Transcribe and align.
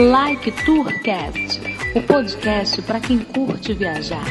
Like 0.00 0.50
Tourcast, 0.64 1.60
o 1.94 2.00
podcast 2.00 2.80
para 2.80 2.98
quem 2.98 3.18
curte 3.18 3.74
viajar. 3.74 4.24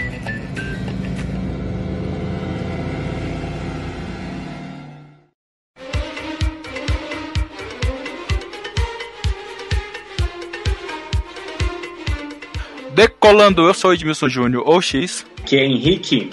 Decolando, 12.96 13.68
eu 13.68 13.74
sou 13.76 13.94
Edmilson 13.94 14.28
Júnior, 14.28 14.64
ou 14.66 14.82
X. 14.82 15.24
Que 15.46 15.58
é 15.58 15.66
Henrique. 15.66 16.32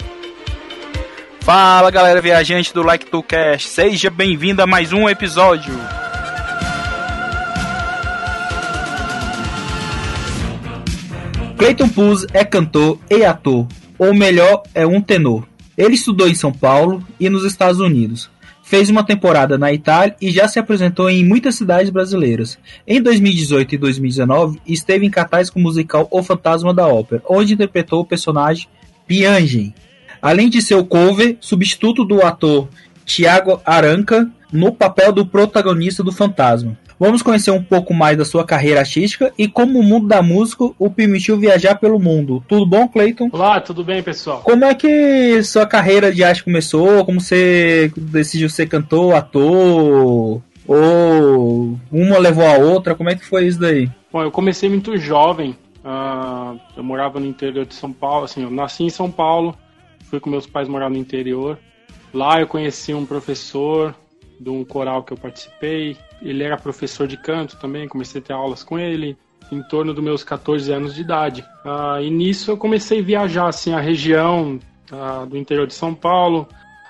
Fala 1.41 1.91
galera 1.91 2.19
viajante 2.21 2.73
do 2.73 2.81
Like 2.81 3.05
to 3.05 3.21
Cast, 3.21 3.69
seja 3.69 4.09
bem-vindo 4.09 4.63
a 4.63 4.65
mais 4.65 4.91
um 4.91 5.07
episódio. 5.07 5.96
Clayton 11.57 11.89
Puz 11.89 12.23
é 12.33 12.45
cantor 12.45 12.99
e 13.09 13.25
ator, 13.25 13.67
ou 13.97 14.13
melhor, 14.13 14.61
é 14.75 14.85
um 14.85 15.01
tenor. 15.01 15.47
Ele 15.75 15.95
estudou 15.95 16.27
em 16.27 16.35
São 16.35 16.53
Paulo 16.53 17.03
e 17.19 17.29
nos 17.29 17.43
Estados 17.43 17.79
Unidos. 17.79 18.29
Fez 18.61 18.91
uma 18.91 19.03
temporada 19.03 19.57
na 19.57 19.73
Itália 19.73 20.15
e 20.21 20.29
já 20.29 20.47
se 20.47 20.59
apresentou 20.59 21.09
em 21.09 21.25
muitas 21.25 21.55
cidades 21.55 21.89
brasileiras. 21.89 22.59
Em 22.85 23.01
2018 23.01 23.73
e 23.73 23.77
2019, 23.79 24.61
esteve 24.67 25.07
em 25.07 25.09
cartaz 25.09 25.49
com 25.49 25.59
o 25.59 25.63
musical 25.63 26.07
O 26.11 26.21
Fantasma 26.21 26.75
da 26.75 26.87
Ópera, 26.87 27.23
onde 27.27 27.55
interpretou 27.55 28.01
o 28.01 28.05
personagem 28.05 28.67
Piangen. 29.07 29.73
Além 30.21 30.49
de 30.49 30.61
ser 30.61 30.75
o 30.75 30.85
cover, 30.85 31.37
substituto 31.39 32.05
do 32.05 32.21
ator 32.21 32.67
Tiago 33.03 33.59
Aranca 33.65 34.29
no 34.53 34.71
papel 34.71 35.11
do 35.11 35.25
protagonista 35.25 36.03
do 36.03 36.11
Fantasma. 36.11 36.77
Vamos 36.99 37.21
conhecer 37.21 37.51
um 37.51 37.61
pouco 37.61 37.93
mais 37.93 38.17
da 38.17 38.25
sua 38.25 38.43
carreira 38.43 38.79
artística 38.79 39.31
e 39.37 39.47
como 39.47 39.79
o 39.79 39.83
mundo 39.83 40.07
da 40.07 40.23
música 40.23 40.63
o 40.79 40.89
permitiu 40.89 41.37
viajar 41.37 41.75
pelo 41.75 41.99
mundo. 41.99 42.43
Tudo 42.47 42.65
bom, 42.65 42.87
Clayton? 42.87 43.29
Olá, 43.31 43.61
tudo 43.61 43.83
bem, 43.83 44.01
pessoal? 44.01 44.41
Como 44.41 44.65
é 44.65 44.73
que 44.73 45.43
sua 45.43 45.67
carreira 45.67 46.11
de 46.11 46.23
arte 46.23 46.43
começou? 46.43 47.05
Como 47.05 47.21
você 47.21 47.91
decidiu 47.95 48.49
ser 48.49 48.67
cantor, 48.67 49.13
ator? 49.13 50.41
Ou 50.67 51.79
uma 51.91 52.17
levou 52.17 52.45
a 52.47 52.57
outra? 52.57 52.95
Como 52.95 53.11
é 53.11 53.15
que 53.15 53.23
foi 53.23 53.45
isso 53.45 53.59
daí? 53.59 53.89
Bom, 54.11 54.23
eu 54.23 54.31
comecei 54.31 54.67
muito 54.67 54.97
jovem. 54.97 55.55
Uh, 55.85 56.59
eu 56.75 56.83
morava 56.83 57.19
no 57.19 57.27
interior 57.27 57.65
de 57.65 57.75
São 57.75 57.93
Paulo, 57.93 58.25
assim, 58.25 58.43
eu 58.43 58.49
nasci 58.49 58.83
em 58.83 58.89
São 58.89 59.09
Paulo, 59.09 59.55
fui 60.09 60.19
com 60.19 60.29
meus 60.29 60.45
pais 60.45 60.67
morar 60.67 60.89
no 60.89 60.97
interior. 60.97 61.57
Lá 62.13 62.41
eu 62.41 62.47
conheci 62.47 62.93
um 62.93 63.05
professor 63.05 63.95
de 64.39 64.49
um 64.49 64.65
coral 64.65 65.03
que 65.03 65.13
eu 65.13 65.17
participei, 65.17 65.95
ele 66.21 66.43
era 66.43 66.57
professor 66.57 67.07
de 67.07 67.17
canto 67.17 67.57
também, 67.57 67.87
comecei 67.87 68.21
a 68.21 68.23
ter 68.23 68.33
aulas 68.33 68.63
com 68.63 68.77
ele 68.77 69.17
em 69.51 69.61
torno 69.63 69.93
dos 69.93 70.03
meus 70.03 70.23
14 70.23 70.71
anos 70.71 70.93
de 70.93 71.01
idade. 71.01 71.45
Ah, 71.63 71.99
e 72.01 72.09
nisso 72.09 72.51
eu 72.51 72.57
comecei 72.57 72.99
a 72.99 73.03
viajar 73.03 73.47
assim 73.47 73.73
a 73.73 73.79
região 73.79 74.59
ah, 74.91 75.25
do 75.25 75.37
interior 75.37 75.67
de 75.67 75.73
São 75.73 75.93
Paulo, 75.93 76.47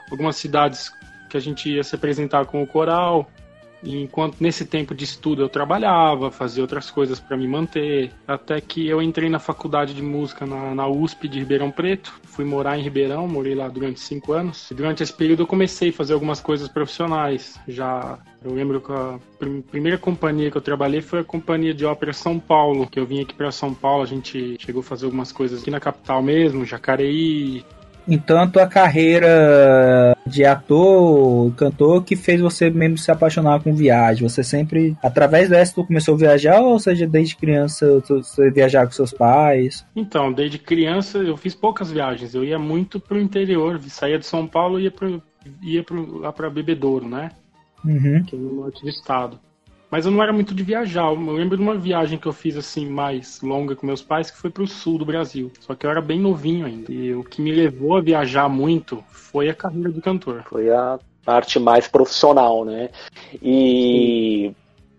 algumas 0.10 0.36
cidades 0.36 0.92
que 1.30 1.38
a 1.38 1.40
gente 1.40 1.70
ia 1.70 1.84
se 1.84 1.96
apresentar 1.96 2.46
com 2.46 2.64
o 2.64 2.68
coral. 2.68 3.30
E 3.84 4.02
enquanto 4.02 4.38
nesse 4.40 4.66
tempo 4.66 4.96
de 4.96 5.04
estudo 5.04 5.42
eu 5.42 5.50
trabalhava, 5.50 6.32
fazia 6.32 6.64
outras 6.64 6.90
coisas 6.90 7.20
para 7.20 7.38
me 7.38 7.48
manter, 7.48 8.12
até 8.28 8.60
que 8.60 8.88
eu 8.88 9.02
entrei 9.02 9.30
na 9.30 9.40
faculdade 9.40 9.94
de 9.94 10.02
música 10.02 10.46
na, 10.46 10.74
na, 10.74 10.88
USP 10.88 11.28
de 11.28 11.40
Ribeirão 11.40 11.72
Preto. 11.72 12.14
Fui 12.24 12.44
morar 12.44 12.78
em 12.78 12.82
Ribeirão, 12.82 13.28
morei 13.28 13.56
lá 13.56 13.68
durante 13.68 14.00
cinco 14.00 14.34
anos. 14.34 14.70
E 14.72 14.74
durante 14.74 15.04
esse 15.04 15.14
período 15.14 15.44
eu 15.44 15.48
comecei 15.48 15.90
a 15.90 15.94
fazer 15.94 16.14
algumas 16.14 16.40
coisas 16.40 16.68
profissionais. 16.68 17.60
Já 17.68 18.18
eu 18.44 18.54
lembro 18.54 18.82
que 18.82 18.92
a 18.92 19.20
primeira 19.70 19.98
companhia 19.98 20.52
que 20.52 20.58
eu 20.58 20.62
trabalhei 20.62 21.02
foi 21.02 21.20
a 21.20 21.24
companhia 21.24 21.74
de 21.74 21.86
ópera 21.86 22.14
São 22.14 22.40
Paulo, 22.40 22.88
que 22.88 23.00
eu 23.00 23.06
vim 23.06 23.22
aqui 23.22 23.34
para 23.34 23.52
São 23.52 23.74
Paulo. 23.74 24.04
A 24.04 24.08
gente 24.08 24.58
chegou 24.60 24.82
a 24.82 24.84
fazer 24.84 25.06
algumas 25.06 25.32
coisas 25.32 25.62
aqui 25.62 25.72
na 25.72 25.80
capital 25.80 26.22
mesmo, 26.22 26.66
Jacareí, 26.66 27.64
então 28.08 28.40
a 28.40 28.68
carreira 28.68 30.16
de 30.26 30.46
ator, 30.46 31.54
cantor, 31.56 32.04
que 32.04 32.16
fez 32.16 32.40
você 32.40 32.70
mesmo 32.70 32.98
se 32.98 33.12
apaixonar 33.12 33.62
com 33.62 33.74
viagem? 33.74 34.28
Você 34.28 34.44
sempre, 34.44 34.96
através 35.04 35.50
dessa, 35.50 35.76
tu 35.76 35.86
começou 35.86 36.16
a 36.16 36.18
viajar 36.18 36.62
ou 36.62 36.80
seja, 36.80 37.08
desde 37.08 37.36
criança 37.36 38.02
você 38.08 38.50
viajar 38.50 38.86
com 38.86 38.92
seus 38.92 39.12
pais? 39.12 39.86
Então, 39.96 40.32
desde 40.32 40.58
criança 40.58 41.18
eu 41.18 41.36
fiz 41.38 41.54
poucas 41.54 41.92
viagens. 41.92 42.34
Eu 42.34 42.44
ia 42.44 42.58
muito 42.58 43.00
pro 43.00 43.20
interior, 43.20 43.80
saía 43.84 44.20
de 44.20 44.26
São 44.26 44.48
Paulo 44.48 44.80
e 44.80 44.84
ia, 44.84 44.92
pro, 44.92 45.22
ia 45.62 45.84
pro, 45.84 46.20
lá 46.20 46.32
pra 46.32 46.50
Bebedouro, 46.50 47.08
né? 47.08 47.32
Uhum. 47.84 48.24
Que 48.24 48.36
é 48.36 48.40
no 48.40 48.54
norte 48.54 48.82
do 48.82 48.90
estado. 48.90 49.40
Mas 49.90 50.06
eu 50.06 50.12
não 50.12 50.22
era 50.22 50.34
muito 50.34 50.54
de 50.54 50.64
viajar. 50.64 51.08
Eu 51.08 51.20
lembro 51.32 51.58
de 51.58 51.64
uma 51.64 51.78
viagem 51.78 52.18
que 52.18 52.28
eu 52.28 52.34
fiz 52.34 52.58
assim 52.58 52.88
mais 52.90 53.42
longa 53.42 53.76
com 53.76 53.88
meus 53.88 54.02
pais, 54.02 54.30
que 54.30 54.38
foi 54.38 54.50
para 54.50 54.64
o 54.64 54.68
sul 54.68 54.98
do 54.98 55.06
Brasil. 55.06 55.52
Só 55.60 55.76
que 55.76 55.86
eu 55.86 55.90
era 55.90 56.02
bem 56.02 56.20
novinho 56.20 56.66
ainda. 56.66 56.92
E 56.92 57.14
o 57.14 57.24
que 57.24 57.42
me 57.42 57.52
levou 57.52 57.96
a 57.96 58.02
viajar 58.02 58.50
muito 58.50 59.04
foi 59.10 59.50
a 59.50 59.54
carreira 59.54 59.90
do 59.90 60.02
cantor. 60.02 60.44
Foi 60.50 60.70
a 60.70 61.00
parte 61.24 61.60
mais 61.60 61.88
profissional, 61.88 62.66
né? 62.66 62.90
E 63.42 64.54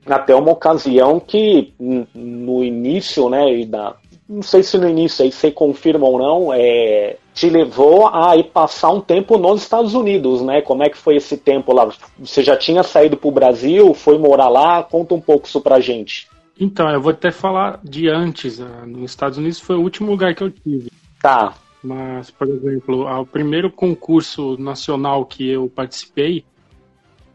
Sim. 0.06 0.12
até 0.12 0.34
uma 0.34 0.52
ocasião 0.52 1.20
que 1.20 1.72
no 1.78 2.64
início, 2.64 3.28
né, 3.28 3.64
da, 3.66 3.94
não 4.28 4.42
sei 4.42 4.62
se 4.62 4.76
no 4.76 4.88
início 4.88 5.24
aí 5.24 5.32
você 5.32 5.50
confirma 5.50 6.06
ou 6.06 6.18
não, 6.18 6.52
é, 6.52 7.16
te 7.32 7.48
levou 7.48 8.08
a 8.08 8.36
ir 8.36 8.44
passar 8.44 8.90
um 8.90 9.00
tempo 9.00 9.38
nos 9.38 9.62
Estados 9.62 9.94
Unidos, 9.94 10.42
né? 10.42 10.60
Como 10.60 10.82
é 10.82 10.90
que 10.90 10.98
foi 10.98 11.16
esse 11.16 11.38
tempo 11.38 11.72
lá? 11.72 11.88
Você 12.18 12.42
já 12.42 12.56
tinha 12.56 12.82
saído 12.82 13.16
para 13.16 13.28
o 13.28 13.32
Brasil, 13.32 13.94
foi 13.94 14.18
morar 14.18 14.48
lá? 14.48 14.82
Conta 14.82 15.14
um 15.14 15.20
pouco 15.20 15.46
isso 15.46 15.60
pra 15.60 15.80
gente. 15.80 16.28
Então, 16.60 16.90
eu 16.90 17.00
vou 17.00 17.12
até 17.12 17.30
falar 17.30 17.80
de 17.82 18.08
antes. 18.08 18.58
Né? 18.58 18.84
Nos 18.86 19.12
Estados 19.12 19.38
Unidos 19.38 19.60
foi 19.60 19.76
o 19.76 19.80
último 19.80 20.10
lugar 20.10 20.34
que 20.34 20.42
eu 20.42 20.50
tive. 20.50 20.90
Tá. 21.22 21.54
Mas, 21.82 22.30
por 22.30 22.48
exemplo, 22.48 23.06
o 23.06 23.24
primeiro 23.24 23.70
concurso 23.70 24.56
nacional 24.58 25.24
que 25.24 25.48
eu 25.48 25.70
participei 25.74 26.44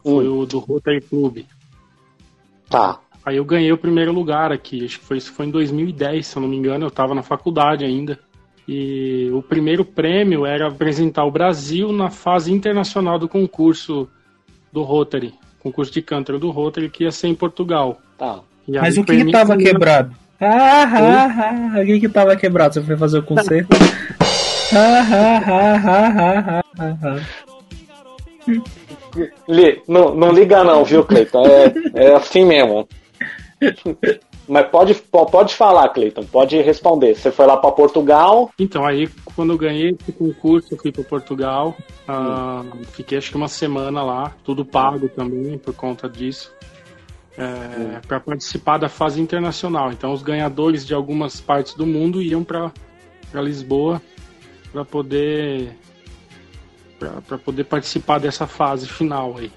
foi 0.03 0.27
hum. 0.27 0.39
o 0.39 0.45
do 0.45 0.59
Rotary 0.59 1.01
Club. 1.01 1.45
Tá. 2.69 2.99
Aí 3.25 3.38
eu 3.38 3.45
ganhei 3.45 3.72
o 3.72 3.78
primeiro 3.78 4.11
lugar 4.11 4.51
aqui. 4.51 4.85
Acho 4.85 5.00
que 5.00 5.06
foi, 5.06 5.17
isso 5.17 5.31
foi 5.31 5.45
em 5.45 5.51
2010, 5.51 6.28
se 6.28 6.35
eu 6.35 6.41
não 6.41 6.50
me 6.50 6.57
engano. 6.57 6.85
Eu 6.85 6.89
estava 6.89 7.16
na 7.16 7.23
faculdade 7.23 7.85
ainda. 7.85 8.19
E 8.67 9.29
o 9.34 9.41
primeiro 9.41 9.84
prêmio 9.84 10.45
era 10.45 10.67
apresentar 10.67 11.25
o 11.25 11.31
Brasil 11.31 11.91
na 11.91 12.09
fase 12.09 12.51
internacional 12.51 13.19
do 13.19 13.28
concurso 13.28 14.07
do 14.72 14.84
Rotary, 14.84 15.34
concurso 15.59 15.91
de 15.91 16.01
cantor 16.01 16.39
do 16.39 16.50
Rotary, 16.50 16.89
que 16.89 17.03
ia 17.03 17.11
ser 17.11 17.28
em 17.28 17.35
Portugal. 17.35 18.01
Tá. 18.17 18.39
Mas 18.67 18.97
o 18.97 19.03
que 19.03 19.13
estava 19.13 19.57
quebrado? 19.57 20.16
Ah, 20.40 20.84
ah, 20.84 21.75
ah, 21.75 21.81
o 21.81 21.85
que 21.85 22.00
que 22.01 22.09
tava 22.09 22.35
quebrado? 22.35 22.73
Você 22.73 22.81
foi 22.81 22.97
fazer 22.97 23.19
o 23.19 23.23
concerto? 23.23 23.75
ah, 24.73 25.05
ah, 25.11 25.41
ah, 25.45 25.81
ah, 25.85 26.13
ah, 26.19 26.63
ah, 26.79 26.97
ah. 27.03 27.44
Não, 29.88 30.16
não 30.16 30.31
liga 30.31 30.63
não, 30.63 30.84
viu, 30.84 31.03
Cleiton? 31.03 31.45
É, 31.45 32.07
é 32.07 32.16
assim 32.16 32.45
mesmo. 32.45 32.88
Mas 34.47 34.68
pode, 34.68 34.94
pode 34.96 35.56
falar, 35.56 35.88
Cleiton, 35.90 36.25
pode 36.25 36.62
responder. 36.62 37.16
Você 37.16 37.31
foi 37.31 37.46
lá 37.46 37.56
para 37.56 37.72
Portugal? 37.72 38.51
Então, 38.59 38.85
aí 38.85 39.09
quando 39.35 39.53
eu 39.53 39.57
ganhei 39.57 39.96
esse 40.00 40.12
concurso, 40.12 40.74
eu 40.74 40.78
fui 40.78 40.91
para 40.91 41.03
Portugal. 41.03 41.75
Uh, 42.07 42.85
fiquei 42.88 43.18
acho 43.18 43.31
que 43.31 43.38
uma 43.38 43.47
semana 43.47 44.03
lá, 44.03 44.34
tudo 44.44 44.66
pago 44.66 45.07
também 45.07 45.57
por 45.57 45.73
conta 45.73 46.09
disso. 46.09 46.53
É, 47.35 48.00
para 48.07 48.19
participar 48.19 48.78
da 48.78 48.88
fase 48.88 49.19
internacional. 49.19 49.91
Então, 49.91 50.12
os 50.12 50.22
ganhadores 50.22 50.85
de 50.85 50.94
algumas 50.94 51.41
partes 51.41 51.73
do 51.73 51.85
mundo 51.85 52.22
iam 52.22 52.44
para 52.44 52.72
Lisboa 53.34 54.00
para 54.72 54.85
poder 54.85 55.75
para 57.28 57.38
poder 57.38 57.63
participar 57.66 58.19
dessa 58.19 58.47
fase 58.47 58.88
final 58.88 59.35
aí. 59.38 59.52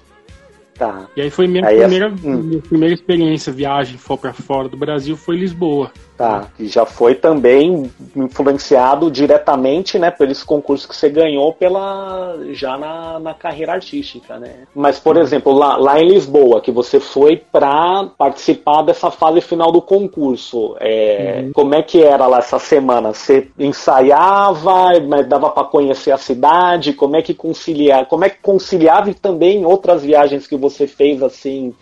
Tá. 0.77 1.07
E 1.15 1.21
aí 1.21 1.29
foi 1.29 1.47
minha, 1.47 1.65
aí 1.65 1.79
primeira, 1.79 2.09
hum. 2.09 2.37
minha 2.37 2.61
primeira 2.61 2.93
experiência, 2.93 3.51
viagem 3.51 3.97
para 3.97 4.33
fora 4.33 4.69
do 4.69 4.77
Brasil, 4.77 5.17
foi 5.17 5.37
Lisboa. 5.37 5.91
Tá, 6.17 6.47
e 6.57 6.67
já 6.67 6.83
foi 6.83 7.13
também 7.13 7.91
influenciado 8.15 9.11
diretamente, 9.11 9.99
né, 9.99 10.09
por 10.09 10.27
esse 10.27 10.43
concurso 10.43 10.89
que 10.89 10.95
você 10.95 11.09
ganhou 11.09 11.53
pela 11.53 12.35
já 12.53 12.75
na, 12.75 13.19
na 13.19 13.33
carreira 13.35 13.73
artística, 13.73 14.39
né? 14.39 14.63
Mas, 14.73 14.99
por 14.99 15.15
exemplo, 15.15 15.53
lá, 15.53 15.77
lá 15.77 15.99
em 16.01 16.07
Lisboa, 16.07 16.59
que 16.59 16.71
você 16.71 16.99
foi 16.99 17.37
para 17.37 18.09
participar 18.17 18.81
dessa 18.81 19.11
fase 19.11 19.41
final 19.41 19.71
do 19.71 19.79
concurso, 19.79 20.75
é, 20.79 21.43
uhum. 21.43 21.51
como 21.53 21.75
é 21.75 21.83
que 21.83 22.01
era 22.01 22.25
lá 22.25 22.39
essa 22.39 22.57
semana? 22.57 23.13
Você 23.13 23.49
ensaiava, 23.59 24.99
mas 25.07 25.27
dava 25.27 25.51
para 25.51 25.65
conhecer 25.65 26.11
a 26.11 26.17
cidade? 26.17 26.93
Como 26.93 27.15
é 27.15 27.21
que 27.21 27.35
conciliar? 27.35 28.07
Como 28.07 28.25
é 28.25 28.29
que 28.29 28.41
conciliava 28.41 29.11
e 29.11 29.13
também 29.13 29.65
outras 29.65 30.03
viagens 30.03 30.47
que 30.47 30.57
você 30.57 30.87
fez 30.87 31.21
assim? 31.21 31.75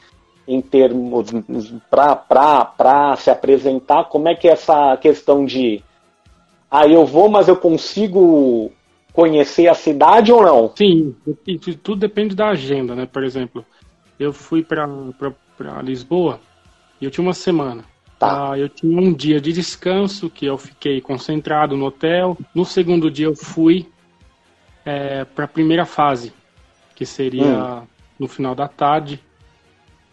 Em 0.48 0.62
termos 0.62 1.32
para 1.90 3.16
se 3.18 3.30
apresentar? 3.30 4.06
Como 4.06 4.28
é 4.28 4.36
que 4.36 4.48
é 4.48 4.52
essa 4.52 4.96
questão 4.98 5.46
de 5.46 5.84
ah, 6.70 6.88
eu 6.88 7.06
vou, 7.06 7.30
mas 7.30 7.48
eu 7.48 7.56
consigo 7.56 8.72
conhecer 9.14 9.68
a 9.68 9.74
cidade 9.74 10.32
ou 10.32 10.44
não? 10.44 10.74
Sim, 10.76 11.16
tudo 11.82 12.00
depende 12.00 12.36
da 12.36 12.50
agenda, 12.50 12.96
né? 12.96 13.06
Por 13.06 13.24
exemplo, 13.24 13.66
eu 14.20 14.34
fui 14.34 14.64
para 14.64 14.88
Lisboa 15.82 16.40
e 17.00 17.06
eu 17.06 17.12
tinha 17.12 17.26
uma 17.26 17.34
semana. 17.34 17.86
Tá. 18.20 18.52
Ah, 18.52 18.60
eu 18.60 18.70
tinha 18.70 19.00
um 19.00 19.14
dia 19.14 19.42
de 19.42 19.52
descanso 19.52 20.30
que 20.30 20.46
eu 20.46 20.58
fiquei 20.58 21.02
concentrado 21.02 21.76
no 21.76 21.86
hotel. 21.86 22.38
No 22.54 22.66
segundo 22.66 23.10
dia 23.10 23.26
eu 23.26 23.36
fui 23.36 23.88
para 25.34 25.46
a 25.46 25.48
primeira 25.48 25.86
fase, 25.86 26.32
que 26.94 27.06
seria 27.06 27.84
no 28.20 28.28
final 28.28 28.54
da 28.54 28.68
tarde. 28.68 29.20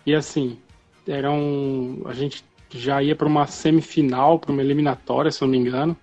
E 0.07 0.15
assim, 0.15 0.59
era 1.07 1.31
um, 1.31 2.03
a 2.07 2.13
gente 2.13 2.45
já 2.71 3.03
ia 3.03 3.15
para 3.15 3.27
uma 3.29 3.47
semifinal, 3.47 4.39
para 4.39 4.53
uma 4.53 4.63
eliminatória, 4.63 5.31
se 5.31 5.43
eu 5.43 5.47
não 5.47 5.53
me 5.53 5.59
engano. 5.59 5.97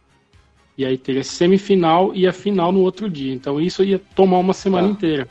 E 0.77 0.85
aí 0.85 0.97
teria 0.97 1.23
semifinal 1.23 2.15
e 2.15 2.25
a 2.27 2.31
final 2.31 2.71
no 2.71 2.79
outro 2.81 3.09
dia. 3.09 3.33
Então 3.33 3.59
isso 3.59 3.83
ia 3.83 3.99
tomar 4.15 4.37
uma 4.39 4.53
semana 4.53 4.87
Tá. 4.87 4.93
inteira. 4.93 5.27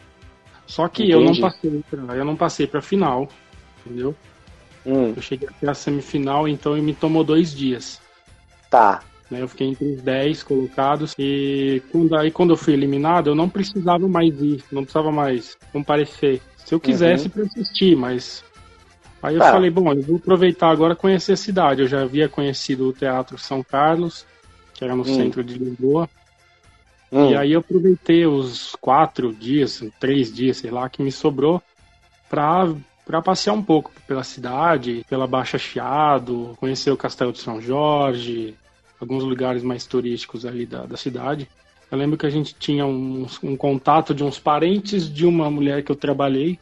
Só 0.66 0.86
que 0.88 1.08
eu 1.10 1.20
não 1.20 1.28
Entendi. 1.28 1.40
passei, 1.40 1.84
pra, 1.90 2.16
eu 2.16 2.24
não 2.24 2.36
passei 2.36 2.66
para 2.66 2.82
final, 2.82 3.28
entendeu? 3.86 4.14
Hum, 4.84 5.14
Eu 5.16 5.22
cheguei 5.22 5.48
até 5.48 5.70
a 5.70 5.74
semifinal, 5.74 6.46
então 6.46 6.74
me 6.76 6.92
tomou 6.94 7.24
dois 7.24 7.54
dias. 7.54 8.00
tá. 8.70 9.02
né? 9.30 9.42
Eu 9.42 9.48
fiquei 9.48 9.68
entre 9.68 9.84
os 9.94 10.02
10 10.02 10.42
colocados. 10.42 11.14
E 11.18 11.82
quando, 11.90 12.14
aí, 12.16 12.30
quando 12.30 12.50
eu 12.50 12.56
fui 12.56 12.74
eliminado, 12.74 13.28
eu 13.30 13.34
não 13.34 13.48
precisava 13.48 14.06
mais 14.08 14.38
ir, 14.42 14.62
não 14.70 14.82
precisava 14.82 15.10
mais 15.10 15.56
comparecer. 15.72 16.40
Se 16.58 16.74
eu 16.74 16.80
quisesse, 16.80 17.28
para 17.30 17.44
assistir, 17.44 17.96
mas. 17.96 18.44
Aí 19.22 19.34
eu 19.34 19.40
Tá. 19.40 19.52
falei, 19.52 19.70
bom, 19.70 19.92
eu 19.92 20.02
vou 20.02 20.16
aproveitar 20.16 20.70
agora 20.70 20.94
conhecer 20.94 21.32
a 21.32 21.36
cidade. 21.36 21.82
Eu 21.82 21.88
já 21.88 22.02
havia 22.02 22.28
conhecido 22.28 22.88
o 22.88 22.92
Teatro 22.92 23.36
São 23.36 23.62
Carlos, 23.62 24.24
que 24.74 24.84
era 24.84 24.94
no 24.94 25.04
centro 25.04 25.42
de 25.42 25.58
Lisboa. 25.58 26.08
Hum, 27.12 27.30
E 27.30 27.36
aí 27.36 27.52
eu 27.52 27.60
aproveitei 27.60 28.26
os 28.26 28.76
quatro 28.76 29.32
dias, 29.32 29.82
três 29.98 30.32
dias, 30.32 30.58
sei 30.58 30.70
lá, 30.70 30.88
que 30.88 31.02
me 31.02 31.10
sobrou 31.10 31.60
pra, 32.30 32.68
pra 33.04 33.20
passear 33.22 33.54
um 33.54 33.62
pouco 33.62 33.90
pela 34.06 34.22
cidade, 34.22 35.04
pela 35.08 35.26
Baixa 35.26 35.58
Chiado, 35.58 36.54
conhecer 36.60 36.90
o 36.90 36.96
Castelo 36.96 37.32
de 37.32 37.40
São 37.40 37.60
Jorge, 37.60 38.54
alguns 39.00 39.24
lugares 39.24 39.62
mais 39.62 39.86
turísticos 39.86 40.44
ali 40.46 40.64
da, 40.66 40.84
da 40.84 40.96
cidade. 40.96 41.48
Eu 41.90 41.96
lembro 41.98 42.18
que 42.18 42.26
a 42.26 42.30
gente 42.30 42.54
tinha 42.54 42.86
um, 42.86 43.26
um 43.42 43.56
contato 43.56 44.14
de 44.14 44.22
uns 44.22 44.38
parentes 44.38 45.12
de 45.12 45.24
uma 45.26 45.50
mulher 45.50 45.82
que 45.82 45.90
eu 45.90 45.96
trabalhei, 45.96 46.58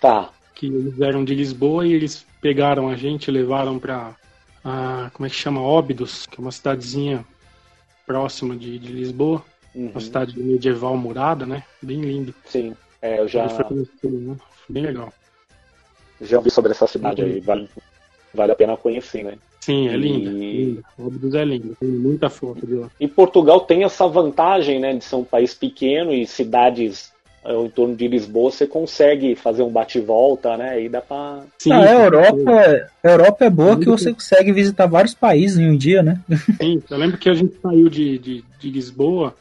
Tá. 0.00 0.28
Que 0.54 0.66
eles 0.66 1.00
eram 1.00 1.24
de 1.24 1.34
Lisboa 1.34 1.86
e 1.86 1.92
eles 1.92 2.24
pegaram 2.40 2.88
a 2.88 2.96
gente 2.96 3.28
e 3.28 3.30
levaram 3.30 3.80
ah, 4.64 5.10
como 5.12 5.26
é 5.26 5.30
que 5.30 5.36
chama? 5.36 5.60
Óbidos, 5.60 6.26
que 6.26 6.38
é 6.38 6.40
uma 6.40 6.52
cidadezinha 6.52 7.24
próxima 8.06 8.56
de, 8.56 8.78
de 8.78 8.92
Lisboa. 8.92 9.44
Uhum, 9.74 9.90
Uma 9.90 10.00
cidade 10.00 10.38
medieval 10.38 10.96
murada, 10.96 11.44
né? 11.44 11.64
Bem 11.82 12.00
lindo. 12.00 12.34
Sim. 12.44 12.74
É, 13.02 13.20
eu 13.20 13.28
já, 13.28 13.48
foi 13.48 13.86
né? 14.10 14.36
Bem 14.68 14.82
legal. 14.84 15.12
já 16.20 16.38
ouvi 16.38 16.50
sobre 16.50 16.70
essa 16.70 16.86
cidade 16.86 17.22
Uhum. 17.22 17.28
aí. 17.28 17.40
Vale, 17.40 17.68
vale 18.32 18.52
a 18.52 18.56
pena 18.56 18.76
conhecer, 18.76 19.24
né? 19.24 19.36
Sim, 19.60 19.88
é 19.88 19.94
E- 19.94 19.96
linda. 19.96 20.30
linda. 20.30 20.82
Óbidos 20.98 21.34
é 21.34 21.44
lindo. 21.44 21.76
Tem 21.80 21.88
muita 21.88 22.30
foto 22.30 22.66
de 22.66 22.74
lá. 22.74 22.90
E 23.00 23.08
Portugal 23.08 23.60
tem 23.62 23.82
essa 23.84 24.06
vantagem, 24.06 24.78
né, 24.78 24.94
de 24.94 25.04
ser 25.04 25.16
um 25.16 25.24
país 25.24 25.52
pequeno 25.54 26.12
e 26.12 26.26
cidades 26.26 27.13
ao 27.44 27.66
em 27.66 27.70
torno 27.70 27.94
de 27.94 28.08
Lisboa 28.08 28.50
você 28.50 28.66
consegue 28.66 29.34
fazer 29.34 29.62
um 29.62 29.70
bate-volta, 29.70 30.56
né? 30.56 30.82
E 30.82 30.88
dá 30.88 31.00
pra. 31.00 31.42
Sim, 31.58 31.72
Ah, 31.72 31.80
a 31.82 31.86
sim, 31.86 31.94
Europa, 31.94 32.90
a 33.02 33.08
Europa 33.08 33.44
é 33.44 33.50
boa 33.50 33.78
que 33.78 33.86
você 33.86 34.12
consegue 34.12 34.52
visitar 34.52 34.86
vários 34.86 35.14
países 35.14 35.58
em 35.58 35.68
um 35.68 35.76
dia, 35.76 36.02
né? 36.02 36.18
Sim, 36.60 36.82
eu 36.88 36.96
lembro 36.96 37.18
que 37.18 37.28
a 37.28 37.34
gente 37.34 37.54
saiu 37.60 37.88
de, 37.88 38.18
de, 38.18 38.44
de 38.58 38.70
Lisboa, 38.70 39.34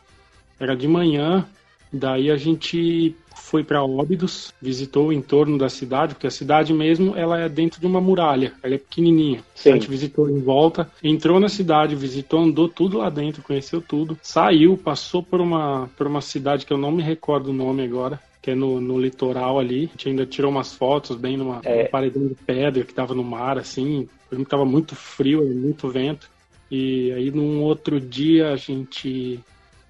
era 0.59 0.75
de 0.75 0.88
manhã, 0.88 1.45
daí 1.91 2.29
a 2.29 2.35
gente 2.38 3.15
foi 3.44 3.63
para 3.63 3.84
Óbidos, 3.84 4.54
visitou 4.62 5.07
o 5.07 5.13
entorno 5.13 5.57
da 5.57 5.68
cidade, 5.68 6.16
porque 6.16 6.25
a 6.25 6.31
cidade 6.31 6.74
mesmo 6.74 7.16
ela 7.16 7.38
é 7.40 7.50
dentro 7.50 7.80
de 7.80 7.86
uma 7.86 8.00
muralha, 8.00 8.54
ela 8.63 8.74
é 8.74 8.78
pequenininha. 8.78 9.44
Sim. 9.54 9.72
A 9.72 9.74
gente 9.74 9.90
visitou 9.90 10.30
em 10.30 10.40
volta, 10.40 10.90
entrou 11.04 11.40
na 11.40 11.50
cidade, 11.50 11.94
visitou, 11.94 12.40
andou 12.40 12.69
tudo 12.69 12.98
lá 12.98 13.10
dentro, 13.10 13.44
conheceu 13.44 13.81
tudo, 13.81 14.18
saiu, 14.24 14.78
passou 14.78 15.22
por 15.22 15.42
uma, 15.42 15.90
por 15.98 16.07
uma 16.07 16.22
cidade 16.22 16.66
que 16.66 16.72
eu 16.72 16.78
não 16.78 16.92
me 16.92 17.04
recordo 17.04 17.50
o 17.50 17.54
nome 17.54 17.84
agora, 17.84 18.19
que 18.42 18.51
é 18.51 18.56
no, 18.56 18.80
no 18.80 19.00
litoral 19.00 19.60
ali. 19.60 19.86
A 19.86 19.92
gente 19.92 20.10
ainda 20.10 20.25
tirou 20.25 20.50
umas 20.50 20.74
fotos 20.74 21.18
bem 21.18 21.36
numa, 21.38 21.60
É. 21.66 21.84
paredão 21.84 22.25
de 22.25 22.36
pedra 22.36 22.84
que 22.84 22.94
tava 22.94 23.13
no 23.13 23.24
mar, 23.24 23.57
assim. 23.57 24.07
Tava 24.48 24.66
muito 24.66 24.95
frio, 24.95 25.45
muito 25.45 25.90
vento. 25.90 26.28
E 26.72 27.12
aí 27.12 27.30
num 27.30 27.62
outro 27.62 28.00
dia 28.00 28.51
a 28.51 28.56
gente 28.56 29.40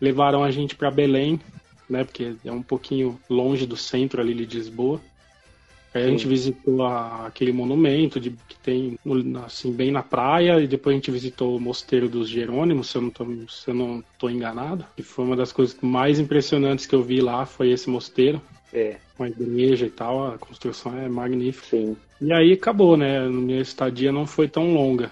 levaram 0.01 0.43
a 0.43 0.51
gente 0.51 0.75
para 0.75 0.91
Belém, 0.91 1.39
né? 1.89 2.03
Porque 2.03 2.37
é 2.43 2.51
um 2.51 2.63
pouquinho 2.63 3.23
longe 3.29 3.65
do 3.67 3.77
centro 3.77 4.21
ali 4.21 4.33
de 4.45 4.57
Lisboa. 4.57 5.05
Aí 5.93 6.03
a 6.03 6.09
gente 6.09 6.27
visitou 6.27 6.83
a- 6.83 7.27
aquele 7.27 7.51
monumento 7.53 8.19
de, 8.19 8.31
que 8.47 8.59
tem 8.59 8.97
no- 9.05 9.39
assim 9.45 9.75
bem 9.75 9.91
na 9.91 10.01
praia 10.03 10.59
e 10.61 10.67
depois 10.67 10.93
a 10.95 10.97
gente 10.97 11.11
visitou 11.11 11.55
o 11.57 11.59
Mosteiro 11.61 12.09
dos 12.09 12.29
Jerônimos, 12.29 12.89
se 12.89 12.97
eu 12.97 13.01
não 13.03 13.11
tô, 13.11 13.25
se 13.47 13.69
eu 13.69 13.75
não 13.75 14.03
tô 14.17 14.29
enganado. 14.29 14.87
E 14.97 15.03
foi 15.03 15.23
uma 15.25 15.35
das 15.35 15.51
coisas 15.53 15.77
mais 15.81 16.19
impressionantes 16.19 16.85
que 16.87 16.95
eu 16.95 17.03
vi 17.03 17.21
lá 17.21 17.45
foi 17.45 17.71
esse 17.71 17.89
mosteiro, 17.89 18.41
É, 18.71 19.01
com 19.15 19.23
a 19.23 19.29
igreja 19.29 19.87
e 19.87 19.91
tal. 19.91 20.27
A 20.33 20.39
construção 20.39 20.97
é 20.97 21.09
magnífica. 21.09 21.69
sim. 21.69 22.03
E 22.21 22.33
aí 22.33 22.53
acabou, 22.53 22.97
né? 22.97 23.27
Minha 23.29 23.61
estadia 23.61 24.11
não 24.11 24.25
foi 24.27 24.47
tão 24.49 24.73
longa. 24.73 25.11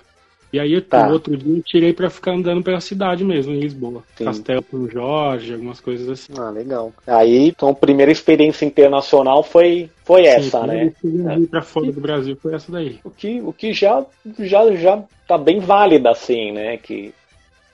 E 0.54 0.60
aí, 0.60 0.82
Tá. 0.82 1.08
no 1.08 1.14
outro 1.14 1.36
dia, 1.38 1.56
eu 1.58 1.64
tirei 1.64 1.94
pra 1.94 2.10
ficar 2.10 2.32
andando 2.34 2.62
pela 2.62 2.82
cidade 2.82 3.24
mesmo, 3.24 3.54
em 3.54 3.60
Lisboa. 3.60 4.04
Sim. 4.18 4.26
Castelo 4.26 4.66
São 4.70 4.90
Jorge, 4.90 5.54
algumas 5.54 5.80
coisas 5.80 6.10
assim. 6.10 6.34
Ah, 6.38 6.50
legal. 6.50 6.92
Aí, 7.08 7.48
então, 7.48 7.70
a 7.70 7.74
primeira 7.74 8.12
experiência 8.12 8.66
internacional 8.66 9.44
foi, 9.44 9.90
foi 10.04 10.26
essa, 10.26 10.62
Sim, 10.62 10.68
né? 10.68 10.94
vim 11.02 11.46
pra 11.46 11.62
fora 11.62 11.92
do 11.92 12.02
Brasil 12.02 12.38
foi 12.42 12.54
essa 12.54 12.72
daí, 12.72 13.00
O 13.04 13.10
que, 13.10 13.40
o 13.42 13.54
que 13.54 13.72
já, 13.74 14.06
já, 14.40 14.76
já 14.76 15.04
tá 15.28 15.38
bem 15.38 15.60
válida, 15.60 16.12
assim, 16.12 16.52
né? 16.52 16.76
Que 16.78 17.14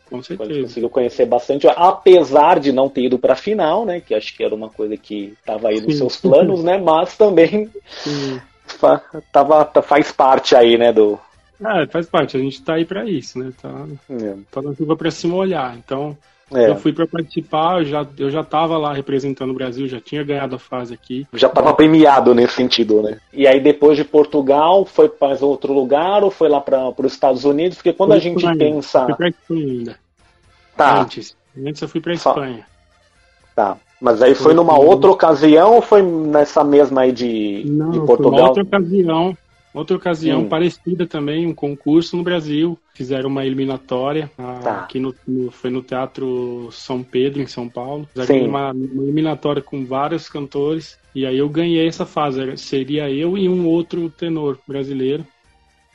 com 0.06 0.22
certeza. 0.22 0.62
conseguiu 0.62 0.90
conhecer 0.90 1.26
bastante, 1.26 1.68
apesar 1.68 2.60
de 2.60 2.72
não 2.72 2.90
ter 2.90 3.06
ido 3.06 3.18
pra 3.18 3.36
final, 3.36 3.86
né? 3.86 4.00
Que 4.00 4.14
acho 4.14 4.36
que 4.38 4.44
era 4.44 4.54
uma 4.54 4.70
coisa 4.70 4.96
que 4.96 5.34
estava 5.40 5.70
aí 5.70 5.82
nos 5.82 5.94
Sim. 5.94 5.98
seus 5.98 6.18
planos, 6.18 6.64
né? 6.64 6.78
Mas 6.78 7.18
também 7.18 7.70
Sim. 7.90 8.40
fa- 8.68 9.02
tava, 9.32 9.66
faz 9.82 10.12
parte 10.12 10.56
aí, 10.56 10.78
né? 10.78 10.94
Do. 10.94 11.20
Ah, 11.64 11.86
faz 11.90 12.08
parte, 12.08 12.38
a 12.38 12.40
gente 12.40 12.62
tá 12.62 12.76
aí 12.76 12.86
pra 12.86 13.06
isso, 13.06 13.40
né? 13.40 13.52
Tá, 13.62 13.72
tá 14.52 14.62
na 14.62 14.74
chuva 14.76 14.96
pra 14.96 15.10
se 15.10 15.26
molhar. 15.28 15.76
Então, 15.78 16.16
É, 16.54 16.70
eu 16.70 16.76
fui 16.78 16.94
pra 16.94 17.06
participar, 17.08 17.80
eu 17.80 17.86
já, 17.86 18.06
eu 18.18 18.30
já 18.30 18.44
tava 18.44 18.78
lá 18.78 18.94
representando 18.94 19.50
o 19.50 19.54
Brasil, 19.56 19.88
já 19.88 20.00
tinha 20.00 20.24
ganhado 20.24 20.56
a 20.56 20.60
fase 20.60 20.94
aqui. 20.94 21.26
já 21.34 21.48
estava 21.48 21.74
premiado 21.74 22.34
nesse 22.36 22.54
sentido, 22.56 23.02
né? 23.02 23.18
E 23.34 23.46
aí 23.48 23.60
depois 23.60 23.98
de 23.98 24.04
Portugal, 24.06 24.86
foi 24.86 25.10
para 25.10 25.44
outro 25.44 25.74
lugar 25.74 26.24
ou 26.24 26.30
foi 26.32 26.48
lá 26.48 26.62
para 26.62 26.90
os 27.00 27.12
Estados 27.14 27.44
Unidos? 27.44 27.78
Porque 27.78 27.92
quando 27.94 28.12
Fui 28.12 28.18
a 28.18 28.22
gente 28.22 28.58
pensa, 28.58 29.06
Fui 29.06 29.16
pra 29.16 29.28
Espanha 29.30 29.66
ainda. 29.72 30.00
tá, 30.76 31.02
Antes. 31.02 31.36
Antes 31.66 31.82
eu 31.82 31.88
fui 31.90 32.00
pra 32.02 32.14
Espanha. 32.14 32.66
tá. 33.56 33.78
Mas 34.00 34.22
aí 34.22 34.36
foi 34.36 34.44
Foi 34.46 34.54
numa 34.54 34.78
outra 34.78 35.10
ocasião 35.10 35.74
ou 35.74 35.82
foi 35.82 36.04
nessa 36.04 36.64
mesma 36.64 37.02
aí 37.02 37.12
de, 37.12 37.64
Não, 37.66 37.90
de 37.90 37.98
foi 37.98 38.00
uma 38.00 38.06
Portugal? 38.06 38.46
outra 38.50 38.62
ocasião. 38.62 39.36
Outra 39.78 39.96
ocasião 39.96 40.42
Hum. 40.42 40.50
parecida 40.50 41.06
também, 41.06 41.46
um 41.46 41.54
concurso 41.54 42.18
no 42.18 42.24
Brasil. 42.24 42.78
Fizeram 42.94 43.30
uma 43.30 43.46
eliminatória 43.46 44.32
ah, 44.38 44.60
Tá. 44.64 44.80
aqui 44.82 45.00
no, 45.00 45.14
no- 45.28 45.52
foi 45.52 45.70
no 45.70 45.82
Teatro 45.84 46.70
São 46.72 47.04
Pedro, 47.04 47.42
em 47.42 47.48
São 47.48 47.70
Paulo. 47.70 48.06
Sim. 48.16 48.22
Fizeram 48.22 48.48
uma, 48.48 48.72
uma 48.72 49.04
eliminatória 49.04 49.62
com 49.62 49.86
vários 49.86 50.28
cantores. 50.28 50.98
E 51.14 51.26
aí 51.26 51.38
eu 51.38 51.48
ganhei 51.50 51.88
essa 51.88 52.06
fase. 52.06 52.58
Seria 52.58 53.10
eu 53.10 53.38
e 53.38 53.48
um 53.48 53.68
outro 53.68 54.10
tenor 54.10 54.60
brasileiro. 54.68 55.26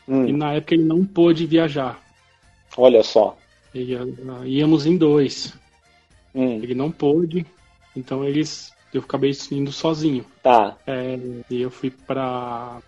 Hum, 0.09 0.27
E 0.29 0.33
na 0.33 0.53
época 0.55 0.75
ele 0.75 0.85
não 0.85 1.05
pôde 1.05 1.47
viajar. 1.47 2.01
olha 2.77 3.03
só. 3.03 3.37
Ia- 3.75 4.03
ah, 4.29 4.47
íamos 4.47 4.87
em 4.87 4.97
dois. 4.97 5.55
Hum, 6.35 6.61
Ele 6.62 6.75
não 6.75 6.91
pôde, 6.91 7.45
então 7.97 8.25
eles. 8.25 8.73
Eu 8.93 9.01
acabei 9.01 9.33
indo 9.51 9.73
sozinho. 9.73 10.25
tá. 10.43 10.77
É, 10.87 11.19
e 11.51 11.62
eu 11.62 11.71
fui 11.71 11.91
para 11.91 12.81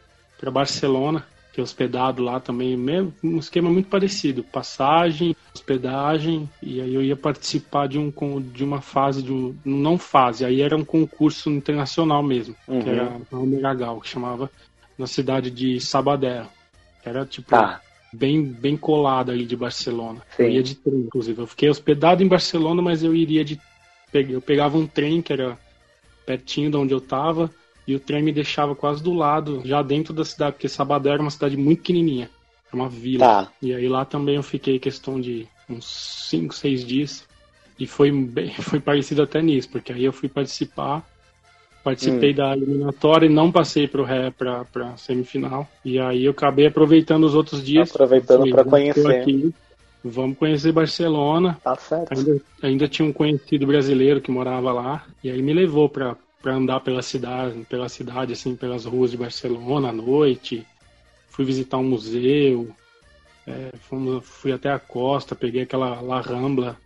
para 0.44 0.50
Barcelona, 0.50 1.24
que 1.52 1.60
é 1.60 1.62
hospedado 1.62 2.22
lá 2.22 2.38
também, 2.38 2.76
mesmo 2.76 3.14
um 3.22 3.38
esquema 3.38 3.70
muito 3.70 3.88
parecido, 3.88 4.44
passagem, 4.44 5.34
hospedagem, 5.54 6.48
e 6.62 6.80
aí 6.82 6.94
eu 6.94 7.02
ia 7.02 7.16
participar 7.16 7.88
de 7.88 7.98
um 7.98 8.12
de 8.52 8.62
uma 8.62 8.82
fase 8.82 9.22
de 9.22 9.32
um 9.32 9.54
não 9.64 9.96
fase, 9.96 10.44
aí 10.44 10.60
era 10.60 10.76
um 10.76 10.84
concurso 10.84 11.48
internacional 11.48 12.22
mesmo, 12.22 12.54
Uhum. 12.68 12.82
que 12.82 12.88
era 12.90 13.18
na 13.30 13.38
Almeragal, 13.38 14.00
que 14.00 14.08
chamava 14.08 14.50
na 14.98 15.06
cidade 15.06 15.50
de 15.50 15.80
Sabadell. 15.80 16.46
que 17.02 17.08
Era 17.08 17.24
tipo 17.24 17.48
Tá. 17.48 17.80
bem 18.12 18.42
bem 18.44 18.76
colado 18.76 19.30
ali 19.30 19.46
de 19.46 19.56
Barcelona. 19.56 20.20
Sim. 20.36 20.42
Eu 20.44 20.50
ia 20.50 20.62
de 20.62 20.74
trem, 20.74 21.00
inclusive. 21.00 21.40
Eu 21.40 21.46
fiquei 21.46 21.70
hospedado 21.70 22.22
em 22.22 22.28
Barcelona, 22.28 22.82
mas 22.82 23.02
eu 23.02 23.14
iria 23.14 23.44
de 23.44 23.58
eu 24.12 24.40
pegava 24.40 24.76
um 24.76 24.86
trem 24.86 25.20
que 25.22 25.32
era 25.32 25.58
pertinho 26.24 26.70
de 26.70 26.76
onde 26.76 26.92
eu 26.94 27.00
tava 27.00 27.50
e 27.86 27.94
o 27.94 28.00
trem 28.00 28.22
me 28.22 28.32
deixava 28.32 28.74
quase 28.74 29.02
do 29.02 29.12
lado, 29.12 29.62
já 29.64 29.82
dentro 29.82 30.12
da 30.12 30.24
cidade, 30.24 30.52
porque 30.52 30.68
Sabadell 30.68 31.14
era 31.14 31.22
uma 31.22 31.30
cidade 31.30 31.56
muito 31.56 31.78
pequenininha, 31.78 32.30
é 32.72 32.76
uma 32.76 32.88
vila. 32.88 33.24
Tá. 33.26 33.52
E 33.60 33.74
aí 33.74 33.88
lá 33.88 34.04
também 34.04 34.36
eu 34.36 34.42
fiquei 34.42 34.78
questão 34.78 35.20
de 35.20 35.46
uns 35.68 35.84
5, 36.30 36.54
6 36.54 36.84
dias. 36.84 37.24
E 37.78 37.86
foi 37.86 38.10
bem, 38.12 38.50
foi 38.62 38.80
parecido 38.80 39.22
até 39.22 39.42
nisso, 39.42 39.68
porque 39.68 39.92
aí 39.92 40.04
eu 40.04 40.12
fui 40.12 40.28
participar 40.28 41.04
Participei 41.84 42.32
Hum. 42.32 42.36
da 42.36 42.56
eliminatória 42.56 43.26
e 43.26 43.28
não 43.28 43.52
passei 43.52 43.86
para 43.86 44.64
a 44.90 44.96
semifinal. 44.96 45.68
E 45.84 46.00
aí 46.00 46.24
eu 46.24 46.30
acabei 46.30 46.66
aproveitando 46.66 47.24
os 47.24 47.34
outros 47.34 47.62
dias. 47.62 47.90
Aproveitando 47.90 48.50
tô 48.50 48.64
conhecer. 48.64 49.06
aqui, 49.06 49.54
vamos 50.02 50.38
conhecer 50.38 50.72
Barcelona. 50.72 51.58
Tá 51.62 51.76
certo. 51.76 52.10
Ainda, 52.10 52.40
ainda 52.62 52.88
tinha 52.88 53.06
um 53.06 53.12
conhecido 53.12 53.66
brasileiro 53.66 54.22
que 54.22 54.30
morava 54.30 54.72
lá. 54.72 55.04
E 55.22 55.30
aí 55.30 55.42
me 55.42 55.52
levou 55.52 55.86
para 55.86 56.16
andar 56.52 56.80
pela 56.80 57.02
cidade, 57.02 57.64
pela 57.68 57.88
cidade, 57.88 58.32
assim, 58.32 58.54
pelas 58.54 58.84
ruas 58.84 59.10
de 59.10 59.16
Barcelona 59.16 59.88
à 59.88 59.92
noite. 59.92 60.66
Fui 61.30 61.44
visitar 61.44 61.78
um 61.78 61.84
museu. 61.84 62.68
é, 63.46 63.76
fomos- 63.76 64.24
fui 64.26 64.52
até 64.52 64.70
a 64.70 64.78
costa, 64.78 65.34
peguei 65.34 65.62
aquela 65.62 66.00
La 66.00 66.20
Rambla. 66.20 66.78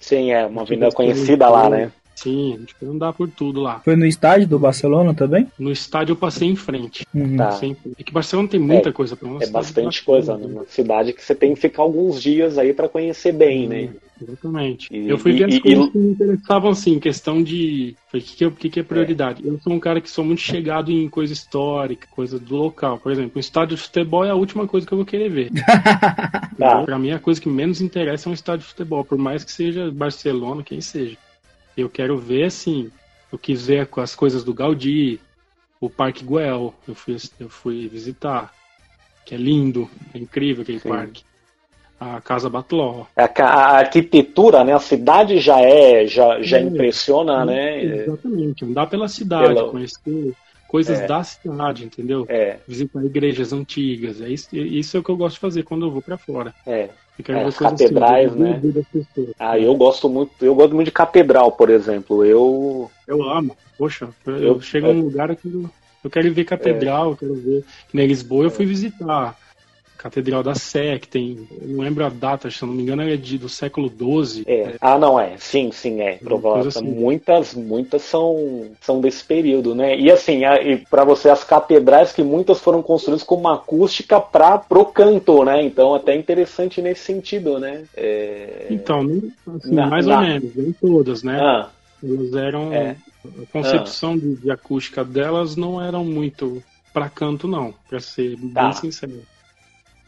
Sim, 0.00 0.32
é 0.32 0.44
uma 0.44 0.62
avenida 0.62 0.90
conhecida 0.90 1.48
lá, 1.48 1.70
né? 1.70 1.92
Sim, 2.16 2.54
a 2.54 2.58
gente 2.60 2.74
foi 2.74 2.88
andar 2.88 3.12
por 3.12 3.28
tudo 3.28 3.60
lá. 3.60 3.80
Foi 3.84 3.94
no 3.94 4.06
estádio 4.06 4.48
do 4.48 4.58
Barcelona 4.58 5.12
também? 5.14 5.46
No 5.58 5.70
estádio 5.70 6.12
eu 6.12 6.16
passei 6.16 6.48
em 6.48 6.56
frente. 6.56 7.06
Uhum. 7.14 7.36
Tá. 7.36 7.52
Sempre. 7.52 7.92
É 7.98 8.02
que 8.02 8.12
Barcelona 8.12 8.48
tem 8.48 8.58
muita 8.58 8.90
coisa 8.92 9.14
pra 9.14 9.28
nós. 9.30 9.42
É 9.46 9.50
bastante 9.50 10.02
coisa, 10.02 10.36
né? 10.36 10.46
Uma 10.46 10.64
cidade 10.66 11.12
que 11.12 11.22
você 11.22 11.34
tem 11.34 11.54
que 11.54 11.60
ficar 11.60 11.82
alguns 11.82 12.20
dias 12.20 12.56
aí 12.58 12.72
pra 12.72 12.88
conhecer 12.88 13.32
bem, 13.32 13.68
né? 13.68 13.90
Exatamente. 14.20 14.88
E- 14.90 15.10
eu 15.10 15.18
fui 15.18 15.32
ver 15.34 15.44
as 15.44 15.58
coisas 15.58 15.90
que 15.90 15.98
me 15.98 16.10
interessavam, 16.12 16.70
assim, 16.70 16.98
questão 16.98 17.42
de. 17.42 17.94
O 18.08 18.18
que, 18.18 18.20
que, 18.36 18.44
é- 18.46 18.50
que, 18.50 18.70
que 18.70 18.80
é 18.80 18.82
prioridade? 18.82 19.46
Eu 19.46 19.60
sou 19.62 19.74
um 19.74 19.78
cara 19.78 20.00
que 20.00 20.08
sou 20.08 20.24
muito 20.24 20.40
chegado 20.40 20.90
em 20.90 21.06
coisa 21.06 21.34
histórica, 21.34 22.08
coisa 22.10 22.38
do 22.38 22.56
local. 22.56 22.96
Por 22.98 23.12
exemplo, 23.12 23.32
um 23.36 23.40
estádio 23.40 23.76
de 23.76 23.82
futebol 23.82 24.24
é 24.24 24.30
a 24.30 24.34
última 24.34 24.66
coisa 24.66 24.86
que 24.86 24.92
eu 24.94 24.96
vou 24.96 25.04
querer 25.04 25.28
ver. 25.28 25.50
Tá. 26.58 26.82
Pra 26.86 26.98
mim, 26.98 27.10
a 27.10 27.18
coisa 27.18 27.38
que 27.38 27.48
menos 27.50 27.82
interessa 27.82 28.26
é 28.26 28.30
um 28.30 28.34
estádio 28.34 28.60
de 28.62 28.68
futebol, 28.68 29.04
por 29.04 29.18
mais 29.18 29.44
que 29.44 29.52
seja 29.52 29.90
Barcelona, 29.90 30.62
quem 30.62 30.80
seja. 30.80 31.18
Eu 31.76 31.90
quero 31.90 32.18
ver, 32.18 32.44
assim, 32.44 32.90
eu 33.30 33.38
quis 33.38 33.66
ver 33.66 33.88
as 33.98 34.14
coisas 34.14 34.42
do 34.42 34.54
Gaudí, 34.54 35.20
o 35.80 35.90
Parque 35.90 36.24
Güell, 36.24 36.74
eu 36.86 36.94
fui, 36.94 37.16
eu 37.38 37.48
fui 37.50 37.88
visitar, 37.88 38.56
que 39.24 39.34
é 39.34 39.38
lindo, 39.38 39.90
é 40.14 40.18
incrível 40.18 40.62
aquele 40.62 40.80
Sim. 40.80 40.88
parque. 40.88 41.24
A 41.98 42.20
Casa 42.20 42.50
Batló. 42.50 43.06
A, 43.16 43.28
ca- 43.28 43.46
a 43.46 43.78
arquitetura, 43.78 44.64
né? 44.64 44.74
A 44.74 44.78
cidade 44.78 45.38
já 45.38 45.60
é, 45.60 46.06
já, 46.06 46.42
já 46.42 46.58
É. 46.58 46.62
impressiona, 46.62 47.44
né? 47.44 47.84
Exatamente, 47.84 48.64
andar 48.64 48.86
pela 48.86 49.08
cidade, 49.08 49.54
Pela- 49.54 49.70
conhecer 49.70 50.36
coisas 50.66 51.00
É. 51.00 51.06
da 51.06 51.22
cidade, 51.22 51.84
entendeu? 51.84 52.26
É, 52.28 52.60
Visitar 52.66 53.04
igrejas 53.04 53.52
antigas, 53.52 54.20
é 54.20 54.28
isso, 54.28 54.48
isso 54.56 54.96
é 54.96 55.00
o 55.00 55.02
que 55.04 55.10
eu 55.10 55.16
gosto 55.16 55.34
de 55.34 55.40
fazer 55.40 55.62
quando 55.62 55.86
eu 55.86 55.90
vou 55.92 56.02
pra 56.02 56.18
fora. 56.18 56.54
é. 56.66 57.05
É, 57.18 57.22
coisas 57.42 57.56
catedrais, 57.56 58.32
assim, 58.32 58.40
eu 58.40 58.44
né? 58.44 58.60
pessoas. 58.92 59.28
Ah, 59.38 59.58
eu 59.58 59.74
gosto 59.74 60.08
muito, 60.08 60.44
eu 60.44 60.54
gosto 60.54 60.74
muito 60.74 60.86
de 60.86 60.92
catedral, 60.92 61.52
por 61.52 61.70
exemplo. 61.70 62.24
Eu 62.24 62.90
Eu 63.06 63.22
amo. 63.22 63.56
Poxa, 63.78 64.08
eu, 64.26 64.38
Eu- 64.38 64.60
chego 64.60 64.92
num 64.92 65.02
lugar 65.02 65.34
que 65.36 65.48
eu, 65.48 65.70
eu 66.04 66.10
quero 66.10 66.32
ver 66.32 66.44
catedral, 66.44 67.10
eu 67.10 67.16
quero 67.16 67.34
ver. 67.36 67.64
Em 67.94 68.06
Lisboa 68.06 68.44
eu 68.44 68.50
fui 68.50 68.66
visitar 68.66 69.36
a 69.45 69.45
Catedral 69.96 70.42
da 70.42 70.54
Sé, 70.54 70.98
que 70.98 71.08
tem. 71.08 71.46
Não 71.62 71.82
lembro 71.82 72.04
a 72.04 72.08
data, 72.08 72.50
se 72.50 72.62
eu 72.62 72.68
não 72.68 72.74
me 72.74 72.82
engano, 72.82 73.02
é 73.02 73.16
de, 73.16 73.38
do 73.38 73.48
século 73.48 73.88
XII. 73.88 74.44
é. 74.46 74.74
Ah, 74.80 74.98
não 74.98 75.18
é. 75.18 75.34
Sim, 75.38 75.70
sim, 75.72 76.00
é. 76.00 76.16
Provável. 76.16 76.68
assim. 76.68 76.84
Muitas, 76.84 77.54
muitas 77.54 78.02
são, 78.02 78.70
são 78.80 79.00
desse 79.00 79.24
período, 79.24 79.74
né? 79.74 79.98
E 79.98 80.10
assim, 80.10 80.40
para 80.90 81.04
você 81.04 81.28
as 81.28 81.42
catedrais 81.44 82.12
que 82.12 82.22
muitas 82.22 82.60
foram 82.60 82.82
construídas 82.82 83.22
com 83.22 83.34
uma 83.36 83.54
acústica 83.56 84.20
para 84.20 84.58
pro 84.58 84.84
canto, 84.86 85.44
né? 85.44 85.62
Então 85.62 85.94
até 85.94 86.14
interessante 86.16 86.80
nesse 86.82 87.02
sentido, 87.04 87.58
né? 87.58 87.84
É... 87.96 88.66
Então, 88.70 89.00
assim, 89.56 89.74
Na- 89.74 89.86
mais 89.86 90.06
na- 90.06 90.16
ou 90.16 90.22
menos, 90.26 90.54
nem 90.54 90.72
todas, 90.72 91.22
né? 91.22 91.38
Ah, 91.40 91.68
Elas 92.04 92.32
eram. 92.34 92.72
É. 92.72 92.96
A 93.24 93.52
concepção 93.52 94.16
de, 94.16 94.36
de 94.36 94.50
acústica 94.52 95.04
delas 95.04 95.56
não 95.56 95.82
eram 95.82 96.04
muito 96.04 96.62
pra 96.92 97.08
canto, 97.08 97.48
não, 97.48 97.74
pra 97.88 97.98
ser 97.98 98.36
Tá. 98.54 98.62
bem 98.64 98.72
sincero. 98.74 99.20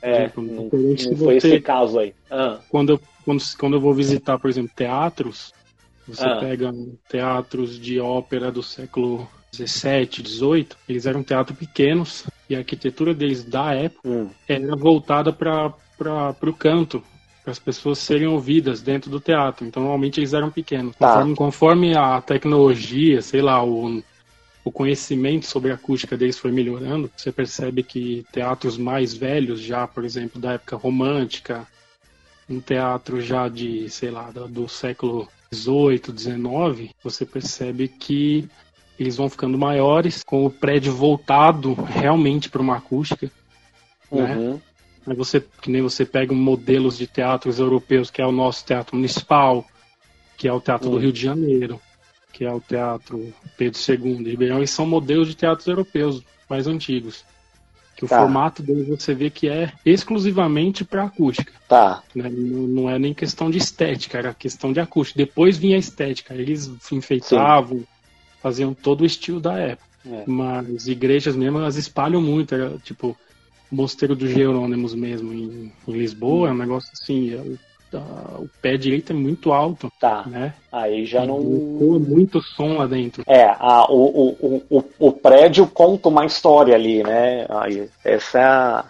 É. 0.02 0.25
exemplo, 0.25 0.43
Não, 0.43 0.64
diferente 0.64 1.05
não 1.05 1.14
de 1.14 1.19
foi 1.25 1.40
você- 1.40 1.49
esse 1.49 1.61
caso 1.61 1.99
aí. 1.99 2.14
Ah, 2.31 2.61
quando 2.69 2.90
eu, 2.90 3.00
quando, 3.25 3.43
quando 3.59 3.75
eu 3.75 3.81
vou 3.81 3.95
visitar, 3.95 4.38
por 4.38 4.49
exemplo, 4.49 4.71
teatros, 4.75 5.52
você 6.07 6.25
Ah. 6.25 6.37
pega 6.37 6.73
teatros 7.09 7.78
de 7.78 8.00
ópera 8.00 8.50
do 8.50 8.62
século 8.62 9.28
17, 9.52 10.23
18, 10.23 10.76
eles 10.88 11.07
eram 11.07 11.23
teatros 11.23 11.59
pequenos 11.59 12.25
e 12.49 12.55
a 12.55 12.59
arquitetura 12.59 13.12
deles 13.14 13.45
da 13.45 13.75
época 13.75 14.09
hum, 14.09 14.28
era 14.49 14.76
voltada 14.76 15.33
para 15.33 15.75
o 16.43 16.52
canto, 16.55 17.02
para 17.43 17.52
as 17.52 17.59
pessoas 17.59 17.99
serem 17.99 18.26
ouvidas 18.26 18.81
dentro 18.83 19.11
do 19.11 19.21
teatro. 19.21 19.67
Então, 19.67 19.83
normalmente 19.83 20.21
eles 20.21 20.33
eram 20.35 20.50
pequenos. 20.50 20.95
Tá. 20.97 21.09
Conforme, 21.09 21.35
conforme 21.35 21.97
a 21.97 22.21
tecnologia, 22.21 23.21
sei 23.23 23.40
lá, 23.43 23.62
o, 23.64 24.02
o 24.69 24.73
conhecimento 24.73 25.47
sobre 25.47 25.71
a 25.71 25.77
acústica 25.77 26.15
deles 26.15 26.39
foi 26.39 26.53
melhorando, 26.53 27.11
você 27.17 27.33
percebe 27.33 27.83
que 27.83 28.27
teatros 28.31 28.77
mais 28.77 29.15
velhos, 29.15 29.61
já, 29.61 29.87
por 29.87 30.05
exemplo, 30.05 30.39
da 30.39 30.53
época 30.53 30.77
romântica, 30.77 31.67
um 32.49 32.61
teatro 32.61 33.19
já 33.19 33.49
de, 33.49 33.89
sei 33.89 34.11
lá, 34.11 34.31
do, 34.31 34.47
do 34.47 34.69
século 34.69 35.27
18, 35.51 36.13
19, 36.13 36.91
você 37.03 37.25
percebe 37.25 37.89
que 37.89 38.47
eles 38.99 39.17
vão 39.17 39.31
ficando 39.31 39.57
maiores, 39.57 40.23
com 40.23 40.45
o 40.45 40.51
prédio 40.51 40.93
voltado 40.93 41.73
realmente 41.73 42.51
para 42.51 42.61
uma 42.61 42.77
acústica. 42.77 43.31
Né? 44.13 44.37
uhum, 44.37 44.61
Aí 45.07 45.17
você, 45.17 45.43
que 45.63 45.71
nem 45.71 45.81
você 45.81 46.05
pega 46.05 46.35
modelos 46.35 46.99
de 46.99 47.07
teatros 47.07 47.59
europeus, 47.59 48.11
que 48.11 48.21
é 48.21 48.27
o 48.27 48.33
nosso 48.33 48.67
teatro 48.67 48.97
municipal, 48.97 49.65
que 50.37 50.47
é 50.47 50.53
o 50.53 50.61
teatro 50.61 50.91
do 50.91 50.97
Hum. 50.97 51.01
Rio 51.01 51.13
de 51.13 51.23
Janeiro, 51.23 51.81
que 52.33 52.45
é 52.45 52.53
o 52.53 52.61
teatro 52.61 53.33
Pedro 53.57 53.79
II 53.89 54.23
de 54.23 54.31
Ribeirão, 54.31 54.63
e 54.63 54.67
são 54.67 54.87
modelos 54.87 55.29
de 55.29 55.35
teatros 55.35 55.67
europeus 55.67 56.23
mais 56.49 56.67
antigos. 56.67 57.25
Que 57.97 58.05
o 58.05 58.09
Tá. 58.09 58.21
formato 58.21 58.63
deles 58.63 58.87
você 58.87 59.13
vê 59.13 59.29
que 59.29 59.49
é 59.49 59.73
exclusivamente 59.85 60.85
para 60.85 61.05
acústica. 61.05 61.53
Tá. 61.69 62.03
Né? 62.15 62.29
Não, 62.31 62.63
não 62.69 62.91
é 62.91 62.97
nem 62.99 63.13
questão 63.13 63.51
de 63.51 63.59
estética, 63.59 64.19
era 64.19 64.33
questão 64.33 64.73
de 64.73 64.79
acústica. 64.79 65.19
Depois 65.19 65.59
vinha 65.59 65.75
a 65.75 65.81
estética, 65.81 66.33
eles 66.33 66.71
enfeitavam, 66.93 67.83
faziam 68.41 68.73
todo 68.73 69.01
o 69.01 69.07
estilo 69.07 69.41
da 69.41 69.59
época. 69.59 69.89
É. 70.07 70.23
Mas 70.27 70.87
igrejas 70.87 71.35
mesmo, 71.35 71.59
elas 71.59 71.77
espalham 71.77 72.23
muito, 72.23 72.55
era, 72.55 72.79
tipo, 72.79 73.17
o 73.71 73.75
Mosteiro 73.75 74.15
dos 74.15 74.31
Jerônimos 74.31 74.95
mesmo, 74.95 75.33
em, 75.33 75.73
em 75.87 75.93
Lisboa, 75.93 76.49
é 76.49 76.53
um 76.53 76.57
negócio 76.57 76.91
assim, 76.93 77.35
é 77.35 77.43
o, 77.97 78.49
pé 78.61 78.76
direito 78.76 79.12
é 79.12 79.16
muito 79.16 79.52
alto, 79.52 79.90
Tá. 80.00 80.25
né? 80.26 80.54
Aí 80.71 81.07
já 81.07 81.25
não. 81.25 81.38
Ecoa 81.40 81.99
muito 81.99 82.40
som 82.42 82.76
lá 82.78 82.87
dentro. 82.87 83.23
É, 83.26 83.45
a, 83.45 83.87
o, 83.90 84.37
o, 84.40 84.62
o, 84.78 84.85
o 84.99 85.12
prédio 85.12 85.66
conta 85.66 86.09
uma 86.09 86.26
história 86.26 86.75
ali, 86.75 87.02
né? 87.02 87.47
Aí, 87.49 87.88
essa 88.04 88.38
é 88.38 88.45
a. 88.45 88.85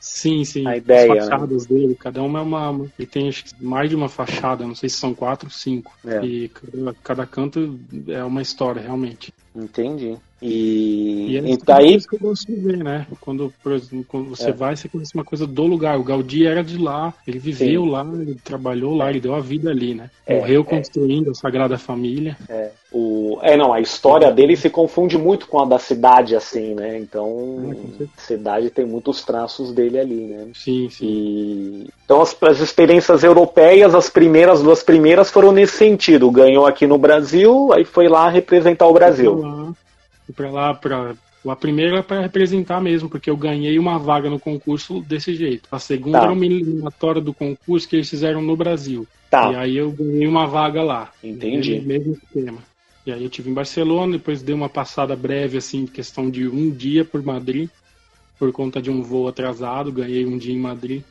Sim, 0.00 0.44
sim. 0.44 0.66
A 0.66 0.76
ideia, 0.76 1.12
né? 1.14 1.18
As 1.20 1.28
fachadas 1.28 1.66
dele, 1.66 1.94
cada 1.94 2.22
uma 2.22 2.38
é 2.38 2.42
uma. 2.42 2.70
uma- 2.70 2.86
Ele 2.98 3.06
tem 3.06 3.28
acho 3.28 3.44
que 3.44 3.64
mais 3.64 3.90
de 3.90 3.96
uma 3.96 4.08
fachada, 4.08 4.64
não 4.66 4.74
sei 4.74 4.88
se 4.88 4.96
são 4.96 5.12
quatro 5.12 5.48
ou 5.48 5.52
cinco. 5.52 5.92
É. 6.06 6.24
E 6.24 6.48
cada, 6.48 6.94
cada 7.02 7.26
canto 7.26 7.78
é 8.06 8.22
uma 8.24 8.40
história, 8.40 8.80
realmente. 8.80 9.34
Entendi. 9.54 10.16
E, 10.40 11.26
E 11.30 11.36
é 11.36 11.40
e 11.40 11.50
isso 11.52 11.64
daí. 11.64 12.00
que 12.00 12.14
eu 12.16 12.20
gosto 12.20 12.46
de 12.46 12.54
ver, 12.60 12.76
né? 12.78 13.06
Quando, 13.20 13.52
exemplo, 13.66 14.04
quando 14.08 14.28
você 14.30 14.50
É. 14.50 14.52
vai, 14.52 14.76
você 14.76 14.88
conhece 14.88 15.14
uma 15.14 15.24
coisa 15.24 15.46
do 15.46 15.66
lugar. 15.66 15.98
O 15.98 16.04
Gaudí 16.04 16.46
era 16.46 16.62
de 16.62 16.78
lá, 16.78 17.12
ele 17.26 17.38
viveu 17.38 17.84
lá, 17.84 18.06
ele 18.20 18.36
trabalhou 18.44 18.94
lá, 18.94 19.10
ele 19.10 19.20
deu 19.20 19.34
a 19.34 19.40
vida 19.40 19.70
ali, 19.70 19.94
né? 19.94 20.10
É, 20.26 20.36
Morreu 20.38 20.60
é. 20.62 20.64
construindo 20.64 21.30
a 21.30 21.34
Sagrada 21.34 21.76
Família. 21.76 22.36
É, 22.48 22.70
o, 22.92 23.38
é, 23.42 23.56
não, 23.56 23.72
a 23.72 23.80
história 23.80 24.30
dele 24.30 24.56
se 24.56 24.70
confunde 24.70 25.18
muito 25.18 25.46
com 25.48 25.60
a 25.60 25.64
da 25.64 25.78
cidade, 25.78 26.36
assim, 26.36 26.74
né? 26.74 26.96
É, 26.96 26.98
Então, 26.98 27.74
certeza. 27.74 28.10
a 28.16 28.20
cidade 28.20 28.70
tem 28.70 28.84
muitos 28.86 29.24
traços 29.24 29.72
dele 29.72 29.98
ali, 29.98 30.14
né? 30.26 30.46
Sim, 30.54 30.88
sim. 30.88 31.04
E, 31.06 31.88
então, 32.04 32.20
as, 32.22 32.36
as 32.42 32.60
experiências 32.60 33.24
europeias, 33.24 33.94
as 33.94 34.08
primeiras, 34.08 34.62
duas 34.62 34.82
primeiras 34.82 35.30
foram 35.30 35.50
nesse 35.52 35.76
sentido. 35.76 36.30
Ganhou 36.30 36.64
aqui 36.66 36.86
no 36.86 36.96
Brasil, 36.96 37.72
aí 37.72 37.84
foi 37.84 38.08
lá 38.08 38.28
representar 38.28 38.86
o 38.86 38.92
Brasil. 38.92 39.74
Fui 40.28 40.34
pra 40.34 40.50
lá, 40.50 40.74
pra. 40.74 41.14
A 41.48 41.56
primeira 41.56 42.00
é 42.00 42.02
para 42.02 42.20
representar 42.20 42.78
mesmo, 42.78 43.08
porque 43.08 43.30
eu 43.30 43.36
ganhei 43.36 43.78
uma 43.78 43.98
vaga 43.98 44.28
no 44.28 44.38
concurso 44.38 45.00
desse 45.00 45.34
jeito. 45.34 45.66
A 45.72 45.78
segunda 45.78 46.18
Tá. 46.18 46.24
era 46.24 46.32
uma 46.34 46.44
eliminatória 46.44 47.22
do 47.22 47.32
concurso 47.32 47.88
que 47.88 47.96
eles 47.96 48.10
fizeram 48.10 48.42
no 48.42 48.54
Brasil. 48.54 49.06
E 49.08 49.30
Tá, 49.30 49.58
aí 49.58 49.76
eu 49.76 49.90
ganhei 49.90 50.26
uma 50.26 50.46
vaga 50.46 50.82
lá. 50.82 51.10
Entendi. 51.24 51.80
Mesmo, 51.80 52.12
esquema. 52.22 52.58
E 53.06 53.12
aí 53.12 53.24
eu 53.24 53.30
tive 53.30 53.48
em 53.48 53.54
Barcelona, 53.54 54.12
depois 54.18 54.42
dei 54.42 54.54
uma 54.54 54.68
passada 54.68 55.16
breve, 55.16 55.56
assim, 55.56 55.86
questão 55.86 56.28
de 56.28 56.46
um 56.46 56.68
dia 56.68 57.06
por 57.06 57.22
Madrid, 57.22 57.70
por 58.38 58.52
conta 58.52 58.82
de 58.82 58.90
um 58.90 59.00
voo 59.00 59.28
atrasado, 59.28 59.90
ganhei 59.90 60.26
um 60.26 60.36
dia 60.36 60.52
em 60.52 60.60
Madrid. 60.60 61.02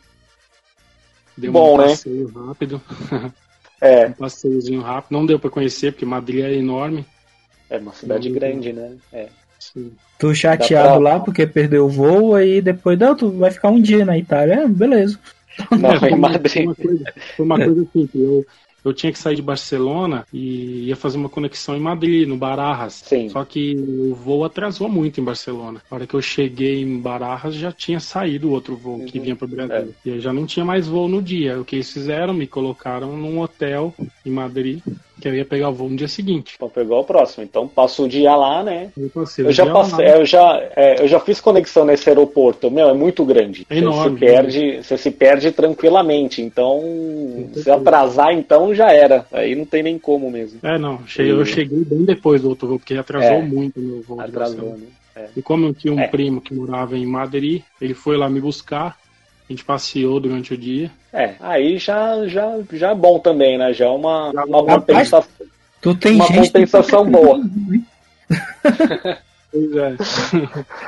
Dei 1.35 1.49
Bom, 1.49 1.73
um 1.73 1.77
né? 1.77 1.87
passeio 1.87 2.27
rápido, 2.27 2.81
é, 3.81 4.05
um 4.09 4.13
passeiozinho 4.13 4.81
rápido. 4.81 5.13
Não 5.17 5.25
deu 5.25 5.39
para 5.39 5.49
conhecer, 5.49 5.93
porque 5.93 6.05
Madrid 6.05 6.43
é 6.43 6.53
enorme. 6.53 7.03
É 7.69 7.77
uma 7.77 7.93
cidade 7.93 8.29
Não, 8.29 8.35
grande, 8.35 8.73
né? 8.73 8.91
É. 9.11 9.27
Sim. 9.59 9.91
Tô 10.19 10.33
chateado 10.33 10.89
pra- 10.89 10.97
lá 11.13 11.19
porque 11.19 11.45
perdeu 11.47 11.85
o 11.85 11.89
voo, 11.89 12.35
aí 12.35 12.61
depois, 12.61 12.97
não, 12.97 13.15
tu 13.15 13.31
vai 13.31 13.51
ficar 13.51 13.69
um 13.69 13.81
dia 13.81 14.05
na 14.05 14.17
Itália. 14.17 14.53
É, 14.61 14.67
beleza. 14.67 15.19
Não, 15.71 15.91
É, 15.93 15.99
foi 15.99 16.11
uma-. 16.11 16.39
Foi 16.47 16.63
uma 16.63 16.75
coisa, 16.75 17.03
foi 17.35 17.45
uma 17.45 17.55
coisa 17.57 17.81
assim, 17.89 18.07
que 18.07 18.21
eu, 18.21 18.45
eu 18.85 18.93
tinha 18.93 19.11
que 19.11 19.17
sair 19.17 19.35
de 19.35 19.41
Barcelona 19.41 20.25
e 20.31 20.85
ia 20.85 20.95
fazer 20.95 21.17
uma 21.17 21.27
conexão 21.27 21.75
em 21.75 21.79
Madrid, 21.79 22.27
no 22.27 22.37
Barajas. 22.37 23.01
Sim. 23.03 23.29
Só 23.29 23.43
que 23.43 23.75
o 23.75 24.13
voo 24.13 24.45
atrasou 24.45 24.87
muito 24.87 25.19
em 25.19 25.23
Barcelona. 25.23 25.81
Na 25.89 25.95
hora 25.97 26.05
que 26.07 26.13
eu 26.13 26.21
cheguei 26.21 26.83
em 26.83 26.99
Barajas, 26.99 27.55
já 27.55 27.71
tinha 27.71 27.99
saído 27.99 28.51
outro 28.51 28.75
voo 28.77 29.03
que 29.05 29.17
Uhum. 29.17 29.23
vinha 29.23 29.35
para 29.35 29.45
o 29.45 29.49
Brasil. 29.49 29.75
É. 30.05 30.09
E 30.09 30.11
aí 30.13 30.19
já 30.19 30.31
não 30.31 30.45
tinha 30.45 30.63
mais 30.63 30.87
voo 30.87 31.07
no 31.09 31.21
dia. 31.21 31.59
O 31.59 31.65
que 31.65 31.75
eles 31.77 31.91
fizeram? 31.91 32.33
Me 32.33 32.45
colocaram 32.45 33.17
num 33.17 33.39
hotel 33.39 33.93
em 34.23 34.29
Madrid, 34.31 34.81
que 35.19 35.27
eu 35.27 35.35
ia 35.35 35.45
pegar 35.45 35.69
o 35.69 35.73
voo 35.73 35.89
no 35.89 35.95
dia 35.95 36.07
seguinte. 36.07 36.53
Então 36.55 36.69
pegou 36.69 36.99
o 36.99 37.03
próximo. 37.03 37.43
Então 37.43 37.67
passa 37.67 38.01
o 38.01 38.07
dia 38.07 38.35
lá, 38.35 38.63
né? 38.63 38.89
Eu, 38.97 39.09
passei 39.09 39.45
o 39.45 39.47
Eu 39.47 39.51
já 39.51 39.63
lá. 39.65 39.73
passei, 39.73 40.07
eu 40.07 40.25
já, 40.25 40.69
é, 40.75 41.01
eu 41.01 41.07
já 41.07 41.19
fiz 41.19 41.39
conexão 41.41 41.85
nesse 41.85 42.07
aeroporto. 42.09 42.69
Meu, 42.69 42.89
é 42.89 42.93
muito 42.93 43.25
grande. 43.25 43.65
É 43.69 43.77
enorme, 43.77 44.09
Você 44.11 44.13
se 44.13 44.19
perde, 44.19 44.77
você 44.83 44.97
se 44.97 45.11
perde 45.11 45.51
tranquilamente. 45.51 46.41
Então, 46.41 46.81
se 47.53 47.69
atrasar, 47.69 48.33
então 48.33 48.73
já 48.73 48.91
era. 48.91 49.25
Aí 49.31 49.55
não 49.55 49.65
tem 49.65 49.83
nem 49.83 49.97
como 49.97 50.29
mesmo. 50.29 50.59
É, 50.63 50.77
não. 50.77 51.05
Cheguei, 51.07 51.31
eu 51.31 51.45
cheguei 51.45 51.83
bem 51.83 52.03
depois 52.05 52.41
do 52.41 52.49
outro 52.49 52.67
voo, 52.67 52.79
porque 52.79 52.93
atrasou 52.95 53.37
É. 53.37 53.41
muito 53.41 53.79
o 53.79 53.83
meu 53.83 54.01
voo. 54.01 54.19
Atrasou, 54.21 54.77
né? 54.77 54.87
E 55.35 55.41
como 55.41 55.65
eu 55.65 55.73
tinha 55.73 55.91
um 55.93 55.99
É. 55.99 56.07
primo 56.07 56.39
que 56.39 56.53
morava 56.53 56.95
em 56.95 57.05
Madrid, 57.05 57.63
ele 57.81 57.95
foi 57.95 58.15
lá 58.17 58.29
me 58.29 58.39
buscar. 58.39 58.95
A 59.49 59.53
gente 59.53 59.63
passeou 59.63 60.19
durante 60.19 60.53
o 60.53 60.57
dia. 60.57 60.91
É, 61.13 61.35
aí 61.39 61.77
já, 61.77 62.27
já, 62.27 62.57
já 62.73 62.91
é 62.91 62.95
bom 62.95 63.17
também, 63.19 63.57
né? 63.57 63.71
Já 63.73 63.85
é 63.85 63.89
uma, 63.89 64.31
Já 64.33 64.43
uma, 64.43 64.59
é 64.59 64.75
compensação, 64.75 65.23
Tu 65.81 65.95
tem 65.95 66.15
uma 66.15 66.25
gente. 66.27 66.47
compensação 66.47 67.09
boa. 67.09 67.39
Pois 69.51 69.75
é. 69.75 69.95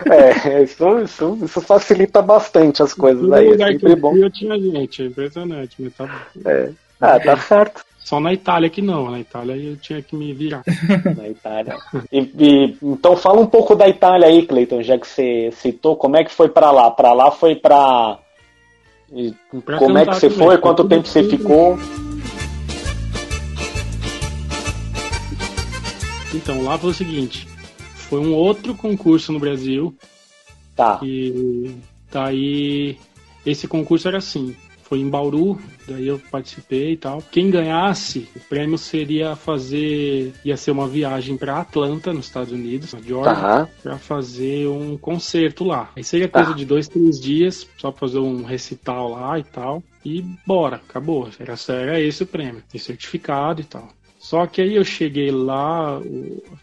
É, 0.54 0.64
isso, 0.64 1.00
isso, 1.00 1.40
isso 1.44 1.62
facilita 1.62 2.22
bastante 2.22 2.84
as 2.84 2.94
coisas 2.94 3.32
aí. 3.32 3.48
É 3.48 3.52
lugar 3.52 3.68
que 3.70 3.74
sempre 3.80 3.92
eu 3.94 3.98
bom. 3.98 4.16
eu 4.18 4.30
tinha 4.30 4.60
gente. 4.60 5.04
É 5.04 5.06
impressionante. 5.06 5.76
Mas 5.80 5.94
tá 5.94 6.06
bom. 6.06 6.50
É. 6.50 6.70
Ah, 7.00 7.20
tá 7.20 7.38
certo. 7.38 7.84
Só 8.00 8.20
na 8.20 8.34
Itália 8.34 8.70
que 8.70 8.82
não. 8.82 9.10
Na 9.10 9.20
Itália 9.20 9.56
eu 9.56 9.78
tinha 9.78 10.02
que 10.02 10.16
me 10.16 10.34
virar. 10.34 10.64
Na 11.16 11.30
Itália. 11.30 11.78
E, 12.12 12.20
e- 12.20 12.78
então 12.82 13.16
fala 13.16 13.40
um 13.40 13.46
pouco 13.46 13.76
da 13.76 13.88
Itália 13.88 14.28
aí, 14.28 14.46
Cleiton, 14.46 14.82
já 14.82 14.98
que 14.98 15.08
você 15.08 15.52
citou, 15.54 15.96
como 15.96 16.18
é 16.18 16.24
que 16.24 16.32
foi 16.32 16.50
pra 16.50 16.72
lá? 16.72 16.90
Pra 16.92 17.14
lá 17.14 17.32
foi 17.32 17.56
pra. 17.56 18.18
E 19.14 19.34
Pra 19.62 19.78
como 19.78 19.98
é 19.98 20.06
que 20.06 20.14
você 20.16 20.30
também. 20.30 20.46
foi? 20.48 20.58
Quanto 20.58 20.88
tempo 20.88 21.08
você 21.08 21.24
tudo- 21.24 21.38
ficou? 21.38 21.78
Então, 26.34 26.64
lá 26.64 26.78
foi 26.78 26.92
o 26.92 26.94
seguinte. 26.94 27.48
Foi 27.96 28.20
um 28.20 28.34
outro 28.34 28.76
concurso 28.76 29.32
no 29.32 29.40
Brasil. 29.40 29.96
Tá. 30.76 31.00
E 31.04 31.76
daí 32.12 32.98
esse 33.46 33.68
concurso 33.68 34.08
era 34.08 34.18
assim, 34.20 34.56
foi 34.90 35.00
em 35.00 35.08
Bauru, 35.08 35.62
daí 35.88 36.08
eu 36.08 36.20
participei 36.32 36.94
e 36.94 36.98
tal. 36.98 37.22
Quem 37.32 37.52
ganhasse, 37.52 38.28
o 38.36 38.40
prêmio 38.40 38.76
seria 38.76 39.36
fazer, 39.36 40.34
ia 40.44 40.58
ser 40.58 40.72
uma 40.72 40.88
viagem 40.88 41.38
para 41.38 41.60
Atlanta, 41.60 42.12
nos 42.12 42.26
Estados 42.26 42.52
Unidos, 42.52 42.92
na 42.94 43.00
Georgia, 43.00 43.36
Tá. 43.36 43.70
para 43.84 43.98
fazer 44.00 44.68
um 44.68 44.98
concerto 44.98 45.64
lá. 45.64 45.92
Aí 45.96 46.04
seria 46.04 46.28
coisa 46.28 46.50
Tá. 46.50 46.56
de 46.58 46.66
dois, 46.66 46.88
três 46.88 47.20
dias, 47.20 47.68
só 47.78 47.92
pra 47.92 48.00
fazer 48.00 48.18
um 48.18 48.44
recital 48.44 49.12
lá 49.12 49.38
e 49.38 49.44
tal. 49.44 49.84
E 50.04 50.22
bora, 50.48 50.78
acabou. 50.78 51.30
Era, 51.40 51.54
era 51.70 52.02
esse 52.02 52.24
o 52.24 52.26
prêmio, 52.26 52.64
e 52.74 52.80
certificado 52.80 53.62
e 53.62 53.66
tal. 53.66 53.90
Só 54.18 54.48
que 54.48 54.60
aí 54.60 54.76
eu 54.76 54.84
cheguei 54.84 55.30
lá, 55.30 56.02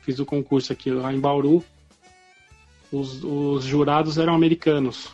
fiz 0.02 0.18
o 0.18 0.26
concurso 0.26 0.73
aqui 0.73 0.90
lá 0.90 1.12
em 1.12 1.21
Bauru. 1.21 1.62
Os, 2.90 3.23
os 3.23 3.64
jurados 3.64 4.18
eram 4.18 4.35
americanos. 4.35 5.11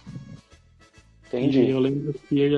E 1.33 1.37
Entendi. 1.37 1.71
eu 1.71 1.81
lembro 1.81 2.15
que 2.29 2.51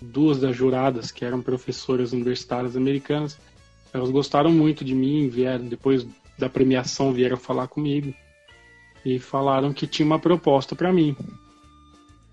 duas 0.00 0.38
das 0.40 0.54
juradas, 0.54 1.10
que 1.10 1.24
eram 1.24 1.40
professoras 1.40 2.12
universitárias 2.12 2.76
americanas, 2.76 3.38
elas 3.92 4.10
gostaram 4.10 4.50
muito 4.50 4.84
de 4.84 4.94
mim, 4.94 5.28
vieram 5.28 5.66
depois 5.66 6.06
da 6.38 6.48
premiação 6.48 7.12
vieram 7.12 7.36
falar 7.36 7.68
comigo 7.68 8.12
e 9.04 9.18
falaram 9.18 9.72
que 9.72 9.86
tinha 9.86 10.04
uma 10.04 10.18
proposta 10.18 10.74
para 10.74 10.92
mim, 10.92 11.16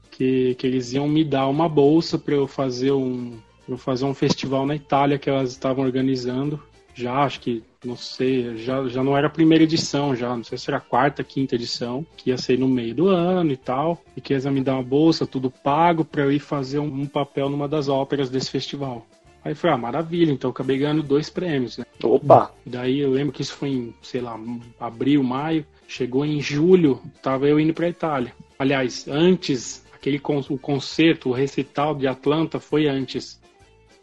que, 0.09 0.55
que 0.55 0.65
eles 0.65 0.93
iam 0.93 1.07
me 1.07 1.23
dar 1.23 1.47
uma 1.47 1.69
bolsa 1.69 2.17
para 2.17 2.35
eu 2.35 2.47
fazer 2.47 2.91
um 2.91 3.37
eu 3.69 3.77
fazer 3.77 4.03
um 4.05 4.13
festival 4.13 4.65
na 4.65 4.75
Itália 4.75 5.17
que 5.17 5.29
elas 5.29 5.51
estavam 5.51 5.85
organizando. 5.85 6.61
Já 6.93 7.23
acho 7.23 7.39
que 7.39 7.63
não 7.83 7.95
sei, 7.95 8.57
já, 8.57 8.87
já 8.87 9.03
não 9.03 9.17
era 9.17 9.27
a 9.27 9.29
primeira 9.29 9.63
edição, 9.63 10.15
já 10.15 10.35
não 10.35 10.43
sei 10.43 10.57
se 10.57 10.69
era 10.69 10.77
a 10.77 10.81
quarta, 10.81 11.23
quinta 11.23 11.55
edição, 11.55 12.05
que 12.15 12.29
ia 12.29 12.37
ser 12.37 12.59
no 12.59 12.67
meio 12.67 12.93
do 12.93 13.07
ano 13.07 13.51
e 13.51 13.57
tal, 13.57 14.01
e 14.15 14.21
que 14.21 14.33
iam 14.33 14.51
me 14.51 14.61
dar 14.61 14.75
uma 14.75 14.83
bolsa, 14.83 15.25
tudo 15.25 15.49
pago, 15.49 16.05
para 16.05 16.23
eu 16.23 16.31
ir 16.31 16.39
fazer 16.39 16.79
um, 16.79 17.01
um 17.01 17.05
papel 17.07 17.49
numa 17.49 17.67
das 17.67 17.89
óperas 17.89 18.29
desse 18.29 18.51
festival. 18.51 19.05
Aí 19.43 19.55
foi, 19.55 19.71
ah, 19.71 19.77
maravilha, 19.77 20.31
então 20.31 20.49
eu 20.49 20.51
acabei 20.51 20.77
ganhando 20.77 21.01
dois 21.01 21.29
prêmios, 21.29 21.77
né? 21.77 21.85
Opa. 22.03 22.51
Daí 22.63 22.99
eu 22.99 23.09
lembro 23.09 23.33
que 23.33 23.41
isso 23.41 23.53
foi 23.53 23.69
em, 23.69 23.93
sei 24.01 24.21
lá, 24.21 24.39
abril, 24.79 25.23
maio. 25.23 25.65
Chegou 25.87 26.23
em 26.23 26.39
julho, 26.39 27.01
tava 27.23 27.47
eu 27.47 27.59
indo 27.59 27.73
pra 27.73 27.89
Itália. 27.89 28.33
Aliás, 28.59 29.07
antes, 29.07 29.83
aquele 29.91 30.19
con 30.19 30.39
o 30.47 30.57
concerto, 30.59 31.29
o 31.29 31.33
recital 31.33 31.95
de 31.95 32.07
Atlanta 32.07 32.59
foi 32.59 32.87
antes. 32.87 33.41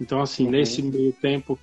Então, 0.01 0.21
assim, 0.21 0.47
Uhum. 0.47 0.51
nesse 0.51 0.83
meio 0.83 1.13
tempo, 1.13 1.57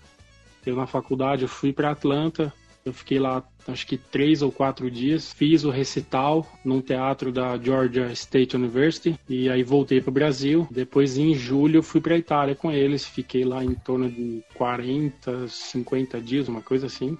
eu 0.65 0.75
na 0.75 0.87
faculdade, 0.87 1.43
eu 1.43 1.47
fui 1.47 1.71
pra 1.73 1.91
Atlanta. 1.91 2.53
Eu 2.85 2.93
fiquei 2.93 3.17
lá, 3.17 3.43
acho 3.67 3.87
que 3.87 3.97
três 3.97 4.43
ou 4.43 4.51
quatro 4.51 4.91
dias. 4.91 5.33
Fiz 5.33 5.63
o 5.63 5.71
recital 5.71 6.45
num 6.63 6.79
teatro 6.81 7.31
da 7.31 7.57
Georgia 7.57 8.11
State 8.11 8.55
University. 8.55 9.19
E 9.27 9.49
aí 9.49 9.63
voltei 9.63 9.99
pro 9.99 10.11
Brasil. 10.11 10.67
Depois, 10.69 11.17
em 11.17 11.33
julho, 11.33 11.81
fui 11.81 11.99
pra 11.99 12.15
Itália 12.15 12.53
com 12.53 12.71
eles. 12.71 13.03
Fiquei 13.03 13.43
lá 13.43 13.63
em 13.63 13.73
torno 13.73 14.07
de 14.07 14.43
40, 14.53 15.47
50 15.47 16.21
dias, 16.21 16.47
uma 16.47 16.61
coisa 16.61 16.85
assim. 16.85 17.17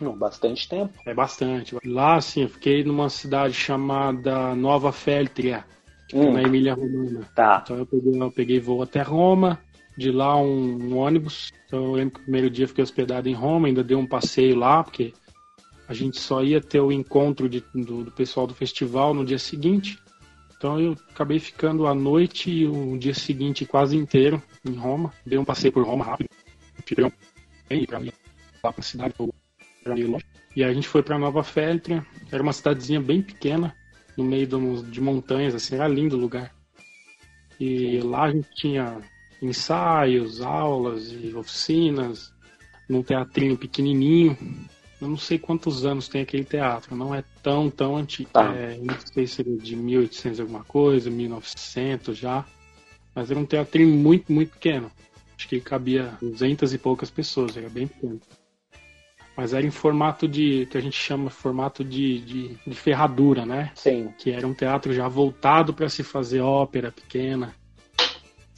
Não, 0.00 0.16
bastante 0.16 0.66
tempo. 0.66 0.94
É 1.04 1.12
bastante. 1.12 1.76
Lá, 1.84 2.16
assim, 2.16 2.42
eu 2.42 2.48
fiquei 2.48 2.82
numa 2.82 3.10
cidade 3.10 3.52
chamada 3.52 4.54
Nova 4.54 4.92
Feltria, 4.92 5.62
Hum, 6.14 6.32
na 6.32 6.42
Emília 6.42 6.72
Romana. 6.74 7.28
tá. 7.34 7.60
Então 7.62 7.76
eu 7.76 7.86
peguei, 7.86 8.22
eu 8.22 8.30
peguei 8.32 8.58
voo 8.60 8.82
até 8.82 9.02
Roma, 9.02 9.58
de 9.96 10.10
lá 10.10 10.36
um, 10.36 10.92
um 10.92 10.96
ônibus. 10.96 11.52
Então 11.66 11.84
eu 11.84 11.92
lembro 11.92 12.14
que 12.14 12.20
o 12.20 12.22
primeiro 12.22 12.50
dia 12.50 12.66
fiquei 12.68 12.82
hospedado 12.82 13.28
em 13.28 13.34
Roma, 13.34 13.68
ainda 13.68 13.84
dei 13.84 13.96
um 13.96 14.06
passeio 14.06 14.56
lá, 14.56 14.82
porque 14.82 15.12
a 15.88 15.94
gente 15.94 16.20
só 16.20 16.42
ia 16.42 16.60
ter 16.60 16.80
o 16.80 16.92
encontro 16.92 17.48
de- 17.48 17.64
do, 17.74 18.04
do 18.04 18.10
pessoal 18.12 18.46
do 18.46 18.54
festival 18.54 19.12
no 19.12 19.24
dia 19.24 19.38
seguinte. 19.38 19.98
Então 20.56 20.78
eu 20.78 20.96
acabei 21.10 21.38
ficando 21.38 21.86
a 21.86 21.94
noite 21.94 22.50
e 22.50 22.66
o 22.66 22.98
dia 22.98 23.14
seguinte 23.14 23.64
quase 23.64 23.96
inteiro 23.96 24.42
em 24.64 24.74
Roma. 24.74 25.12
Dei 25.24 25.38
um 25.38 25.44
passeio 25.44 25.72
por 25.72 25.84
Roma 25.84 26.04
rápido. 26.04 26.28
Tirei 26.84 27.04
um 27.06 27.10
pra 27.66 27.76
ir 27.76 28.14
lá 28.62 28.72
pra 28.72 28.82
cidade, 28.82 29.14
pra 29.82 29.94
longe. 29.94 30.24
E 30.54 30.62
a 30.64 30.72
gente 30.72 30.86
foi 30.86 31.02
pra 31.02 31.18
Nova 31.18 31.42
Feltria. 31.42 32.04
Era 32.30 32.42
uma 32.42 32.52
cidadezinha 32.52 33.00
bem 33.00 33.22
pequena, 33.22 33.74
no 34.16 34.24
meio 34.24 34.46
de, 34.46 34.82
de 34.90 35.00
montanhas, 35.00 35.54
assim, 35.54 35.76
era 35.76 35.88
lindo 35.88 36.16
o 36.16 36.20
lugar. 36.20 36.54
E 37.58 38.00
lá 38.00 38.24
a 38.24 38.30
gente 38.30 38.48
tinha 38.54 38.98
ensaios, 39.42 40.40
aulas 40.40 41.12
e 41.12 41.34
oficinas, 41.34 42.32
num 42.88 43.02
teatrinho 43.02 43.56
pequenininho. 43.56 44.36
Eu 45.00 45.08
não 45.08 45.16
sei 45.16 45.38
quantos 45.38 45.86
anos 45.86 46.08
tem 46.08 46.20
aquele 46.20 46.44
teatro, 46.44 46.94
não 46.94 47.14
é 47.14 47.24
tão, 47.42 47.70
tão 47.70 47.96
antigo. 47.96 48.30
Tá. 48.32 48.54
É, 48.54 48.76
não 48.76 48.94
sei 49.12 49.26
se 49.26 49.40
é 49.40 49.44
de 49.44 49.74
1800 49.74 50.40
alguma 50.40 50.64
coisa, 50.64 51.08
1900 51.10 52.18
já. 52.18 52.44
Mas 53.14 53.30
era 53.30 53.40
um 53.40 53.46
teatrinho 53.46 53.96
muito, 53.96 54.30
muito 54.30 54.52
pequeno. 54.52 54.90
Acho 55.36 55.48
que 55.48 55.60
cabia 55.60 56.18
200 56.20 56.74
e 56.74 56.78
poucas 56.78 57.10
pessoas, 57.10 57.56
era 57.56 57.68
bem 57.70 57.86
pequeno. 57.86 58.20
Mas 59.34 59.54
era 59.54 59.64
em 59.64 59.70
formato 59.70 60.28
de, 60.28 60.66
que 60.66 60.76
a 60.76 60.82
gente 60.82 60.96
chama 60.96 61.30
formato 61.30 61.82
de, 61.82 62.20
de, 62.20 62.58
de 62.66 62.74
ferradura, 62.74 63.46
né? 63.46 63.72
Sim. 63.74 64.12
que 64.18 64.30
era 64.30 64.46
um 64.46 64.52
teatro 64.52 64.92
já 64.92 65.08
voltado 65.08 65.72
para 65.72 65.88
se 65.88 66.02
fazer 66.02 66.40
ópera 66.40 66.92
pequena, 66.92 67.54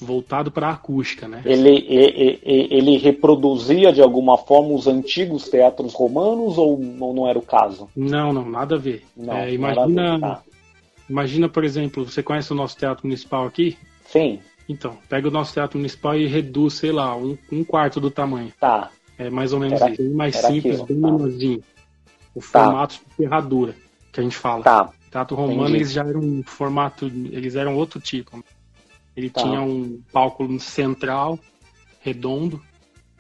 voltado 0.03 0.51
para 0.51 0.71
acústica, 0.71 1.27
né? 1.29 1.43
Ele, 1.45 1.71
e- 1.71 2.41
e- 2.45 2.69
ele 2.77 2.97
reproduzia 2.99 3.93
de 3.93 4.01
alguma 4.03 4.37
forma 4.37 4.75
os 4.75 4.87
antigos 4.87 5.49
teatros 5.49 5.95
romanos 5.95 6.59
ou, 6.59 6.79
não 6.79 7.27
era 7.29 7.38
o 7.38 7.43
caso? 7.43 7.88
Não, 7.97 8.33
não, 8.33 8.49
nada 8.49 8.75
a 8.75 8.79
ver. 8.79 9.05
Não, 9.17 9.33
É, 9.33 9.57
nada 9.57 9.83
a 9.83 9.87
ver, 9.87 9.93
imagina, 9.93 10.21
tá. 10.21 10.43
imagina, 11.09 11.49
por 11.49 11.65
exemplo, 11.65 12.05
você 12.05 12.23
conhece 12.23 12.53
o 12.53 12.57
nosso 12.57 12.77
teatro 12.77 13.07
municipal 13.07 13.47
aqui? 13.47 13.77
Sim, 14.07 14.41
Então, 14.69 14.97
pega 15.09 15.27
o 15.29 15.31
nosso 15.31 15.53
teatro 15.53 15.77
municipal 15.79 16.17
e 16.17 16.27
reduz, 16.27 16.75
sei 16.75 16.93
lá, 16.93 17.17
um, 17.17 17.37
um 17.51 17.65
quarto 17.65 18.01
do 18.01 18.11
tamanho. 18.11 18.53
tá. 18.61 18.91
É 19.19 19.29
mais 19.31 19.53
ou 19.53 19.61
menos 19.61 19.81
Era- 19.81 19.93
isso. 19.93 20.03
Bem 20.03 20.11
mais 20.15 20.35
simples, 20.37 20.81
aquilo, 20.81 20.87
bem 20.87 21.01
tá. 21.01 21.11
menorzinho. 21.19 21.62
O 22.35 22.41
Tá. 22.41 22.65
formato 22.65 22.95
de 22.95 23.15
ferradura 23.17 23.75
que 24.12 24.19
a 24.21 24.23
gente 24.23 24.37
fala. 24.37 24.62
Tá. 24.65 24.91
Teatro 25.11 25.37
romano, 25.37 25.61
Entendi. 25.65 25.77
eles 25.77 25.93
já 25.93 26.03
eram 26.03 26.21
um 26.21 26.43
formato, 26.43 27.07
eles 27.07 27.55
eram 27.55 27.77
outro 27.77 28.01
tipo. 28.01 28.43
Ele 29.16 29.31
Tá. 29.31 29.42
tinha 29.42 29.61
um 29.61 30.03
palco 30.12 30.59
central, 30.59 31.38
redondo, 32.01 32.62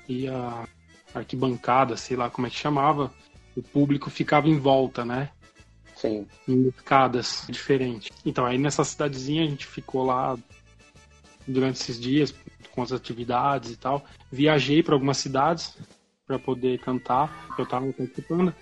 e 0.08 0.28
a 0.28 0.66
arquibancada, 1.14 1.96
sei 1.96 2.16
lá 2.16 2.30
como 2.30 2.46
é 2.46 2.50
que 2.50 2.56
chamava, 2.56 3.12
o 3.56 3.62
público 3.62 4.10
ficava 4.10 4.48
em 4.48 4.58
volta, 4.58 5.04
né? 5.04 5.30
Sim. 5.94 6.26
Em 6.48 6.68
escadas 6.68 7.46
diferentes. 7.48 8.10
Então, 8.24 8.44
aí 8.44 8.58
nessa 8.58 8.82
cidadezinha 8.82 9.42
a 9.42 9.46
gente 9.46 9.66
ficou 9.66 10.04
lá 10.04 10.36
durante 11.46 11.80
esses 11.80 12.00
dias 12.00 12.34
com 12.72 12.82
as 12.82 12.92
atividades 12.92 13.70
e 13.70 13.76
tal. 13.76 14.04
Viajei 14.30 14.82
para 14.82 14.94
algumas 14.94 15.18
cidades 15.18 15.76
para 16.26 16.38
poder 16.38 16.78
cantar, 16.80 17.54
eu 17.58 17.64
estava 17.64 17.92
participando. 17.92 18.54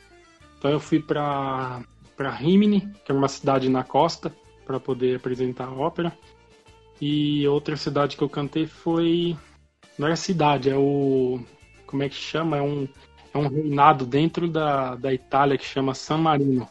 Então 0.58 0.70
eu 0.70 0.80
fui 0.80 1.00
para 1.00 1.82
para 2.16 2.30
Rimini, 2.30 2.92
que 3.02 3.10
é 3.10 3.14
uma 3.14 3.28
cidade 3.28 3.66
na 3.70 3.82
costa, 3.82 4.30
para 4.66 4.78
poder 4.78 5.16
apresentar 5.16 5.68
a 5.68 5.72
ópera. 5.72 6.12
E 7.00 7.46
outra 7.48 7.76
cidade 7.76 8.16
que 8.16 8.22
eu 8.22 8.28
cantei 8.28 8.66
foi 8.66 9.36
não 9.98 10.08
é 10.08 10.16
cidade, 10.16 10.68
é 10.70 10.76
o 10.76 11.40
como 11.86 12.02
é 12.02 12.08
que 12.08 12.14
chama? 12.14 12.56
É 12.56 12.62
um 12.62 12.86
é 13.32 13.38
um 13.38 13.48
reinado 13.48 14.04
dentro 14.04 14.48
da, 14.48 14.96
da 14.96 15.12
Itália 15.12 15.56
que 15.56 15.64
chama 15.64 15.94
San 15.94 16.18
Marino. 16.18 16.68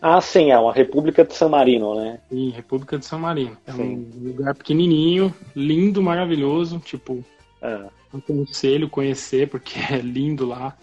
Ah, 0.00 0.20
sim, 0.20 0.50
é 0.50 0.58
uma 0.58 0.72
República 0.72 1.24
de 1.24 1.34
San 1.34 1.48
Marino, 1.48 1.94
né? 1.94 2.20
Sim, 2.28 2.50
República 2.50 2.98
de 2.98 3.06
San 3.06 3.18
Marino. 3.18 3.56
É 3.66 3.72
sim. 3.72 4.06
um 4.14 4.28
lugar 4.28 4.54
pequenininho, 4.54 5.34
lindo, 5.56 6.02
maravilhoso. 6.02 6.78
Tipo, 6.78 7.24
é. 7.62 7.86
aconselho 8.12 8.88
conhecer 8.88 9.48
porque 9.48 9.78
é 9.92 9.98
lindo 9.98 10.46
lá. 10.46 10.76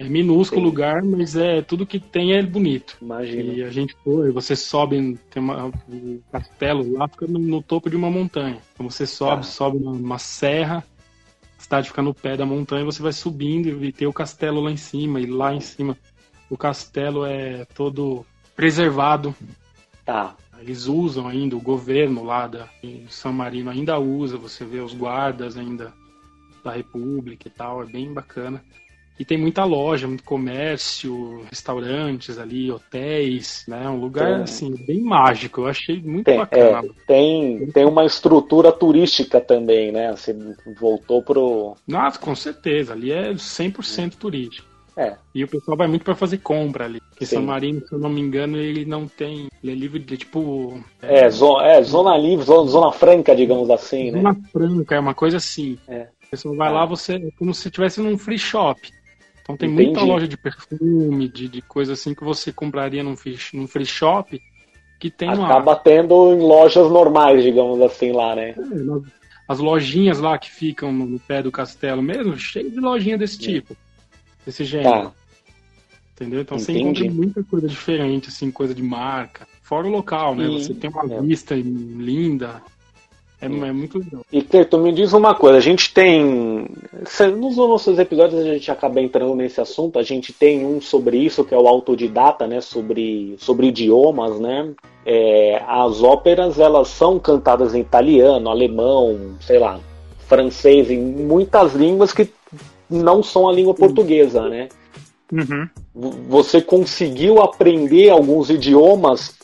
É 0.00 0.08
minúsculo 0.08 0.62
o 0.62 0.64
lugar, 0.64 1.02
mas 1.02 1.36
é 1.36 1.60
tudo 1.60 1.86
que 1.86 2.00
tem 2.00 2.32
é 2.32 2.42
bonito. 2.42 2.96
Imagina. 3.02 3.52
E 3.52 3.62
a 3.62 3.68
gente 3.68 3.94
foi, 4.02 4.30
você 4.30 4.56
sobe, 4.56 5.18
tem 5.30 5.42
uma, 5.42 5.66
o 5.66 6.22
castelo 6.32 6.90
lá 6.94 7.06
fica 7.06 7.26
no, 7.26 7.38
no, 7.38 7.62
topo 7.62 7.90
de 7.90 7.96
uma 7.96 8.10
montanha. 8.10 8.62
Então 8.72 8.88
você 8.88 9.06
sobe, 9.06 9.40
ah. 9.40 9.42
sobe 9.42 9.78
numa 9.78 10.18
serra, 10.18 10.82
a 11.58 11.62
cidade 11.62 11.88
fica 11.88 12.00
no 12.00 12.14
pé 12.14 12.34
da 12.34 12.46
montanha, 12.46 12.82
você 12.82 13.02
vai 13.02 13.12
subindo 13.12 13.84
e 13.84 13.92
tem 13.92 14.08
o 14.08 14.12
castelo 14.12 14.62
lá 14.62 14.70
em 14.70 14.76
cima, 14.78 15.20
e 15.20 15.26
lá 15.26 15.54
em 15.54 15.60
cima 15.60 15.94
o 16.48 16.56
castelo 16.56 17.26
é 17.26 17.66
todo 17.66 18.24
preservado. 18.56 19.34
Tá. 20.06 20.34
Eles 20.58 20.86
usam 20.86 21.28
ainda, 21.28 21.54
o 21.54 21.60
governo 21.60 22.24
lá 22.24 22.46
da 22.46 22.70
São 23.10 23.34
Marino 23.34 23.68
ainda 23.68 23.98
usa, 23.98 24.38
você 24.38 24.64
vê 24.64 24.80
os 24.80 24.94
guardas 24.94 25.58
ainda 25.58 25.92
da 26.64 26.72
República 26.72 27.48
e 27.48 27.50
tal, 27.50 27.82
é 27.82 27.86
bem 27.86 28.10
bacana. 28.14 28.64
E 29.20 29.24
tem 29.26 29.36
muita 29.36 29.64
loja, 29.64 30.08
muito 30.08 30.24
comércio, 30.24 31.44
restaurantes 31.50 32.38
ali, 32.38 32.72
hotéis, 32.72 33.66
né? 33.68 33.86
Um 33.86 34.00
lugar, 34.00 34.32
tem, 34.32 34.42
assim, 34.44 34.74
bem 34.86 35.02
mágico. 35.02 35.60
Eu 35.60 35.66
achei 35.66 36.00
muito 36.00 36.24
tem, 36.24 36.38
bacana. 36.38 36.86
É, 36.86 36.90
tem, 37.06 37.66
tem 37.66 37.84
uma 37.84 38.06
estrutura 38.06 38.72
turística 38.72 39.38
também, 39.38 39.92
né? 39.92 40.10
Você 40.12 40.34
voltou 40.80 41.22
pro... 41.22 41.76
Nossa, 41.86 42.18
com 42.18 42.34
certeza. 42.34 42.94
Ali 42.94 43.12
é 43.12 43.34
100% 43.34 44.14
turístico. 44.14 44.66
É. 44.96 45.16
E 45.34 45.44
o 45.44 45.48
pessoal 45.48 45.76
vai 45.76 45.86
muito 45.86 46.02
para 46.04 46.14
fazer 46.14 46.38
compra 46.38 46.86
ali. 46.86 47.00
Porque 47.10 47.26
Sim. 47.26 47.36
São 47.36 47.44
Marino, 47.44 47.86
se 47.86 47.92
eu 47.92 47.98
não 47.98 48.08
me 48.08 48.22
engano, 48.22 48.56
ele 48.56 48.86
não 48.86 49.06
tem. 49.06 49.48
Ele 49.62 49.72
é 49.72 49.74
livre 49.74 49.98
de 49.98 50.16
tipo. 50.16 50.82
É, 51.02 51.26
é, 51.26 51.30
zona, 51.30 51.66
é 51.66 51.82
zona 51.82 52.16
livre, 52.16 52.44
zona, 52.44 52.70
zona, 52.70 52.92
franca, 52.92 53.36
digamos 53.36 53.68
assim, 53.70 54.10
zona 54.10 54.22
né? 54.22 54.32
Zona 54.32 54.48
franca, 54.50 54.94
é 54.94 55.00
uma 55.00 55.14
coisa 55.14 55.36
assim. 55.36 55.78
É. 55.86 56.08
A 56.26 56.30
pessoa 56.30 56.56
vai 56.56 56.68
é. 56.68 56.72
lá, 56.72 56.86
você. 56.86 57.16
É 57.16 57.30
como 57.38 57.52
se 57.54 57.68
estivesse 57.68 58.00
num 58.00 58.18
free 58.18 58.38
shop. 58.38 58.80
Então 59.42 59.56
tem 59.56 59.70
Entendi. 59.70 59.86
muita 59.86 60.02
loja 60.02 60.28
de 60.28 60.36
perfume, 60.36 61.28
de, 61.28 61.48
de 61.48 61.62
coisa 61.62 61.94
assim 61.94 62.14
que 62.14 62.24
você 62.24 62.52
compraria 62.52 63.02
num 63.02 63.16
free, 63.16 63.38
num 63.54 63.66
free 63.66 63.86
shop. 63.86 64.40
Que 64.98 65.10
tem 65.10 65.30
Acaba 65.30 65.72
lá. 65.72 65.76
tendo 65.76 66.34
em 66.34 66.40
lojas 66.40 66.90
normais, 66.90 67.42
digamos 67.42 67.80
assim, 67.80 68.12
lá, 68.12 68.36
né? 68.36 68.50
É, 68.50 69.20
as 69.48 69.58
lojinhas 69.58 70.20
lá 70.20 70.38
que 70.38 70.50
ficam 70.50 70.92
no 70.92 71.18
pé 71.18 71.42
do 71.42 71.50
castelo 71.50 72.02
mesmo, 72.02 72.38
cheio 72.38 72.70
de 72.70 72.78
lojinha 72.78 73.16
desse 73.16 73.36
é. 73.36 73.52
tipo 73.52 73.76
desse 74.44 74.64
gênero. 74.64 75.08
Tá. 75.08 75.12
Entendeu? 76.14 76.42
Então 76.42 76.58
Entendi. 76.58 76.78
você 76.78 77.04
encontra 77.04 77.10
muita 77.10 77.44
coisa 77.44 77.66
diferente, 77.66 78.28
assim, 78.28 78.50
coisa 78.50 78.74
de 78.74 78.82
marca. 78.82 79.46
Fora 79.62 79.86
o 79.86 79.90
local, 79.90 80.34
né? 80.34 80.46
Você 80.46 80.74
tem 80.74 80.90
uma 80.90 81.14
é. 81.14 81.22
vista 81.22 81.54
linda. 81.54 82.62
É, 83.40 83.46
é, 83.46 83.72
muito 83.72 83.98
legal. 83.98 84.24
E 84.30 84.42
Cleiton, 84.42 84.78
me 84.78 84.92
diz 84.92 85.12
uma 85.12 85.34
coisa, 85.34 85.56
a 85.56 85.60
gente 85.60 85.92
tem. 85.94 86.66
Nos 87.38 87.56
nossos 87.56 87.98
episódios 87.98 88.40
a 88.40 88.44
gente 88.44 88.70
acaba 88.70 89.00
entrando 89.00 89.34
nesse 89.34 89.60
assunto, 89.60 89.98
a 89.98 90.02
gente 90.02 90.32
tem 90.32 90.66
um 90.66 90.80
sobre 90.80 91.16
isso, 91.16 91.44
que 91.44 91.54
é 91.54 91.58
o 91.58 91.66
autodidata, 91.66 92.46
né? 92.46 92.60
Sobre, 92.60 93.34
sobre 93.38 93.68
idiomas, 93.68 94.38
né? 94.38 94.72
É, 95.06 95.62
as 95.66 96.02
óperas 96.02 96.58
elas 96.58 96.88
são 96.88 97.18
cantadas 97.18 97.74
em 97.74 97.80
italiano, 97.80 98.50
alemão, 98.50 99.36
sei 99.40 99.58
lá, 99.58 99.80
francês, 100.28 100.90
em 100.90 101.00
muitas 101.00 101.74
línguas 101.74 102.12
que 102.12 102.28
não 102.90 103.22
são 103.22 103.48
a 103.48 103.52
língua 103.52 103.72
portuguesa, 103.72 104.48
né? 104.48 104.68
Uhum. 105.32 105.68
Você 106.28 106.60
conseguiu 106.60 107.40
aprender 107.40 108.10
alguns 108.10 108.50
idiomas 108.50 109.34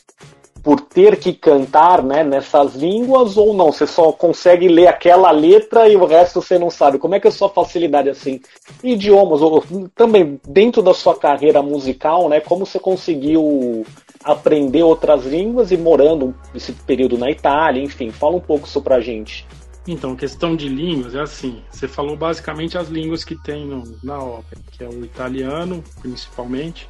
por 0.67 0.81
ter 0.81 1.17
que 1.21 1.33
cantar 1.33 2.03
né, 2.03 2.25
nessas 2.25 2.75
línguas 2.75 3.37
ou 3.37 3.55
não? 3.55 3.71
Você 3.71 3.87
só 3.87 4.11
consegue 4.11 4.67
ler 4.67 4.89
aquela 4.89 5.31
letra 5.31 5.89
e 5.89 5.95
o 5.95 6.05
resto 6.05 6.43
você 6.43 6.59
não 6.59 6.71
sabe. 6.71 6.99
Como 6.99 7.15
é 7.15 7.21
que 7.21 7.29
é 7.29 7.31
a 7.31 7.33
sua 7.33 7.49
facilidade 7.49 8.11
assim? 8.11 8.41
Idiomas, 8.83 9.41
ou 9.41 9.65
também 9.95 10.41
dentro 10.45 10.83
da 10.83 10.93
sua 10.93 11.17
carreira 11.17 11.63
musical, 11.63 12.29
né? 12.29 12.41
Como 12.41 12.67
você 12.67 12.81
conseguiu 12.81 13.87
aprender 14.25 14.83
outras 14.83 15.25
línguas 15.25 15.71
e 15.71 15.77
morando 15.77 16.35
esse 16.53 16.73
período 16.73 17.17
na 17.17 17.31
Itália, 17.31 17.81
enfim, 17.81 18.11
fala 18.11 18.35
um 18.35 18.41
pouco 18.41 18.67
isso 18.67 18.83
pra 18.83 19.01
gente. 19.01 19.47
Então, 19.87 20.17
questão 20.17 20.57
de 20.57 20.69
línguas 20.69 21.15
é 21.15 21.21
assim. 21.21 21.63
Você 21.71 21.87
falou 21.87 22.17
basicamente 22.17 22.77
as 22.77 22.89
línguas 22.89 23.23
que 23.23 23.41
tem 23.41 23.65
no, 23.65 23.85
na 24.03 24.19
ópera, 24.19 24.61
que 24.73 24.83
é 24.83 24.89
o 24.89 25.05
italiano, 25.05 25.85
principalmente. 26.03 26.89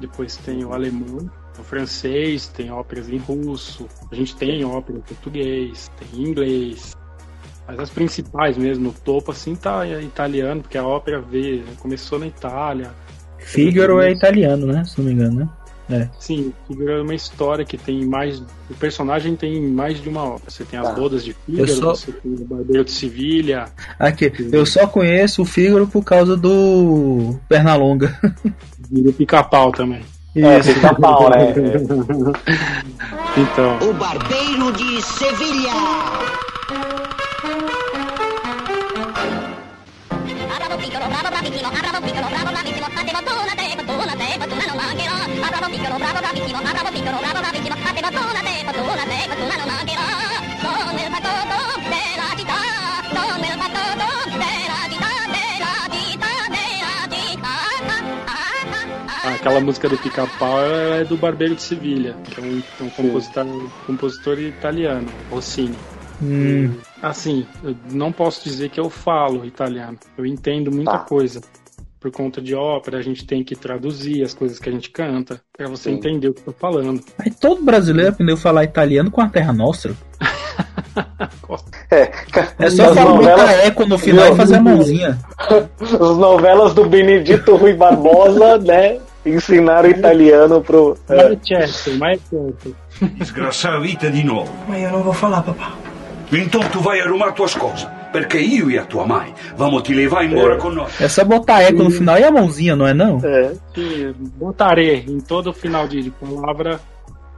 Depois 0.00 0.36
tem 0.38 0.64
o 0.64 0.72
alemão, 0.72 1.30
o 1.60 1.64
francês, 1.64 2.48
tem 2.48 2.70
óperas 2.70 3.08
em 3.08 3.18
russo. 3.18 3.86
A 4.10 4.14
gente 4.14 4.36
tem 4.36 4.64
ópera 4.64 4.98
em 4.98 5.02
português, 5.02 5.90
tem 5.98 6.20
em 6.20 6.28
inglês. 6.28 6.96
Mas 7.66 7.78
as 7.78 7.90
principais 7.90 8.56
mesmo, 8.56 8.84
no 8.84 8.92
topo 8.92 9.32
assim 9.32 9.54
tá 9.54 9.86
italiano, 9.86 10.62
porque 10.62 10.78
a 10.78 10.86
ópera 10.86 11.20
veio, 11.20 11.64
começou 11.78 12.18
na 12.18 12.26
Itália. 12.26 12.92
Figaro 13.38 14.00
é 14.00 14.12
italiano, 14.12 14.66
né? 14.66 14.84
Se 14.84 14.98
não 14.98 15.06
me 15.06 15.12
engano, 15.12 15.40
né? 15.40 15.48
É. 15.88 16.08
Sim, 16.18 16.52
Fígaro 16.66 16.90
é 16.90 17.02
uma 17.02 17.14
história 17.14 17.64
que 17.64 17.78
tem 17.78 18.04
mais. 18.04 18.40
O 18.68 18.74
personagem 18.78 19.36
tem 19.36 19.62
mais 19.62 20.02
de 20.02 20.08
uma 20.08 20.24
obra. 20.24 20.50
Você 20.50 20.64
tem 20.64 20.78
as 20.80 20.88
tá. 20.88 20.94
bodas 20.94 21.24
de 21.24 21.32
Fígaro, 21.32 21.68
só... 21.68 21.94
você 21.94 22.10
tem 22.10 22.32
o 22.32 22.44
Barbeiro 22.44 22.84
de 22.84 22.90
Sevilha. 22.90 23.66
Aqui, 23.98 24.32
eu 24.52 24.66
só 24.66 24.86
conheço 24.86 25.42
o 25.42 25.44
Fígaro 25.44 25.86
por 25.86 26.02
causa 26.02 26.36
do 26.36 27.38
Pernalonga. 27.48 28.18
E 28.88 29.02
do 29.02 29.12
pica-pau 29.12 29.72
também. 29.72 30.00
É, 30.36 30.60
pica-pau, 30.62 31.30
né? 31.30 31.54
então. 33.36 33.88
O 33.88 33.94
Barbeiro 33.94 34.70
de 34.72 35.00
Sevilha. 35.00 35.72
Aquela 59.46 59.60
música 59.60 59.88
do 59.88 59.96
Pica-Pau 59.96 60.60
é 60.60 61.04
do 61.04 61.16
Barbeiro 61.16 61.54
de 61.54 61.62
Sevilha, 61.62 62.16
que 62.24 62.40
é 62.40 62.42
um, 62.42 62.62
é 62.80 62.82
um 62.82 62.90
compositor, 62.90 63.46
compositor 63.86 64.40
italiano, 64.40 65.06
Rossini. 65.30 65.76
Hum. 66.20 66.74
Assim, 67.00 67.46
eu 67.62 67.76
não 67.92 68.10
posso 68.10 68.42
dizer 68.42 68.70
que 68.70 68.80
eu 68.80 68.90
falo 68.90 69.44
italiano. 69.46 69.96
Eu 70.18 70.26
entendo 70.26 70.72
muita 70.72 70.90
tá. 70.90 70.98
coisa. 70.98 71.40
Por 72.00 72.10
conta 72.10 72.40
de 72.40 72.54
ópera, 72.54 72.98
a 72.98 73.02
gente 73.02 73.24
tem 73.24 73.44
que 73.44 73.54
traduzir 73.54 74.22
as 74.24 74.34
coisas 74.34 74.58
que 74.58 74.68
a 74.68 74.72
gente 74.72 74.90
canta, 74.90 75.40
para 75.56 75.68
você 75.68 75.90
Sim. 75.90 75.96
entender 75.96 76.28
o 76.28 76.34
que 76.34 76.40
eu 76.40 76.46
tô 76.46 76.52
falando. 76.52 77.00
Aí 77.18 77.30
todo 77.30 77.62
brasileiro 77.62 78.10
aprendeu 78.10 78.34
a 78.34 78.38
falar 78.38 78.64
italiano 78.64 79.10
com 79.10 79.20
a 79.20 79.28
Terra 79.28 79.52
Nostra. 79.52 79.94
é, 81.90 82.10
é 82.58 82.70
só 82.70 82.94
falar 82.94 83.14
novelas... 83.14 83.50
eco 83.64 83.86
no 83.86 83.98
final 83.98 84.24
Meu, 84.24 84.34
e 84.34 84.36
fazer 84.36 84.56
a 84.56 84.60
mãozinha. 84.60 85.18
As 85.80 86.18
novelas 86.18 86.74
do 86.74 86.88
Benedito 86.88 87.56
Rui 87.56 87.74
Barbosa, 87.74 88.58
né? 88.58 88.98
Ensinaram 89.26 89.90
italiano 89.90 90.62
pro. 90.62 90.96
É. 91.08 91.16
Mais 91.16 91.38
certo, 91.42 91.98
mais 91.98 92.20
certo. 92.30 92.76
Sgrassare 93.24 93.76
a 93.76 93.80
vita 93.80 94.08
di 94.08 94.22
nuovo. 94.22 94.50
Ma 94.68 94.78
io 94.78 94.90
non 94.90 95.02
vou 95.02 95.12
falar, 95.12 95.42
papà. 95.42 95.74
Então 96.32 96.60
tu 96.70 96.80
vai 96.80 97.00
arrumar 97.00 97.32
tuas 97.32 97.54
coisas. 97.54 97.88
Porque 98.12 98.38
eu 98.38 98.70
e 98.70 98.78
a 98.78 98.84
tua 98.84 99.06
mãe 99.06 99.34
vamos 99.56 99.82
te 99.82 99.92
levar 99.92 100.24
embora 100.24 100.54
é. 100.54 100.58
com 100.58 100.70
nós. 100.70 101.00
É 101.00 101.08
só 101.08 101.24
botar 101.24 101.62
eco 101.62 101.82
no 101.82 101.90
final 101.90 102.18
e 102.18 102.24
a 102.24 102.30
mãozinha, 102.30 102.74
não 102.74 102.86
é 102.86 102.94
não? 102.94 103.20
É. 103.22 103.52
Sim, 103.74 104.14
botarei 104.36 105.04
em 105.06 105.20
todo 105.20 105.52
final 105.52 105.86
de 105.86 106.10
palavra. 106.10 106.80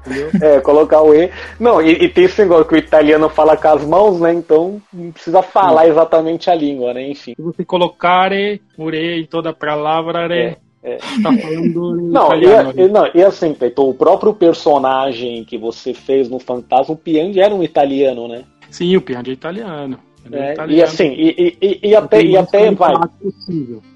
Entendeu? 0.07 0.31
É, 0.41 0.61
colocar 0.61 1.03
o 1.03 1.15
E. 1.15 1.31
Não, 1.59 1.83
e, 1.83 2.05
e, 2.05 2.09
tem 2.09 2.25
esse 2.25 2.41
negócio 2.41 2.65
que 2.65 2.75
o 2.75 2.79
italiano 2.79 3.29
fala 3.29 3.57
com 3.57 3.69
as 3.69 3.85
mãos, 3.85 4.21
né? 4.21 4.33
Então 4.33 4.81
não 4.93 5.11
precisa 5.11 5.43
falar 5.43 5.89
exatamente 5.89 6.49
a 6.49 6.55
língua, 6.55 6.95
né? 6.95 7.09
Enfim. 7.09 7.35
Se 7.35 7.43
você 7.43 7.65
colocar 7.65 8.31
o 8.77 8.91
E 8.91 9.21
em 9.21 9.27
toda 9.27 9.53
palavra, 9.53 10.29
é. 10.35 10.57
É. 10.95 10.97
Tá 11.23 11.33
falando 11.37 11.97
não, 12.03 12.35
e, 12.35 12.45
e, 12.83 12.89
não, 12.89 13.11
e 13.15 13.23
assim, 13.23 13.53
Peito, 13.55 13.89
o 13.89 13.95
próprio 13.95 14.33
personagem 14.35 15.45
que 15.45 15.59
você 15.59 15.93
fez 15.93 16.29
no 16.29 16.39
Fantasma, 16.39 16.95
o 16.95 16.97
Piangi 16.97 17.41
era 17.41 17.55
um 17.55 17.63
italiano, 17.63 18.29
né? 18.29 18.43
Sim, 18.71 18.97
o 18.97 19.01
Piandi 19.01 19.31
é 19.31 19.33
italiano. 19.35 19.99
É 20.31 20.39
É, 20.39 20.53
italiano. 20.53 20.79
e 20.79 20.83
assim, 20.83 21.13
e, 21.17 21.57
e, 21.61 21.67
e, 21.67 21.89
e 21.91 21.97
até, 21.97 22.23
e 22.23 22.37
até 22.37 22.71
vai. 22.73 22.93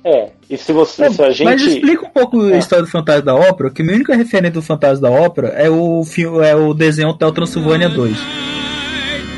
É, 0.04 0.30
e 0.48 0.56
se 0.56 0.72
você, 0.72 1.10
se 1.10 1.22
a 1.22 1.30
gente. 1.30 1.44
Mas 1.44 1.60
explica 1.62 2.06
um 2.06 2.10
pouco 2.10 2.40
a 2.42 2.52
É. 2.54 2.58
história 2.58 2.84
do 2.84 2.90
Fantasma 2.90 3.22
da 3.22 3.34
Ópera, 3.34 3.70
que 3.70 3.82
a 3.82 3.84
minha 3.84 3.96
única 3.96 4.14
referência 4.16 4.52
do 4.52 4.62
Fantasma 4.62 5.08
da 5.10 5.14
Ópera 5.14 5.48
é 5.48 5.68
o, 5.68 6.02
filme, 6.04 6.38
é 6.46 6.54
o 6.56 6.72
desenho 6.72 7.08
Hotel 7.10 7.32
Transilvânia 7.32 7.88
2. 7.88 8.16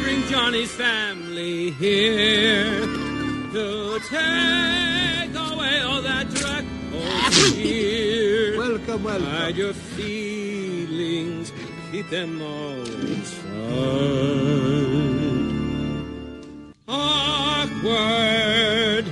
Bring 0.02 0.20
Johnny's 0.30 0.70
family 0.72 1.74
here 1.80 2.86
to 3.52 3.98
fear. 7.52 8.56
Welcome, 8.58 9.04
welcome. 9.04 9.26
Hide 9.26 9.56
your 9.56 9.72
feelings, 9.74 11.52
keep 11.92 12.08
them 12.10 12.40
all 12.42 12.80
inside. 12.84 13.44
Awkward. 17.84 19.04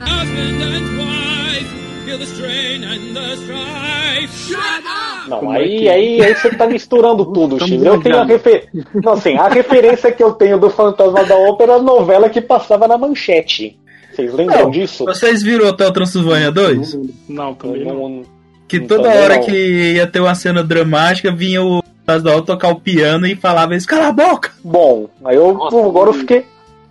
Husband 0.00 0.62
and 0.62 0.98
wife 0.98 1.70
feel 2.04 2.18
the 2.18 2.26
strain 2.26 2.84
and 2.84 3.16
the 3.16 3.36
strife. 3.36 4.30
Shut 4.48 4.58
up! 4.58 5.28
Não, 5.28 5.38
Como 5.40 5.54
é 5.54 5.58
aí, 5.60 5.78
que- 5.78 5.88
aí, 5.88 6.20
aí 6.22 6.34
você 6.34 6.50
tá 6.50 6.66
misturando 6.66 7.24
tudo, 7.32 7.54
Estamos 7.56 7.68
Chile. 7.76 7.86
Eu 7.86 8.00
tenho 8.02 8.16
a 8.20 8.24
viajando. 8.24 8.32
refer... 8.32 8.68
Não, 9.02 9.12
assim, 9.14 9.36
a 9.36 9.48
referência 9.48 10.12
que 10.12 10.22
eu 10.22 10.32
tenho 10.32 10.58
do 10.58 10.68
Fantasma 10.68 11.24
da 11.24 11.34
Ópera 11.36 11.72
é 11.72 11.76
a 11.76 11.82
novela 11.82 12.28
que 12.28 12.40
passava 12.42 12.86
na 12.86 12.98
manchete. 12.98 13.78
Vocês 14.14 14.32
lembram 14.32 14.58
Não, 14.64 14.70
disso? 14.70 15.04
Vocês 15.04 15.42
viram 15.42 15.66
Hotel 15.68 15.92
Transilvânia 15.92 16.50
2? 16.52 16.98
Não, 17.28 17.54
também 17.54 17.84
não. 17.84 18.08
Não- 18.08 18.22
Que 18.66 18.80
Não, 18.80 18.86
toda 18.86 19.02
também 19.04 19.18
hora 19.18 19.36
não. 19.36 19.44
que 19.44 19.92
ia 19.94 20.06
ter 20.06 20.20
uma 20.20 20.34
cena 20.34 20.62
dramática, 20.64 21.30
vinha 21.30 21.62
o 21.62 21.82
Ópera 22.06 22.42
tocar 22.42 22.68
o 22.68 22.80
piano 22.80 23.26
e 23.26 23.34
falava 23.36 23.74
isso, 23.74 23.86
cala 23.86 24.08
a 24.08 24.12
boca! 24.12 24.52
Bom, 24.62 25.08
aí 25.24 25.36
eu 25.36 25.52
Nossa, 25.54 25.76
agora 25.78 26.10
eu 26.10 26.12
que- 26.14 26.18
fiquei. 26.20 26.44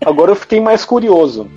Agora 0.05 0.31
eu 0.31 0.35
fiquei 0.35 0.59
mais 0.59 0.83
curioso. 0.85 1.47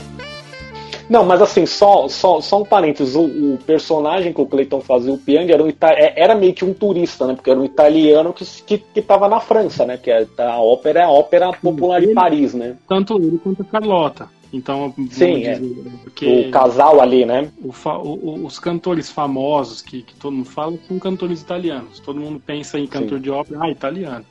Não, 1.09 1.25
mas 1.25 1.41
assim, 1.41 1.65
só, 1.67 2.09
só, 2.09 2.41
só 2.41 2.63
um 2.63 2.65
parênteses, 2.65 3.15
o, 3.15 3.23
o 3.23 3.59
personagem 3.65 4.33
que 4.33 4.41
o 4.41 4.47
Clayton 4.47 4.81
fazia, 4.81 5.13
o 5.13 5.19
Piang, 5.19 5.51
era, 5.53 5.63
um, 5.63 5.69
ita- 5.69 5.93
é- 5.93 6.15
era 6.17 6.35
meio 6.35 6.53
que 6.53 6.65
um 6.65 6.75
turista, 6.75 7.27
né? 7.29 7.35
Porque 7.35 7.49
era 7.51 7.61
um 7.61 7.65
italiano 7.65 8.33
que, 8.33 8.45
que, 8.45 8.79
que 8.79 9.01
tava 9.03 9.29
na 9.29 9.39
França, 9.39 9.85
né? 9.87 9.97
Que 9.97 10.11
a, 10.11 10.27
a 10.39 10.61
ópera 10.61 11.01
é 11.01 11.03
a 11.05 11.09
ópera 11.11 11.53
popular 11.53 12.01
de 12.01 12.09
Paris, 12.13 12.55
né? 12.55 12.75
Tanto 12.89 13.17
ele 13.19 13.39
quanto 13.43 13.63
a 13.63 13.65
Carlota. 13.65 14.29
Então, 14.53 14.95
Sim, 15.11 15.45
é. 15.45 15.59
dizer, 15.59 15.91
porque 16.05 16.27
O 16.49 16.51
casal 16.51 17.01
ali, 17.01 17.25
né? 17.27 17.51
o 17.63 17.73
o- 17.99 18.47
os 18.47 18.59
cantores 18.59 19.11
famosos 19.11 19.83
que, 19.83 20.03
que 20.03 20.15
todo 20.15 20.35
mundo 20.35 20.49
fala 20.49 20.79
são 20.87 20.99
cantores 20.99 21.43
italianos. 21.43 21.99
Todo 22.01 22.21
mundo 22.21 22.41
pensa 22.45 22.79
em 22.79 22.87
cantor 22.87 23.19
Sim. 23.19 23.23
de 23.23 23.31
ópera, 23.31 23.61
ah, 23.65 23.71
italiano. 23.71 24.25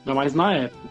Ainda 0.00 0.14
mais 0.14 0.34
na 0.34 0.52
época. 0.54 0.88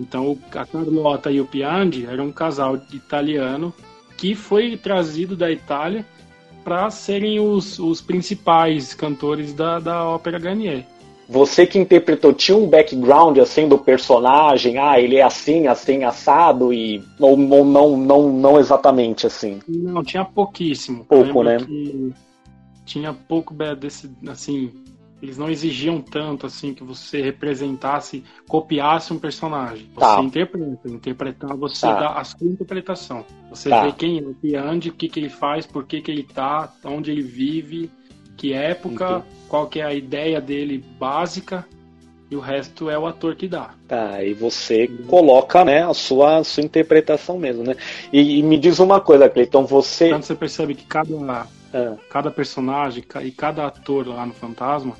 Então, 0.00 0.36
a 0.52 0.64
Carlota 0.66 1.30
e 1.30 1.40
o 1.40 1.46
Piandi 1.46 2.06
eram 2.06 2.26
um 2.26 2.32
casal 2.32 2.76
italiano 2.92 3.72
que 4.16 4.34
foi 4.34 4.76
trazido 4.76 5.36
da 5.36 5.50
Itália 5.50 6.04
para 6.64 6.90
serem 6.90 7.38
os, 7.38 7.78
os 7.78 8.00
principais 8.00 8.92
cantores 8.92 9.52
da, 9.52 9.78
da 9.78 10.04
ópera 10.04 10.38
Garnier. 10.38 10.84
Você 11.28 11.66
que 11.66 11.78
interpretou, 11.78 12.32
tinha 12.32 12.56
um 12.56 12.68
background 12.68 13.38
assim 13.38 13.68
do 13.68 13.76
personagem, 13.76 14.78
ah, 14.78 15.00
ele 15.00 15.16
é 15.16 15.22
assim, 15.22 15.66
assim, 15.66 16.04
assado, 16.04 16.72
e. 16.72 17.02
Ou, 17.18 17.38
ou 17.50 17.64
não, 17.64 17.96
não, 17.96 18.32
não 18.32 18.58
exatamente 18.58 19.26
assim. 19.26 19.60
Não, 19.66 20.04
tinha 20.04 20.24
pouquíssimo. 20.24 21.04
Pouco, 21.04 21.42
né? 21.42 21.58
que 21.58 22.12
tinha 22.84 23.12
pouco 23.12 23.52
desse, 23.74 24.08
assim, 24.28 24.72
eles 25.20 25.36
não 25.36 25.50
exigiam 25.50 26.00
tanto 26.00 26.46
assim 26.46 26.72
que 26.72 26.84
você 26.84 27.20
representasse, 27.20 28.22
copiasse 28.46 29.12
um 29.12 29.18
personagem. 29.18 29.88
Você 29.94 30.00
Tá. 30.00 30.22
interpreta, 30.22 30.88
interpretar, 30.88 31.56
você 31.56 31.86
Tá. 31.86 32.00
dá 32.00 32.08
a 32.12 32.24
sua 32.24 32.46
interpretação. 32.46 33.24
Você 33.50 33.70
Tá. 33.70 33.82
vê 33.82 33.92
quem 33.92 34.18
é 34.20 34.22
o 34.22 34.34
Piandi, 34.34 34.90
o 34.90 34.92
que, 34.92 35.08
que 35.08 35.18
ele 35.18 35.28
faz, 35.28 35.66
por 35.66 35.84
que, 35.84 36.00
que 36.00 36.10
ele 36.10 36.22
tá, 36.22 36.72
onde 36.84 37.10
ele 37.10 37.22
vive, 37.22 37.90
que 38.36 38.52
época, 38.52 39.24
qual 39.48 39.66
que 39.66 39.80
é 39.80 39.84
a 39.84 39.94
ideia 39.94 40.40
dele 40.40 40.84
básica, 40.98 41.66
e 42.30 42.36
o 42.36 42.40
resto 42.40 42.90
é 42.90 42.98
o 42.98 43.06
ator 43.06 43.36
que 43.36 43.46
dá. 43.46 43.70
Tá, 43.86 44.22
e 44.22 44.34
você 44.34 44.88
coloca, 45.06 45.64
né, 45.64 45.84
a 45.84 45.94
sua, 45.94 46.38
a 46.38 46.44
sua 46.44 46.62
interpretação 46.64 47.38
mesmo, 47.38 47.62
né? 47.62 47.76
E, 48.12 48.38
e 48.38 48.42
me 48.42 48.58
diz 48.58 48.78
uma 48.78 49.00
coisa, 49.00 49.28
Cleiton, 49.28 49.64
você. 49.64 50.10
Tanto 50.10 50.26
você 50.26 50.34
percebe 50.34 50.74
que 50.74 50.84
cada 50.84 51.14
Ah, 51.72 51.96
cada 52.10 52.30
personagem 52.30 53.04
e 53.22 53.30
cada 53.30 53.66
ator 53.66 54.08
lá 54.08 54.24
no 54.24 54.32
Fantasma, 54.32 54.96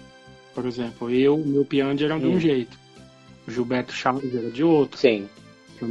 por 0.54 0.66
exemplo, 0.66 1.10
eu, 1.10 1.38
meu 1.38 1.64
Piandi 1.64 2.04
era 2.04 2.18
de 2.18 2.26
Hum. 2.26 2.34
um 2.34 2.40
jeito, 2.40 2.78
o 3.46 3.50
Gilberto 3.50 3.92
Chaves 3.92 4.34
era 4.34 4.50
de 4.50 4.62
outro. 4.62 4.98
sim, 4.98 5.28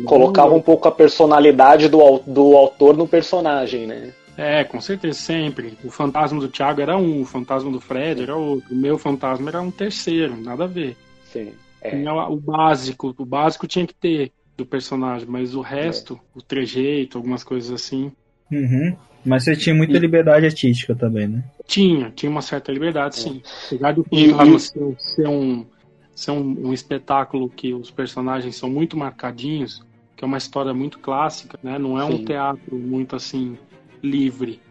colocava 0.05 0.53
um 0.53 0.61
pouco 0.61 0.87
a 0.87 0.91
personalidade 0.91 1.87
do, 1.89 2.19
do 2.25 2.55
autor 2.55 2.95
no 2.95 3.07
personagem, 3.07 3.85
né? 3.87 4.13
É, 4.37 4.63
com 4.63 4.81
certeza, 4.81 5.17
sempre. 5.17 5.77
O 5.83 5.89
fantasma 5.89 6.39
do 6.39 6.49
Thiago 6.49 6.81
era 6.81 6.97
um, 6.97 7.21
o 7.21 7.25
fantasma 7.25 7.71
do 7.71 7.79
Fred 7.79 8.21
era 8.23 8.35
outro, 8.35 8.73
o 8.73 8.77
meu 8.77 8.97
fantasma 8.97 9.49
era 9.49 9.61
um 9.61 9.71
terceiro, 9.71 10.35
nada 10.35 10.65
a 10.65 10.67
ver. 10.67 10.97
Sim. 11.31 11.53
É. 11.81 11.91
Tinha 11.91 12.13
o 12.13 12.35
básico, 12.35 13.13
o 13.17 13.25
básico 13.25 13.67
tinha 13.67 13.85
que 13.87 13.93
ter 13.93 14.31
do 14.57 14.65
personagem, 14.65 15.27
mas 15.29 15.53
o 15.55 15.61
resto, 15.61 16.19
o 16.33 16.41
trejeito, 16.41 17.17
algumas 17.17 17.43
coisas 17.43 17.71
assim, 17.71 18.11
Uhum. 18.51 18.95
Mas 19.25 19.43
você 19.43 19.55
tinha 19.55 19.73
muita 19.73 19.97
E- 19.97 19.99
liberdade 19.99 20.45
artística 20.45 20.93
também, 20.93 21.27
né? 21.27 21.43
Tinha, 21.65 22.11
tinha 22.11 22.29
uma 22.29 22.43
certa 22.43 22.71
liberdade, 22.71 23.15
sim. 23.17 23.41
Apesar 23.65 23.93
do 23.93 24.05
E- 24.11 24.29
Fantasma 24.29 24.55
e- 24.55 24.59
ser, 24.59 24.95
ser 24.99 25.27
um, 25.27 25.65
ser 26.13 26.31
um, 26.31 26.67
um 26.67 26.73
espetáculo 26.73 27.49
que 27.49 27.73
os 27.73 27.89
personagens 27.89 28.55
são 28.55 28.69
muito 28.69 28.95
marcadinhos, 28.95 29.81
que 30.15 30.23
é 30.23 30.27
uma 30.27 30.37
história 30.37 30.73
muito 30.73 30.99
clássica, 30.99 31.57
né? 31.63 31.79
Não 31.79 31.99
é 31.99 32.05
um 32.05 32.17
Sim. 32.17 32.25
teatro 32.25 32.77
muito 32.77 33.15
assim 33.15 33.57
livre, 34.05 34.61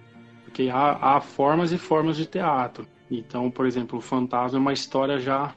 porque 0.44 0.70
há, 0.72 1.16
há 1.16 1.20
formas 1.20 1.72
e 1.72 1.78
formas 1.78 2.16
de 2.16 2.26
teatro. 2.26 2.86
Então, 3.10 3.50
por 3.50 3.66
exemplo, 3.66 3.98
o 3.98 4.02
Fantasma 4.02 4.58
é 4.58 4.60
uma 4.60 4.72
história 4.72 5.18
já 5.18 5.54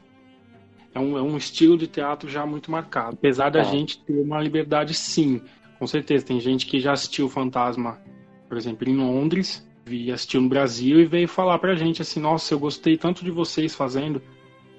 é 0.94 1.00
um, 1.00 1.18
é 1.18 1.22
um 1.22 1.38
estilo 1.38 1.78
de 1.78 1.88
teatro 1.88 2.28
já 2.30 2.46
muito 2.46 2.72
marcado. 2.72 3.16
Apesar 3.16 3.50
da 3.50 3.64
Tá. 3.64 3.70
gente 3.70 4.04
ter 4.04 4.20
uma 4.20 4.42
liberdade, 4.42 4.94
sim, 4.94 5.42
com 5.78 5.86
certeza. 5.86 6.26
Tem 6.26 6.40
gente 6.40 6.66
que 6.66 6.80
já 6.80 6.94
assistiu 6.94 7.28
o 7.28 7.30
Fantasma, 7.30 8.00
por 8.50 8.58
exemplo, 8.58 8.90
em 8.90 8.96
Londres, 8.98 9.66
vi 9.86 10.12
assistiu 10.12 10.42
no 10.42 10.50
Brasil 10.50 11.00
e 11.00 11.06
veio 11.06 11.28
falar 11.28 11.60
pra 11.60 11.76
gente 11.76 12.02
assim: 12.02 12.20
Nossa, 12.20 12.54
eu 12.54 12.60
gostei 12.60 12.98
tanto 12.98 13.24
de 13.24 13.32
vocês 13.32 13.76
fazendo. 13.76 14.22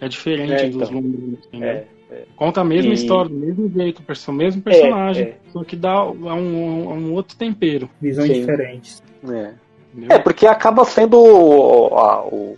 É 0.01 0.09
diferente 0.09 0.65
É, 0.65 0.69
dos 0.69 0.89
então. 0.89 1.01
londrinos, 1.01 1.47
entendeu? 1.47 1.69
É, 1.69 1.89
Conta 2.37 2.61
a 2.61 2.65
mesma 2.65 2.93
E- 2.93 2.95
história, 2.95 3.29
do 3.31 3.37
mesmo 3.37 3.69
jeito, 3.71 4.03
o 4.29 4.33
mesmo 4.33 4.63
personagem, 4.63 5.25
é. 5.25 5.37
só 5.53 5.63
que 5.65 5.77
dá 5.77 6.05
um, 6.05 6.27
um- 6.33 6.93
um 6.93 7.13
outro 7.13 7.37
tempero. 7.37 7.89
Visões 8.01 8.29
Sim. 8.31 8.41
diferentes. 8.41 9.03
é. 9.31 9.51
É, 10.11 10.19
porque 10.19 10.47
acaba 10.47 10.85
sendo. 10.85 11.17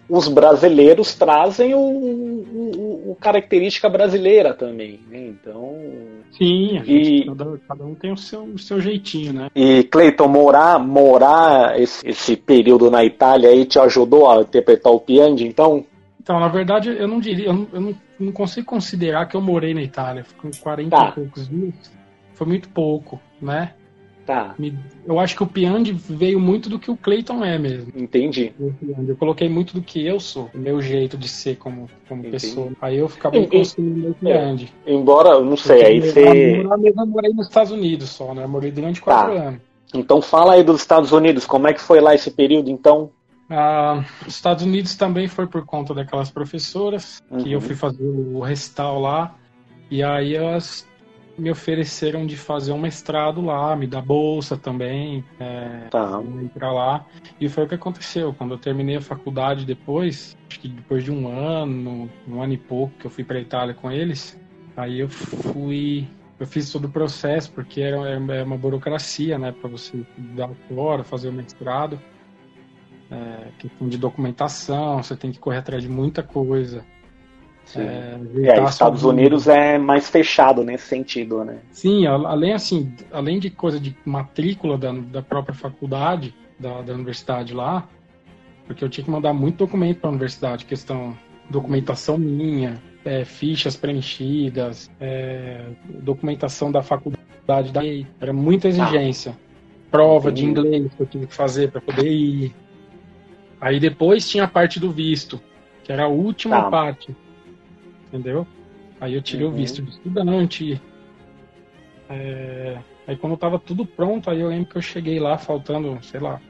os 0.08 0.28
brasileiros 0.28 1.14
trazem 1.14 1.72
o, 1.74 1.78
o- 1.78 3.10
o- 3.12 3.16
característica 3.20 3.88
brasileira 3.88 4.52
também, 4.52 5.00
né? 5.08 5.28
Então. 5.28 5.76
Sim, 6.36 6.78
a 6.78 6.82
E- 6.82 7.04
gente, 7.04 7.26
cada, 7.26 7.58
cada 7.68 7.84
um 7.84 7.94
tem 7.94 8.12
o 8.12 8.16
seu, 8.16 8.42
o 8.42 8.58
seu 8.58 8.80
jeitinho, 8.80 9.32
né? 9.32 9.48
E 9.54 9.84
Cleiton, 9.84 10.28
morar, 10.28 10.78
morar 10.78 11.80
esse, 11.80 12.06
esse 12.06 12.36
período 12.36 12.90
na 12.90 13.04
Itália 13.04 13.48
aí 13.50 13.64
te 13.64 13.78
ajudou 13.78 14.28
a 14.30 14.40
interpretar 14.42 14.92
o 14.92 15.00
Piandi, 15.00 15.46
então? 15.46 15.84
Então, 16.22 16.38
na 16.38 16.48
verdade, 16.48 16.90
eu 16.90 17.08
não 17.08 17.18
diria, 17.18 17.46
eu 17.46 17.52
não, 17.54 17.68
eu 17.72 17.80
não, 17.80 17.94
não 18.18 18.32
consigo 18.32 18.66
considerar 18.66 19.26
que 19.26 19.34
eu 19.34 19.40
morei 19.40 19.72
na 19.72 19.82
Itália. 19.82 20.22
Fiquei 20.22 20.50
40 20.60 20.90
Tá. 20.96 21.08
e 21.08 21.12
poucos 21.12 21.48
dias. 21.48 21.74
Foi 22.34 22.46
muito 22.46 22.68
pouco, 22.68 23.18
né? 23.40 23.72
Tá, 24.26 24.54
Me- 24.58 24.78
eu 25.06 25.18
acho 25.18 25.34
que 25.34 25.42
o 25.42 25.46
Piandi 25.46 25.92
veio 25.92 26.38
muito 26.38 26.68
do 26.68 26.78
que 26.78 26.90
o 26.90 26.96
Clayton 26.96 27.42
é 27.42 27.58
mesmo. 27.58 27.90
entendi. 27.96 28.52
Eu 29.08 29.16
coloquei 29.16 29.48
muito 29.48 29.72
do 29.74 29.80
que 29.82 30.06
eu 30.06 30.20
sou, 30.20 30.50
o 30.54 30.58
meu 30.58 30.80
jeito 30.82 31.16
de 31.16 31.26
ser 31.26 31.56
como, 31.56 31.88
como 32.06 32.20
Entendi. 32.20 32.32
pessoa. 32.32 32.70
Aí 32.82 32.98
eu 32.98 33.06
acabei 33.06 33.44
E- 33.44 33.46
construindo 33.48 34.10
o 34.10 34.14
Piandi. 34.14 34.70
Embora, 34.86 35.30
eu 35.30 35.44
não 35.44 35.56
sei, 35.56 35.82
aí 35.84 36.00
você. 36.00 36.60
Eu, 36.60 36.70
eu, 36.70 36.92
eu 36.96 37.06
morei 37.06 37.32
nos 37.32 37.46
Estados 37.48 37.72
Unidos 37.72 38.10
só, 38.10 38.34
né? 38.34 38.44
Eu 38.44 38.48
morei 38.48 38.70
durante 38.70 39.00
quatro 39.00 39.34
Tá. 39.34 39.42
anos. 39.48 39.60
Então 39.94 40.20
fala 40.22 40.52
aí 40.52 40.62
dos 40.62 40.80
Estados 40.82 41.10
Unidos, 41.12 41.46
como 41.46 41.66
é 41.66 41.72
que 41.72 41.80
foi 41.80 42.00
lá 42.00 42.14
esse 42.14 42.30
período, 42.30 42.70
então? 42.70 43.10
Ah, 43.50 44.04
os 44.26 44.34
Estados 44.34 44.64
Unidos 44.64 44.94
também 44.94 45.26
foi 45.26 45.46
por 45.46 45.64
conta 45.66 45.92
daquelas 45.92 46.30
professoras 46.30 47.16
que 47.38 47.48
Uhum. 47.48 47.54
eu 47.54 47.60
fui 47.60 47.74
fazer 47.74 48.04
o 48.04 48.40
recital 48.40 49.00
lá 49.00 49.36
e 49.90 50.02
aí 50.04 50.36
elas 50.36 50.86
me 51.36 51.50
ofereceram 51.50 52.26
de 52.26 52.36
fazer 52.36 52.70
um 52.72 52.78
mestrado 52.78 53.40
lá, 53.40 53.74
me 53.74 53.86
dar 53.86 54.02
bolsa 54.02 54.56
também, 54.56 55.24
é, 55.40 55.88
Tá. 55.90 56.20
entrar 56.42 56.70
lá. 56.70 57.06
E 57.40 57.48
foi 57.48 57.64
o 57.64 57.68
que 57.68 57.74
aconteceu. 57.74 58.32
Quando 58.34 58.54
eu 58.54 58.58
terminei 58.58 58.96
a 58.96 59.00
faculdade 59.00 59.64
depois, 59.64 60.36
acho 60.50 60.60
que 60.60 60.68
depois 60.68 61.02
de 61.02 61.10
um 61.10 61.26
ano, 61.28 62.10
um 62.28 62.42
ano 62.42 62.52
e 62.52 62.58
pouco 62.58 62.94
que 62.98 63.06
eu 63.06 63.10
fui 63.10 63.24
para 63.24 63.40
Itália 63.40 63.74
com 63.74 63.90
eles, 63.90 64.36
aí 64.76 65.00
eu 65.00 65.08
fui. 65.08 66.06
Eu 66.38 66.46
fiz 66.46 66.70
todo 66.72 66.86
o 66.86 66.90
processo, 66.90 67.52
porque 67.52 67.80
era, 67.82 67.96
é 68.08 68.42
uma 68.42 68.56
burocracia, 68.56 69.38
né, 69.38 69.52
para 69.52 69.68
você 69.68 70.02
dar 70.16 70.48
fora, 70.68 71.04
fazer 71.04 71.28
o 71.28 71.32
mestrado. 71.32 72.00
É, 73.10 73.48
questão 73.58 73.88
de 73.88 73.98
documentação, 73.98 75.02
você 75.02 75.16
tem 75.16 75.32
que 75.32 75.38
correr 75.38 75.58
atrás 75.58 75.82
de 75.82 75.88
muita 75.88 76.22
coisa. 76.22 76.84
É, 77.76 78.18
É, 78.48 78.64
Estados. 78.64 79.04
Unidos 79.04 79.46
é 79.48 79.78
mais 79.78 80.08
fechado 80.08 80.64
nesse 80.64 80.86
sentido, 80.86 81.44
né? 81.44 81.58
Sim, 81.70 82.06
além 82.06 82.52
assim, 82.52 82.92
além 83.12 83.38
de 83.38 83.50
coisa 83.50 83.78
de 83.78 83.96
matrícula 84.04 84.76
da, 84.78 84.92
da 84.92 85.22
própria 85.22 85.54
faculdade, 85.54 86.34
da, 86.58 86.82
da 86.82 86.92
universidade 86.92 87.54
lá, 87.54 87.88
porque 88.66 88.84
eu 88.84 88.88
tinha 88.88 89.04
que 89.04 89.10
mandar 89.10 89.32
muito 89.32 89.58
documento 89.58 89.98
para 90.00 90.08
a 90.08 90.12
universidade, 90.12 90.64
questão 90.64 91.16
documentação 91.48 92.16
minha, 92.16 92.80
é, 93.04 93.24
fichas 93.24 93.76
preenchidas, 93.76 94.90
é, 95.00 95.64
documentação 96.02 96.70
da 96.70 96.82
faculdade, 96.82 97.72
da, 97.72 97.80
era 98.20 98.32
muita 98.32 98.68
exigência, 98.68 99.36
prova 99.90 100.30
de 100.30 100.44
inglês 100.44 100.92
que 100.94 101.02
eu 101.02 101.06
tive 101.06 101.26
que 101.26 101.34
fazer 101.34 101.70
para 101.70 101.80
poder 101.80 102.06
ir. 102.06 102.54
Aí 103.60 103.78
depois 103.78 104.28
tinha 104.28 104.42
a 104.44 104.48
parte 104.48 104.80
do 104.80 104.90
visto, 104.90 105.40
que 105.84 105.92
era 105.92 106.04
a 106.04 106.08
última 106.08 106.62
Tá. 106.62 106.70
parte, 106.70 107.14
entendeu? 108.08 108.46
Aí 109.00 109.14
eu 109.14 109.22
tirei 109.22 109.46
Uhum. 109.46 109.52
o 109.52 109.56
visto 109.56 109.82
de 109.82 109.90
estudante, 109.90 110.80
é, 112.08 112.78
Aí 113.06 113.16
quando 113.16 113.36
tava 113.36 113.58
tudo 113.58 113.84
pronto, 113.84 114.30
aí 114.30 114.40
eu 114.40 114.48
lembro 114.48 114.70
que 114.70 114.76
eu 114.76 114.82
cheguei 114.82 115.18
lá 115.18 115.36
faltando, 115.36 115.98
sei 116.02 116.20
lá, 116.20 116.40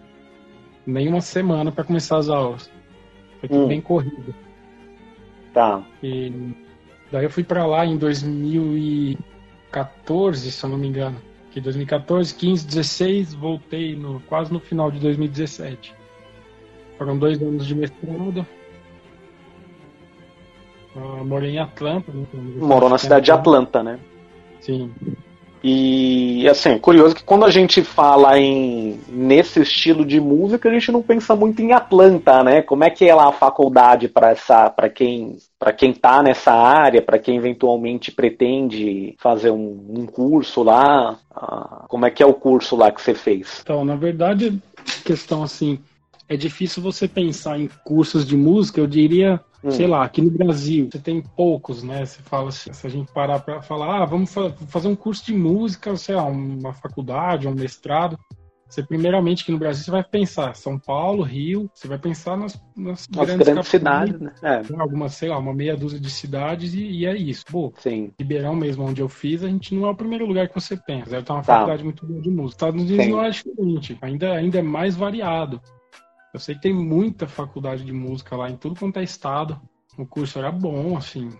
nem 0.86 1.08
uma 1.08 1.22
semana 1.22 1.72
para 1.72 1.84
começar 1.84 2.18
as 2.18 2.28
aulas. 2.28 2.70
Foi 3.40 3.48
tudo 3.48 3.64
Hum. 3.64 3.68
bem 3.68 3.80
corrido. 3.80 4.34
Tá. 5.54 5.82
E 6.02 6.52
daí 7.10 7.24
eu 7.24 7.30
fui 7.30 7.42
para 7.44 7.64
lá 7.64 7.86
em 7.86 7.96
2014, 7.96 10.52
se 10.52 10.62
eu 10.64 10.68
não 10.70 10.76
me 10.76 10.86
engano. 10.88 11.16
Que 11.50 11.60
2014, 11.62 12.34
15, 12.34 12.66
16, 12.66 13.32
voltei 13.34 13.96
no, 13.96 14.20
quase 14.20 14.52
no 14.52 14.60
final 14.60 14.90
de 14.90 15.00
2017. 15.00 15.94
Foram 17.00 17.16
dois 17.16 17.40
anos 17.40 17.66
de 17.66 17.74
mestrado. 17.74 18.46
Ah, 20.94 21.24
morei 21.24 21.52
em 21.52 21.58
Atlanta. 21.58 22.12
né, 22.12 22.26
Morou 22.58 22.90
na 22.90 22.98
cidade 22.98 23.24
de 23.24 23.32
Atlanta, 23.32 23.82
né? 23.82 23.98
Sim. 24.60 24.92
E 25.64 26.46
assim, 26.46 26.72
é 26.72 26.78
curioso 26.78 27.14
que 27.14 27.24
quando 27.24 27.46
a 27.46 27.50
gente 27.50 27.82
fala 27.82 28.38
em 28.38 29.00
nesse 29.08 29.62
estilo 29.62 30.04
de 30.04 30.20
música, 30.20 30.68
a 30.68 30.72
gente 30.74 30.92
não 30.92 31.00
pensa 31.00 31.34
muito 31.34 31.62
em 31.62 31.72
Atlanta, 31.72 32.44
né? 32.44 32.60
Como 32.60 32.84
é 32.84 32.90
que 32.90 33.08
é 33.08 33.14
lá 33.14 33.28
a 33.28 33.32
faculdade 33.32 34.06
para 34.06 34.32
essa 34.32 34.68
para 34.68 34.90
quem 34.90 35.38
para 35.58 35.72
quem 35.72 35.94
tá 35.94 36.22
nessa 36.22 36.52
área, 36.52 37.00
para 37.00 37.18
quem 37.18 37.38
eventualmente 37.38 38.12
pretende 38.12 39.14
fazer 39.18 39.50
um, 39.50 39.86
um 39.88 40.04
curso 40.04 40.62
lá? 40.62 41.18
Ah, 41.34 41.86
como 41.88 42.04
é 42.04 42.10
que 42.10 42.22
é 42.22 42.26
o 42.26 42.34
curso 42.34 42.76
lá 42.76 42.92
que 42.92 43.00
você 43.00 43.14
fez? 43.14 43.60
Então, 43.62 43.86
na 43.86 43.96
verdade, 43.96 44.60
questão 45.02 45.42
assim, 45.42 45.78
é 46.30 46.36
difícil 46.36 46.80
você 46.82 47.08
pensar 47.08 47.58
em 47.58 47.68
cursos 47.84 48.24
de 48.24 48.36
música, 48.36 48.80
eu 48.80 48.86
diria, 48.86 49.40
Hum. 49.64 49.70
sei 49.70 49.86
lá, 49.86 50.04
aqui 50.04 50.22
no 50.22 50.30
Brasil, 50.30 50.88
você 50.90 50.98
tem 51.00 51.20
poucos, 51.36 51.82
né? 51.82 52.06
Você 52.06 52.22
fala 52.22 52.48
assim, 52.48 52.72
se 52.72 52.86
a 52.86 52.90
gente 52.90 53.12
parar 53.12 53.40
para 53.40 53.60
falar, 53.60 54.00
ah, 54.02 54.04
vamos 54.06 54.32
fa- 54.32 54.52
fazer 54.68 54.86
um 54.88 54.94
curso 54.96 55.26
de 55.26 55.34
música, 55.34 55.94
sei 55.96 56.14
lá, 56.14 56.24
uma 56.24 56.72
faculdade, 56.72 57.48
um 57.48 57.54
mestrado. 57.54 58.16
Você, 58.68 58.84
primeiramente, 58.84 59.42
aqui 59.42 59.50
no 59.50 59.58
Brasil, 59.58 59.82
você 59.84 59.90
vai 59.90 60.04
pensar 60.04 60.54
São 60.54 60.78
Paulo, 60.78 61.24
Rio, 61.24 61.68
você 61.74 61.88
vai 61.88 61.98
pensar 61.98 62.36
nas, 62.38 62.56
nas 62.76 63.00
As 63.00 63.06
grandes, 63.08 63.48
grandes 63.48 63.68
cidades, 63.68 64.20
né? 64.20 64.32
É, 64.40 64.58
tem 64.60 64.78
algumas, 64.80 65.12
sei 65.14 65.28
lá, 65.28 65.36
uma 65.38 65.52
meia 65.52 65.76
dúzia 65.76 65.98
de 65.98 66.08
cidades 66.08 66.72
e, 66.72 66.80
e 66.84 67.04
é 67.04 67.16
isso. 67.16 67.44
Pô, 67.50 67.72
sim. 67.80 68.12
Ribeirão 68.20 68.54
mesmo, 68.54 68.84
onde 68.84 69.02
eu 69.02 69.08
fiz, 69.08 69.42
a 69.42 69.48
gente 69.48 69.74
não 69.74 69.88
é 69.88 69.90
o 69.90 69.96
primeiro 69.96 70.24
lugar 70.24 70.46
que 70.48 70.54
você 70.54 70.76
pensa. 70.76 71.10
Deve 71.10 71.24
ter 71.24 71.32
uma 71.32 71.42
Tá. 71.42 71.54
faculdade 71.54 71.82
muito 71.82 72.06
boa 72.06 72.20
de 72.22 72.30
música. 72.30 72.52
Estados 72.68 72.80
Unidos 72.84 73.04
Sim. 73.06 73.10
não 73.10 73.24
é 73.24 73.30
diferente. 73.30 73.98
Ainda, 74.00 74.32
ainda 74.34 74.58
é 74.60 74.62
mais 74.62 74.94
variado. 74.94 75.60
Eu 76.32 76.40
sei 76.40 76.54
que 76.54 76.62
tem 76.62 76.72
muita 76.72 77.26
faculdade 77.26 77.84
de 77.84 77.92
música 77.92 78.36
lá 78.36 78.50
em 78.50 78.56
tudo 78.56 78.78
quanto 78.78 78.98
é 78.98 79.02
estado. 79.02 79.60
O 79.98 80.06
curso 80.06 80.38
era 80.38 80.50
bom, 80.50 80.96
assim. 80.96 81.30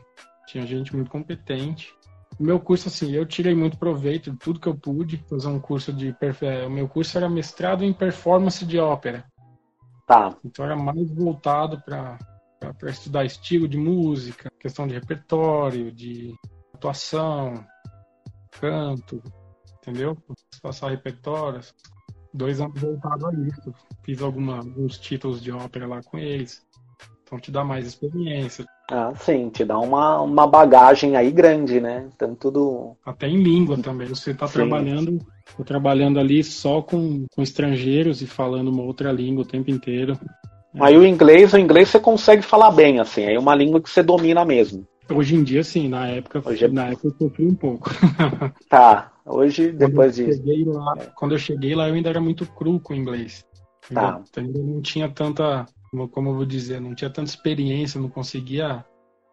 Tinha 0.46 0.66
gente 0.66 0.94
muito 0.94 1.10
competente. 1.10 1.94
O 2.38 2.42
meu 2.42 2.58
curso, 2.58 2.88
assim, 2.88 3.12
eu 3.12 3.26
tirei 3.26 3.54
muito 3.54 3.78
proveito 3.78 4.30
de 4.30 4.36
tudo 4.38 4.58
que 4.60 4.66
eu 4.66 4.74
pude. 4.74 5.18
Fazer 5.28 5.48
um 5.48 5.60
curso 5.60 5.92
de... 5.92 6.08
eh, 6.42 6.66
O 6.66 6.70
meu 6.70 6.88
curso 6.88 7.16
era 7.16 7.28
mestrado 7.28 7.84
em 7.84 7.92
performance 7.92 8.64
de 8.64 8.78
ópera. 8.78 9.24
Tá. 10.06 10.36
Então 10.44 10.64
era 10.64 10.74
mais 10.76 11.08
voltado 11.12 11.80
para 11.82 12.18
estudar 12.88 13.24
estilo 13.24 13.68
de 13.68 13.78
música, 13.78 14.50
questão 14.58 14.86
de 14.88 14.94
repertório, 14.94 15.92
de 15.92 16.34
atuação, 16.74 17.64
canto, 18.60 19.22
entendeu? 19.76 20.16
Passar 20.60 20.90
repertórios. 20.90 21.72
Dois 22.32 22.60
anos 22.60 22.80
voltado 22.80 23.26
a 23.26 23.32
isso. 23.34 23.74
Fiz 24.02 24.22
alguma, 24.22 24.58
alguns 24.58 24.98
títulos 24.98 25.42
de 25.42 25.50
ópera 25.50 25.86
lá 25.86 26.00
com 26.02 26.18
eles. 26.18 26.62
Então 27.24 27.38
te 27.38 27.50
dá 27.50 27.64
mais 27.64 27.86
experiência. 27.86 28.64
Ah, 28.90 29.12
sim, 29.14 29.48
te 29.50 29.64
dá 29.64 29.78
uma, 29.78 30.20
uma 30.20 30.46
bagagem 30.46 31.16
aí 31.16 31.30
grande, 31.30 31.80
né? 31.80 32.08
Tanto 32.18 32.50
do. 32.50 32.96
Até 33.04 33.28
em 33.28 33.42
língua 33.42 33.78
também. 33.78 34.08
Você 34.08 34.32
está 34.32 34.48
trabalhando, 34.48 35.18
trabalhando 35.64 36.18
ali 36.18 36.42
só 36.42 36.82
com, 36.82 37.24
com 37.32 37.42
estrangeiros 37.42 38.20
e 38.20 38.26
falando 38.26 38.68
uma 38.68 38.82
outra 38.82 39.12
língua 39.12 39.44
o 39.44 39.46
tempo 39.46 39.70
inteiro. 39.70 40.18
Aí 40.78 40.96
o 40.96 41.04
inglês, 41.04 41.52
o 41.52 41.58
inglês 41.58 41.88
você 41.88 41.98
consegue 41.98 42.42
falar 42.42 42.70
bem, 42.70 43.00
assim, 43.00 43.22
é 43.22 43.38
uma 43.38 43.54
língua 43.54 43.80
que 43.80 43.90
você 43.90 44.02
domina 44.02 44.44
mesmo. 44.44 44.86
Hoje 45.12 45.34
em 45.34 45.42
dia, 45.42 45.64
sim, 45.64 45.88
na 45.88 46.06
época, 46.06 46.40
Hoje 46.44 46.64
é- 46.64 46.68
na 46.68 46.86
época 46.86 47.08
eu 47.08 47.14
sofri 47.18 47.46
um 47.46 47.54
pouco. 47.54 47.90
Tá, 48.68 49.12
hoje, 49.30 49.72
depois 49.72 50.16
quando 50.16 50.20
eu 50.20 50.26
disso. 50.26 50.38
cheguei 50.46 50.64
lá, 50.64 50.96
quando 51.14 51.32
eu 51.32 51.38
cheguei 51.38 51.74
lá, 51.74 51.88
eu 51.88 51.94
ainda 51.94 52.08
era 52.10 52.20
muito 52.20 52.44
cru 52.46 52.78
com 52.80 52.92
o 52.92 52.96
inglês. 52.96 53.44
Tá. 53.92 54.20
Então, 54.30 54.44
ainda 54.44 54.58
não 54.60 54.80
tinha 54.80 55.08
tanta, 55.08 55.66
como- 56.12 56.30
eu 56.30 56.34
vou 56.36 56.44
dizer, 56.46 56.80
não 56.80 56.94
tinha 56.94 57.10
tanta 57.10 57.28
experiência, 57.30 58.00
não 58.00 58.08
conseguia, 58.08 58.84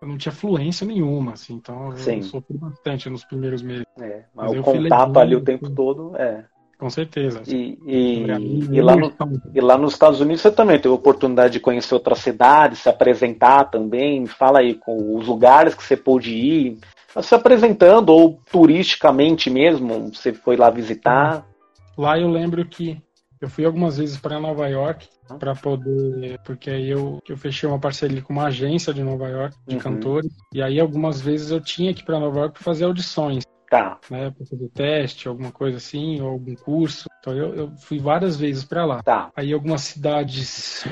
eu 0.01 0.07
não 0.07 0.17
tinha 0.17 0.31
fluência 0.31 0.85
nenhuma, 0.87 1.33
assim. 1.33 1.53
Então 1.53 1.91
eu 1.91 1.97
Sim. 1.97 2.21
sofri 2.21 2.57
bastante 2.57 3.09
nos 3.09 3.23
primeiros 3.25 3.61
meses, 3.61 3.85
É, 3.99 4.23
Mas 4.33 4.45
mas 4.47 4.53
eu 4.53 4.61
o 4.61 4.63
contato 4.63 5.19
ali 5.19 5.35
o 5.35 5.41
tempo 5.41 5.69
todo, 5.69 6.15
é. 6.17 6.45
com 6.79 6.89
certeza. 6.89 7.41
E, 7.47 7.77
e, 7.85 8.67
e 8.71 8.81
lá 8.81 8.95
no, 8.95 9.11
e 9.53 9.59
lá 9.61 9.77
nos 9.77 9.93
Estados 9.93 10.21
Unidos 10.21 10.41
você 10.41 10.51
também 10.51 10.77
teve 10.77 10.89
a 10.93 10.95
oportunidade 10.95 11.53
de 11.53 11.59
conhecer 11.59 11.93
outras 11.95 12.19
cidades, 12.19 12.79
se 12.79 12.89
apresentar 12.89 13.65
também. 13.65 14.25
Fala 14.27 14.59
aí 14.59 14.75
com 14.75 15.15
os 15.17 15.27
lugares 15.27 15.73
que 15.75 15.83
você 15.83 15.97
pôde 15.97 16.31
ir, 16.33 16.77
se 17.21 17.35
apresentando 17.35 18.09
ou 18.09 18.39
turisticamente 18.51 19.49
mesmo, 19.49 20.13
você 20.13 20.33
foi 20.33 20.55
lá 20.55 20.69
visitar. 20.69 21.45
Lá 21.97 22.19
eu 22.19 22.29
lembro 22.29 22.65
que 22.65 23.01
eu 23.39 23.49
fui 23.49 23.65
algumas 23.65 23.97
vezes 23.97 24.17
para 24.17 24.39
Nova 24.39 24.67
York 24.67 25.07
para 25.39 25.53
poder, 25.55 26.39
porque 26.43 26.69
aí 26.69 26.89
eu, 26.89 27.19
eu 27.27 27.37
fechei 27.37 27.67
uma 27.67 27.79
parceria 27.79 28.21
com 28.21 28.33
uma 28.33 28.45
agência 28.47 28.93
de 28.93 29.03
Nova 29.03 29.27
York 29.27 29.55
de 29.67 29.75
Uhum. 29.75 29.81
cantores 29.81 30.31
e 30.53 30.61
aí 30.61 30.79
algumas 30.79 31.21
vezes 31.21 31.51
eu 31.51 31.61
tinha 31.61 31.93
que 31.93 32.01
ir 32.01 32.05
para 32.05 32.19
Nova 32.19 32.39
York 32.39 32.53
para 32.53 32.63
fazer 32.63 32.85
audições. 32.85 33.43
Tá, 33.69 33.99
né, 34.09 34.31
para 34.31 34.45
fazer 34.45 34.69
teste, 34.69 35.27
alguma 35.27 35.51
coisa 35.51 35.75
assim, 35.75 36.21
ou 36.21 36.29
algum 36.29 36.55
curso. 36.55 37.05
Então 37.19 37.33
eu, 37.33 37.53
eu 37.53 37.71
fui 37.75 37.99
várias 37.99 38.37
vezes 38.37 38.63
para 38.63 38.85
lá. 38.85 39.03
tá. 39.03 39.29
Aí 39.35 39.51
algumas 39.51 39.81
cidades, 39.81 40.85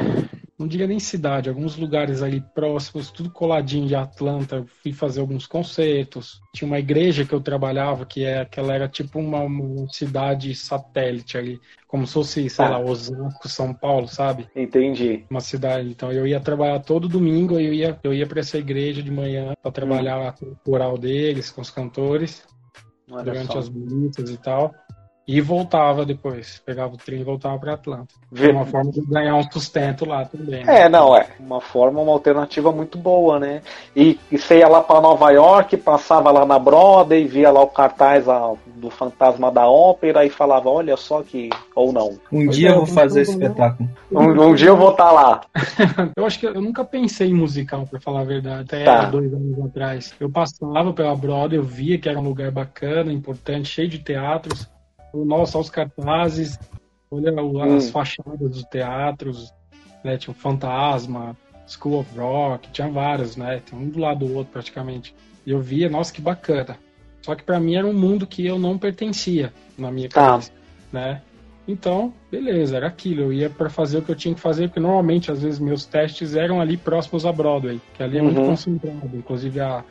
não 0.57 0.67
diria 0.67 0.87
nem 0.87 0.99
cidade, 0.99 1.49
alguns 1.49 1.75
lugares 1.75 2.21
ali 2.21 2.41
próximos, 2.53 3.11
tudo 3.11 3.29
coladinho 3.29 3.87
de 3.87 3.95
Atlanta, 3.95 4.55
eu 4.57 4.65
fui 4.65 4.93
fazer 4.93 5.19
alguns 5.19 5.45
concertos. 5.45 6.39
Tinha 6.53 6.65
uma 6.67 6.79
igreja 6.79 7.25
que 7.25 7.33
eu 7.33 7.41
trabalhava, 7.41 8.05
que 8.05 8.23
é 8.23 8.45
que 8.45 8.59
ela 8.59 8.73
era 8.73 8.87
tipo 8.87 9.19
uma, 9.19 9.39
uma 9.41 9.87
cidade 9.89 10.55
satélite 10.55 11.37
ali, 11.37 11.59
como 11.87 12.07
se 12.07 12.13
fosse, 12.13 12.49
sei 12.49 12.65
Tá. 12.65 12.69
lá, 12.69 12.79
Osasco, 12.79 13.49
São 13.49 13.73
Paulo, 13.73 14.07
sabe? 14.07 14.47
Entendi. 14.55 15.25
Uma 15.29 15.41
cidade. 15.41 15.89
Então 15.89 16.11
eu 16.11 16.25
ia 16.25 16.39
trabalhar 16.39 16.79
todo 16.79 17.09
domingo, 17.09 17.59
eu 17.59 17.73
ia, 17.73 17.99
eu 18.03 18.13
ia 18.13 18.25
para 18.25 18.39
essa 18.39 18.57
igreja 18.57 19.03
de 19.03 19.11
manhã 19.11 19.53
para 19.61 19.71
trabalhar 19.71 20.15
lá 20.17 20.31
com 20.31 20.45
o 20.45 20.55
coral 20.63 20.97
deles, 20.97 21.51
com 21.51 21.61
os 21.61 21.69
cantores 21.69 22.45
Olha 23.09 23.23
durante 23.23 23.53
só. 23.53 23.59
as 23.59 23.67
bonitas 23.69 24.29
e 24.29 24.37
tal. 24.37 24.73
E 25.27 25.41
voltava 25.41 26.05
depois. 26.05 26.61
Pegava 26.63 26.93
o 26.93 26.97
trem 26.97 27.21
e 27.21 27.23
voltava 27.23 27.57
para 27.57 27.73
Atlanta. 27.73 28.13
Foi 28.31 28.51
uma 28.51 28.65
forma 28.65 28.91
de 28.91 29.01
ganhar 29.01 29.35
um 29.35 29.51
sustento 29.51 30.05
lá 30.05 30.23
também. 30.25 30.63
né? 30.63 30.81
É, 30.81 30.89
não, 30.89 31.15
é. 31.17 31.27
Uma 31.39 31.59
forma, 31.59 31.99
uma 31.99 32.11
alternativa 32.11 32.71
muito 32.71 32.95
boa, 32.97 33.39
né? 33.39 33.61
E, 33.95 34.19
e 34.31 34.38
você 34.38 34.59
ia 34.59 34.67
lá 34.67 34.81
para 34.83 35.01
Nova 35.01 35.31
York, 35.31 35.77
passava 35.77 36.29
lá 36.31 36.45
na 36.45 36.59
Broadway, 36.59 37.25
via 37.25 37.49
lá 37.49 37.61
o 37.61 37.67
cartaz 37.67 38.27
lá 38.27 38.53
do 38.75 38.89
Fantasma 38.91 39.51
da 39.51 39.67
Ópera 39.67 40.23
e 40.25 40.29
falava, 40.29 40.69
olha 40.69 40.95
só 40.95 41.23
que. 41.23 41.49
Ou 41.73 41.91
não. 41.91 42.09
Um 42.31 42.45
Pois 42.45 42.55
dia 42.55 42.69
é, 42.69 42.71
eu 42.73 42.77
vou 42.77 42.85
fazer 42.85 43.21
esse 43.21 43.33
concordo, 43.33 43.53
espetáculo. 43.53 43.89
Um, 44.11 44.49
um 44.49 44.53
dia 44.55 44.67
eu 44.69 44.78
vou 44.78 44.91
estar 44.91 45.11
lá. 45.11 45.41
Eu 46.15 46.26
acho 46.26 46.39
que 46.39 46.45
eu 46.45 46.61
nunca 46.61 46.86
pensei 46.86 47.30
em 47.30 47.34
musical, 47.34 47.86
pra 47.88 47.99
falar 47.99 48.21
a 48.21 48.26
verdade, 48.26 48.61
até 48.61 48.84
Tá. 48.86 49.05
dois 49.05 49.34
anos 49.34 49.59
atrás. 49.65 50.13
Eu 50.19 50.30
passava 50.30 50.93
pela 50.93 51.15
Broadway, 51.15 51.57
eu 51.59 51.63
via 51.63 51.97
que 51.97 52.07
era 52.07 52.19
um 52.19 52.23
lugar 52.23 52.51
bacana, 52.51 53.11
importante, 53.11 53.67
cheio 53.69 53.89
de 53.89 53.99
teatros. 53.99 54.69
Nossa, 55.24 55.57
os 55.57 55.70
cartazes, 55.70 56.59
olha 57.11 57.32
as 57.76 57.88
Hum. 57.88 57.91
fachadas 57.91 58.39
dos 58.51 58.63
teatros, 58.66 59.53
né? 60.03 60.18
Tinha 60.18 60.32
o 60.34 60.38
Fantasma, 60.38 61.38
School 61.68 61.99
of 61.99 62.18
Rock, 62.18 62.70
tinha 62.72 62.89
vários, 62.89 63.36
né? 63.38 63.61
Tem 63.70 63.78
um 63.78 63.89
do 63.89 63.99
lado 63.99 64.26
do 64.26 64.34
outro 64.36 64.51
praticamente. 64.51 65.16
E 65.45 65.51
eu 65.51 65.61
via, 65.61 65.89
nossa, 65.89 66.13
que 66.13 66.22
bacana. 66.22 66.78
Só 67.22 67.34
que 67.36 67.43
pra 67.43 67.59
mim 67.59 67.76
era 67.76 67.88
um 67.88 67.93
mundo 67.93 68.28
que 68.28 68.45
eu 68.45 68.59
não 68.59 68.78
pertencia 68.78 69.51
na 69.78 69.91
minha 69.91 70.09
Tá. 70.09 70.32
cabeça, 70.32 70.51
né? 70.91 71.22
Então, 71.68 72.13
beleza, 72.32 72.78
era 72.78 72.86
aquilo. 72.88 73.24
Eu 73.24 73.34
ia 73.34 73.49
para 73.49 73.70
fazer 73.72 73.97
o 73.97 74.01
que 74.03 74.11
eu 74.11 74.16
tinha 74.16 74.36
que 74.36 74.39
fazer, 74.41 74.68
porque 74.68 74.80
normalmente, 74.80 75.32
às 75.32 75.41
vezes, 75.41 75.59
meus 75.59 75.84
testes 75.86 76.36
eram 76.36 76.61
ali 76.61 76.78
próximos 76.78 77.26
a 77.26 77.32
Broadway, 77.32 77.82
que 77.95 78.03
ali 78.03 78.20
é 78.20 78.22
muito 78.22 78.39
Uhum. 78.41 78.45
concentrado. 78.45 79.09
Inclusive, 79.18 79.59
a, 79.59 79.84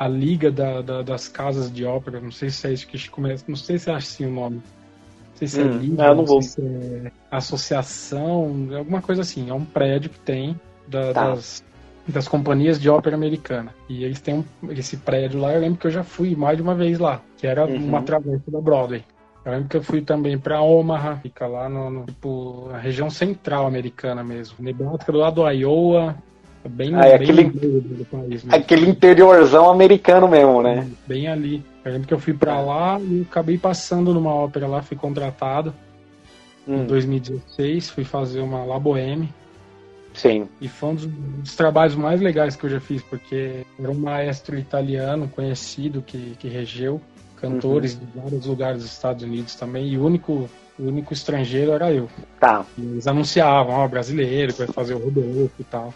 a 0.00 0.08
liga 0.08 0.50
da- 0.50 0.80
da- 0.80 1.02
das 1.02 1.28
casas 1.28 1.70
de 1.70 1.84
ópera, 1.84 2.18
não 2.20 2.30
sei 2.32 2.48
se 2.48 2.66
é 2.66 2.72
isso 2.72 2.86
que 2.86 3.10
começa, 3.10 3.44
não 3.46 3.54
sei 3.54 3.78
se 3.78 3.90
é 3.90 3.94
assim 3.94 4.24
o 4.24 4.30
nome. 4.30 4.56
Não 4.56 5.36
sei 5.36 5.46
se 5.46 5.60
é 5.60 5.64
Hum, 5.64 5.78
liga, 5.78 6.04
é, 6.04 6.08
eu 6.08 6.14
não 6.14 6.24
vou. 6.24 6.40
sei 6.40 6.64
se 6.64 7.06
é 7.06 7.12
associação, 7.30 8.68
alguma 8.76 9.02
coisa 9.02 9.20
assim. 9.22 9.50
É 9.50 9.54
um 9.54 9.64
prédio 9.64 10.08
que 10.10 10.18
tem 10.20 10.58
da- 10.88 11.12
Tá. 11.12 11.28
das, 11.30 11.62
das 12.08 12.26
companhias 12.26 12.80
de 12.80 12.88
ópera 12.88 13.14
americana. 13.14 13.74
E 13.90 14.02
eles 14.02 14.20
têm 14.22 14.36
um- 14.62 14.72
esse 14.72 14.96
prédio 14.96 15.38
lá, 15.38 15.52
eu 15.52 15.60
lembro 15.60 15.78
que 15.78 15.86
eu 15.86 15.90
já 15.90 16.02
fui 16.02 16.34
mais 16.34 16.56
de 16.56 16.62
uma 16.62 16.74
vez 16.74 16.98
lá, 16.98 17.20
que 17.36 17.46
era 17.46 17.66
Uhum. 17.66 17.76
uma 17.86 18.02
travessa 18.02 18.50
da 18.50 18.60
Broadway. 18.60 19.04
Eu 19.44 19.52
lembro 19.52 19.68
que 19.68 19.76
eu 19.76 19.82
fui 19.82 20.00
também 20.02 20.38
pra 20.38 20.60
Omaha, 20.62 21.16
fica 21.16 21.46
lá 21.46 21.68
no, 21.68 21.90
no, 21.90 22.06
tipo, 22.06 22.68
na 22.70 22.78
região 22.78 23.08
central 23.10 23.66
americana 23.66 24.22
mesmo. 24.24 24.56
Nebraska 24.58 25.12
do 25.12 25.18
lado 25.18 25.36
do 25.36 25.48
Iowa, 25.50 26.14
bem, 26.68 26.94
Ah, 26.94 27.06
é 27.06 27.18
bem 27.18 27.28
aquele- 27.30 27.48
do 27.50 28.04
país 28.10 28.44
mesmo. 28.44 28.54
Aquele 28.54 28.88
interiorzão 28.88 29.70
americano 29.70 30.28
mesmo, 30.28 30.62
né? 30.62 30.86
Bem 31.06 31.28
ali. 31.28 31.64
Eu 31.84 31.92
lembro 31.92 32.06
que 32.08 32.14
eu 32.14 32.18
fui 32.18 32.34
pra 32.34 32.60
lá 32.60 33.00
e 33.00 33.22
acabei 33.28 33.56
passando 33.56 34.12
numa 34.12 34.34
ópera 34.34 34.66
lá, 34.66 34.82
fui 34.82 34.96
contratado 34.96 35.72
em 36.68 36.80
Hum, 36.82 36.86
2016, 36.86 37.88
fui 37.90 38.04
fazer 38.04 38.40
uma 38.40 38.64
La 38.64 38.78
Boheme. 38.78 39.32
sim. 40.12 40.46
E 40.60 40.68
foi 40.68 40.90
um 40.90 40.94
dos, 40.96 41.06
dos 41.06 41.56
trabalhos 41.56 41.94
mais 41.94 42.20
legais 42.20 42.54
que 42.56 42.64
eu 42.64 42.70
já 42.70 42.80
fiz, 42.80 43.02
porque 43.02 43.64
era 43.78 43.90
um 43.90 43.94
maestro 43.94 44.58
italiano 44.58 45.28
conhecido 45.28 46.02
que, 46.02 46.36
que 46.38 46.48
regeu 46.48 47.00
cantores 47.36 47.94
Uhum. 47.94 48.00
de 48.00 48.18
vários 48.20 48.46
lugares 48.46 48.82
dos 48.82 48.92
Estados 48.92 49.24
Unidos 49.24 49.54
também, 49.54 49.88
e 49.88 49.96
o 49.96 50.04
único, 50.04 50.50
o 50.78 50.82
único 50.82 51.14
estrangeiro 51.14 51.72
era 51.72 51.90
eu. 51.90 52.06
Tá. 52.38 52.66
E 52.76 52.82
eles 52.82 53.06
anunciavam, 53.06 53.72
ó, 53.76 53.88
brasileiro, 53.88 54.52
que 54.52 54.58
vai 54.58 54.68
fazer 54.68 54.92
o 54.94 54.98
Rodolfo 54.98 55.52
e 55.58 55.64
tal. 55.64 55.94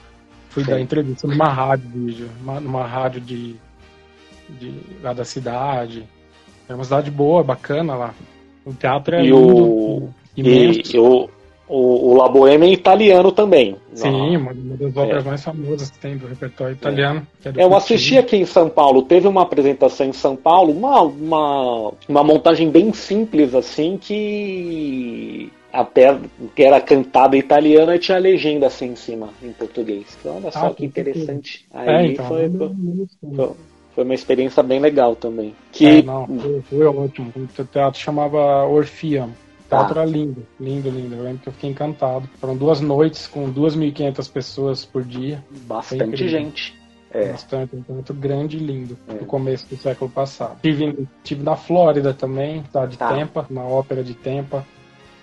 Fui 0.55 0.65
Sim. 0.65 0.71
dar 0.71 0.81
entrevista 0.81 1.27
numa 1.27 1.49
rádio, 1.49 1.89
de- 1.91 2.27
numa 2.63 2.87
rádio 2.87 3.21
de, 3.21 3.57
de 4.49 4.73
lá 5.03 5.13
da 5.13 5.25
cidade. 5.25 6.05
Era 6.69 6.77
uma 6.79 6.85
cidade 6.85 7.11
boa, 7.11 7.43
bacana 7.43 7.95
lá. 7.97 8.15
O 8.65 8.73
teatro 8.73 9.17
é 9.17 9.21
E 9.21 9.25
lindo, 9.25 9.37
o- 9.37 10.15
imenso. 10.37 10.97
E 10.97 10.99
o, 10.99 11.29
o, 11.69 12.13
o 12.13 12.17
La 12.17 12.29
Boheme 12.29 12.67
é 12.69 12.73
italiano 12.73 13.33
também. 13.33 13.77
Sim, 13.95 14.37
uma, 14.37 14.55
das 14.55 14.97
óperas 14.97 15.25
mais 15.25 15.43
famosas 15.43 15.91
que 15.91 15.99
tem 15.99 16.17
do 16.17 16.27
repertório 16.29 16.75
italiano. 16.75 17.27
que 17.43 17.49
é 17.49 17.53
do 17.53 17.61
É. 17.61 17.65
Eu 17.65 17.71
Puccini. 17.71 17.95
assisti 17.97 18.19
aqui 18.19 18.37
em 18.37 18.47
São 18.47 18.69
Paulo, 18.69 19.03
teve 19.03 19.27
uma 19.27 19.43
apresentação 19.43 20.07
em 20.07 20.13
São 20.13 20.37
Paulo, 20.37 20.73
uma, 20.73 21.03
uma, 21.03 21.93
uma 22.09 22.23
montagem 22.25 22.71
bem 22.71 22.93
simples, 22.93 23.55
assim, 23.55 23.99
que 24.01 25.51
até 25.75 26.17
que 26.55 26.63
era 26.63 26.81
cantada 26.81 27.37
e 27.37 27.43
tinha 27.99 28.19
legenda 28.19 28.67
assim 28.69 28.87
em 28.93 28.97
cima, 28.97 29.31
em 29.43 29.53
português. 29.53 30.17
Então, 30.21 30.37
olha 30.37 30.51
só 30.53 30.67
Ah, 30.67 30.71
que 30.75 30.87
com 30.89 30.95
certeza. 30.95 31.11
interessante. 31.19 31.67
Aí 31.73 31.89
É, 31.89 32.07
então, 32.13 32.27
foi, 32.29 32.49
não- 32.49 32.69
não- 32.75 33.07
foi- 33.37 33.51
foi 33.95 34.05
uma 34.05 34.15
experiência 34.15 34.63
bem 34.63 34.79
legal 34.81 35.17
também. 35.17 35.55
Que, 35.73 35.87
É, 35.99 36.03
não, 36.03 36.27
foi, 36.27 36.63
foi 36.63 36.87
ótimo. 36.87 37.33
O 37.59 37.65
teatro 37.65 38.01
chamava 38.01 38.65
Orfeum. 38.67 39.27
O 39.27 39.69
Tá. 39.69 39.79
teatro 39.79 39.99
era 40.01 40.09
lindo, 40.09 40.47
lindo, 40.61 40.89
lindo. 40.91 41.17
Eu 41.17 41.23
lembro 41.25 41.39
que 41.43 41.49
eu 41.49 41.53
fiquei 41.53 41.71
encantado. 41.71 42.29
Foram 42.41 42.57
duas 42.57 42.81
noites 42.81 43.27
com 43.27 43.51
2.500 43.51 44.29
pessoas 44.29 44.85
por 44.85 45.03
dia. 45.03 45.43
bastante 45.67 46.29
gente. 46.29 46.75
É. 47.11 47.31
Bastante, 47.31 47.77
um 47.77 47.83
teatro 47.83 48.13
grande 48.15 48.57
e 48.57 48.61
lindo, 48.61 48.99
É. 49.09 49.13
no 49.15 49.25
começo 49.27 49.65
do 49.69 49.77
século 49.77 50.11
passado. 50.11 50.59
Tive, 50.61 51.07
tive 51.23 51.45
na 51.45 51.55
Flórida 51.55 52.13
também, 52.13 52.65
cidade 52.65 52.93
de 52.93 52.99
Tá. 52.99 53.09
Tampa, 53.09 53.47
na 53.49 53.63
ópera 53.63 54.03
de 54.03 54.15
Tampa, 54.15 54.67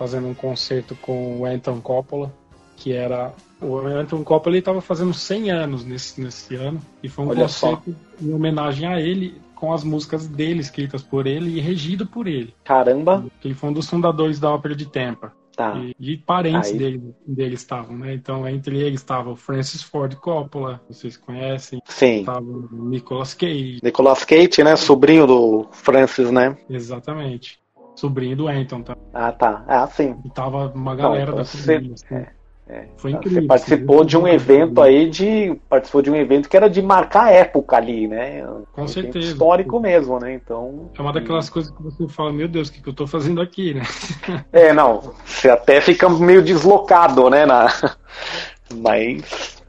fazendo 0.02 0.28
um 0.30 0.34
concerto 0.34 0.96
com 0.96 1.42
o 1.42 1.46
Anton 1.46 1.80
Coppola, 1.80 2.34
que 2.76 2.92
era. 2.92 3.32
O 3.62 3.78
Anton 3.78 4.24
Coppola 4.24 4.58
estava 4.58 4.82
fazendo 4.82 5.14
100 5.14 5.52
anos 5.52 5.86
nesse, 5.86 6.20
nesse 6.20 6.56
ano, 6.56 6.82
e 7.04 7.08
foi 7.08 7.24
um 7.24 7.30
Olha 7.30 7.48
só. 7.48 7.76
concerto 7.76 7.96
em 8.20 8.34
homenagem 8.34 8.88
a 8.88 9.00
ele, 9.00 9.40
com 9.54 9.72
as 9.72 9.84
músicas 9.84 10.26
dele, 10.26 10.60
escritas 10.62 11.04
por 11.04 11.28
ele 11.28 11.56
e 11.56 11.62
regido 11.62 12.08
por 12.08 12.26
ele. 12.26 12.52
Caramba, 12.64 13.24
Ele 13.46 13.54
foi 13.54 13.70
um 13.70 13.74
dos 13.74 13.88
fundadores 13.88 14.40
da 14.40 14.50
ópera 14.50 14.76
de 14.76 14.88
Tampa. 14.88 15.34
tá. 15.56 15.78
E, 15.78 15.96
e 16.14 16.18
parentes 16.18 16.72
Aí. 16.72 16.78
dele, 16.80 17.14
dele 17.28 17.54
estavam, 17.54 17.96
né? 17.96 18.16
Então, 18.16 18.50
entre 18.50 18.80
eles 18.80 19.02
estava 19.02 19.30
o 19.30 19.36
Francis 19.36 19.84
Ford 19.84 20.16
Coppola, 20.16 20.82
vocês 20.90 21.16
conhecem, 21.16 21.80
Sim. 21.86 22.22
estava 22.22 22.42
o 22.42 22.68
Nicolas 22.90 23.36
Cage, 23.36 23.80
Nicolas 23.84 24.24
Cage, 24.26 24.64
né? 24.64 24.76
Sobrinho 24.76 25.28
do 25.28 25.68
Francis, 25.72 26.32
né? 26.32 26.58
exatamente. 26.68 27.61
Sobrinho 28.02 28.36
do 28.36 28.48
Anton, 28.48 28.82
tá? 28.82 28.98
Ah, 29.14 29.32
tá. 29.32 29.64
Ah, 29.68 29.86
sim. 29.88 30.16
E 30.26 30.30
tava 30.32 30.72
uma 30.74 30.96
galera 30.96 31.24
então 31.26 31.36
da 31.36 31.44
você- 31.46 31.76
família, 31.76 31.94
assim. 31.94 32.16
é, 32.16 32.28
É. 32.68 32.88
Foi 32.98 33.12
Você 33.12 33.18
incrível. 33.18 33.48
participou 33.48 33.98
assim, 34.00 34.06
de 34.08 34.18
um 34.18 34.28
evento 34.28 34.82
aí 34.82 35.10
de. 35.10 35.60
Participou 35.70 36.02
de 36.02 36.10
um 36.10 36.16
evento 36.16 36.48
que 36.48 36.56
era 36.56 36.70
de 36.70 36.82
marcar 36.82 37.26
a 37.26 37.32
época 37.32 37.76
ali, 37.76 38.08
né? 38.08 38.44
Com 38.72 38.84
Um 38.84 38.88
certeza. 38.88 39.20
Histórico 39.28 39.78
mesmo, 39.80 40.18
né? 40.20 40.34
Então. 40.34 40.90
É 40.98 41.02
uma 41.02 41.12
daquelas 41.12 41.50
coisas 41.50 41.70
que 41.72 41.84
você 41.84 42.08
fala, 42.08 42.32
meu 42.32 42.48
Deus, 42.48 42.70
o 42.70 42.72
que, 42.74 42.82
que 42.82 42.88
eu 42.88 42.94
tô 42.94 43.06
fazendo 43.06 43.42
aqui, 43.42 43.74
né? 43.74 43.82
É, 44.54 44.72
não. 44.72 45.14
Você 45.26 45.50
até 45.50 45.82
fica 45.82 46.08
meio 46.10 46.42
deslocado, 46.42 47.30
né? 47.30 47.46
Na... 47.46 47.68
Mas. 48.74 49.62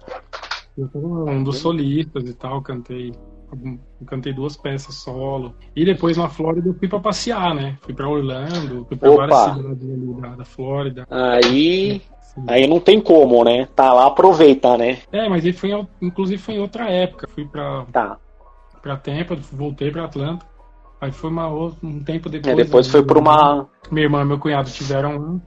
Eu 0.79 0.89
um 0.95 1.43
dos 1.43 1.59
solistas 1.59 2.29
e 2.29 2.35
tal, 2.35 2.63
cantei. 2.63 3.13
Eu 3.53 4.07
Cantei 4.07 4.33
duas 4.33 4.57
peças 4.57 4.95
solo. 4.97 5.55
E 5.77 5.85
depois 5.85 6.17
na 6.17 6.29
Flórida 6.29 6.69
eu 6.69 6.75
fui 6.75 6.89
pra 6.89 6.99
passear, 7.01 7.55
né? 7.55 7.77
Fui 7.83 7.95
pra 7.95 8.09
Orlando, 8.09 8.85
fui 8.89 8.97
pra 8.97 9.11
Opa! 9.11 9.27
várias 9.27 9.55
cidades 9.57 9.91
ali 9.91 10.21
da, 10.21 10.29
da 10.37 10.45
Flórida. 10.45 11.07
Aí. 11.11 12.03
Assim. 12.21 12.45
Aí 12.49 12.67
não 12.67 12.81
tem 12.81 13.01
como, 13.01 13.45
né? 13.45 13.69
Tá 13.77 13.93
lá, 13.93 14.07
aproveita, 14.07 14.77
né? 14.79 14.99
É, 15.13 15.29
mas 15.29 15.45
ele 15.45 15.53
foi, 15.53 15.71
inclusive 16.01 16.41
foi 16.43 16.55
em 16.55 16.61
outra 16.61 16.89
época. 16.91 17.29
Fui 17.29 17.45
pra, 17.45 17.85
Tá. 17.93 18.17
pra 18.81 18.97
Tampa, 18.97 19.37
voltei 19.53 19.91
pra 19.91 20.05
Atlanta. 20.07 20.45
Aí 21.01 21.13
foi 21.13 21.31
uma, 21.31 21.49
um 21.49 22.01
tempo 22.03 22.29
É, 22.29 22.33
depois. 22.33 22.57
depois 22.57 22.87
ali, 22.87 22.93
foi 22.93 23.03
pra 23.05 23.19
uma. 23.19 23.69
Minha 23.91 24.07
irmã 24.07 24.23
e 24.23 24.25
meu 24.25 24.39
cunhado 24.39 24.71
tiveram 24.71 25.17
um 25.17 25.41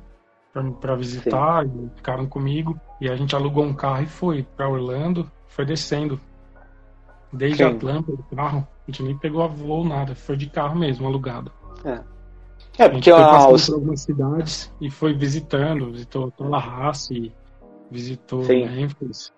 pra, 0.54 0.64
pra 0.72 0.96
visitar 0.96 1.66
e 1.66 1.90
ficaram 1.96 2.26
comigo. 2.28 2.80
E 3.02 3.10
a 3.10 3.16
gente 3.16 3.36
alugou 3.36 3.64
um 3.64 3.74
carro 3.74 4.04
e 4.04 4.08
foi 4.08 4.44
pra 4.56 4.70
Orlando. 4.70 5.30
Foi 5.48 5.66
descendo. 5.66 6.20
Desde 7.34 7.58
Sim. 7.58 7.64
Atlanta, 7.76 8.12
o 8.12 8.36
carro. 8.36 8.68
A 8.88 8.92
gente 8.92 9.04
nem 9.04 9.18
pegou 9.18 9.42
a 9.44 9.48
voo, 9.48 9.84
nada. 9.84 10.16
Foi 10.16 10.38
de 10.38 10.48
carro 10.50 10.78
mesmo, 10.78 11.06
alugado. 11.08 11.52
É, 11.84 11.92
A 12.80 12.84
gente 12.84 12.92
porque 12.94 13.12
foi 13.12 13.24
passando 13.24 13.56
os- 13.56 13.66
por 13.68 13.76
algumas 13.76 14.02
cidades 14.02 14.74
e 14.80 14.90
foi 14.90 15.14
visitando. 15.14 15.92
Visitou 15.92 16.32
Tallahassee, 16.32 17.34
visitou 17.92 18.44
Sim. 18.44 18.68
Memphis. 18.68 19.34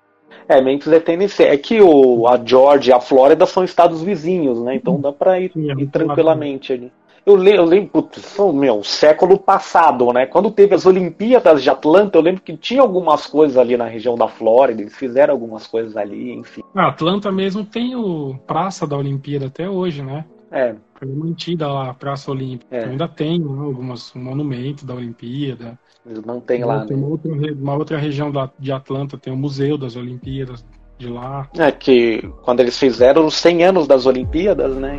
É, 0.47 0.61
Memphis 0.61 0.91
é 0.91 0.99
Tennessee. 0.99 1.45
É 1.45 1.57
que 1.57 1.81
o, 1.81 2.27
a 2.27 2.37
Georgia 2.43 2.93
e 2.93 2.97
a 2.97 2.99
Flórida 2.99 3.45
são 3.45 3.63
estados 3.63 4.01
vizinhos, 4.03 4.61
né? 4.61 4.75
Então 4.75 4.99
dá 4.99 5.11
pra 5.11 5.39
ir, 5.39 5.51
Sim, 5.53 5.69
é 5.69 5.71
ir 5.71 5.75
muito 5.75 5.91
tranquilamente 5.91 6.73
ali. 6.73 6.91
Eu, 7.27 7.35
le- 7.35 7.57
eu 7.57 7.65
lembro, 7.65 7.89
putz, 7.89 8.21
são, 8.23 8.53
meu, 8.53 8.81
século 8.85 9.37
passado, 9.37 10.13
né? 10.13 10.25
Quando 10.25 10.49
teve 10.49 10.73
as 10.73 10.85
Olimpíadas 10.85 11.61
de 11.61 11.69
Atlanta, 11.69 12.17
eu 12.17 12.21
lembro 12.21 12.41
que 12.41 12.55
tinha 12.55 12.81
algumas 12.81 13.25
coisas 13.25 13.57
ali 13.57 13.75
na 13.75 13.83
região 13.85 14.15
da 14.15 14.29
Flórida, 14.29 14.81
eles 14.81 14.95
fizeram 14.95 15.33
algumas 15.33 15.67
coisas 15.67 15.97
ali, 15.97 16.31
enfim. 16.31 16.63
A 16.73 16.87
Atlanta 16.87 17.29
mesmo 17.29 17.65
tem 17.65 17.97
o 17.97 18.39
Praça 18.47 18.87
da 18.87 18.95
Olimpíada 18.95 19.47
até 19.47 19.69
hoje, 19.69 20.01
né? 20.01 20.23
É, 20.49 20.73
Foi 20.95 21.05
mantida 21.09 21.67
lá, 21.67 21.89
a 21.89 21.93
Praça 21.93 22.31
Olímpica. 22.31 22.73
É. 22.73 22.85
Ainda 22.85 23.09
tem 23.09 23.37
né, 23.41 23.45
algumas 23.61 24.15
um 24.15 24.23
monumento 24.23 24.85
da 24.85 24.95
Olimpíada. 24.95 25.77
eles 26.05 26.23
mantêm 26.23 26.63
lá, 26.63 26.85
tem 26.85 26.95
né? 26.95 27.03
uma 27.03 27.11
outra, 27.11 27.31
uma 27.33 27.75
outra 27.75 27.97
região 27.97 28.31
da, 28.31 28.49
de 28.57 28.71
Atlanta, 28.71 29.17
tem 29.17 29.33
o 29.33 29.37
Museu 29.37 29.77
das 29.77 29.97
Olimpíadas 29.97 30.65
de 30.97 31.09
lá. 31.09 31.49
É 31.57 31.69
que 31.73 32.21
quando 32.43 32.61
eles 32.61 32.79
fizeram 32.79 33.25
os 33.25 33.33
100 33.33 33.65
anos 33.65 33.85
das 33.85 34.05
Olimpíadas, 34.05 34.77
né? 34.77 34.97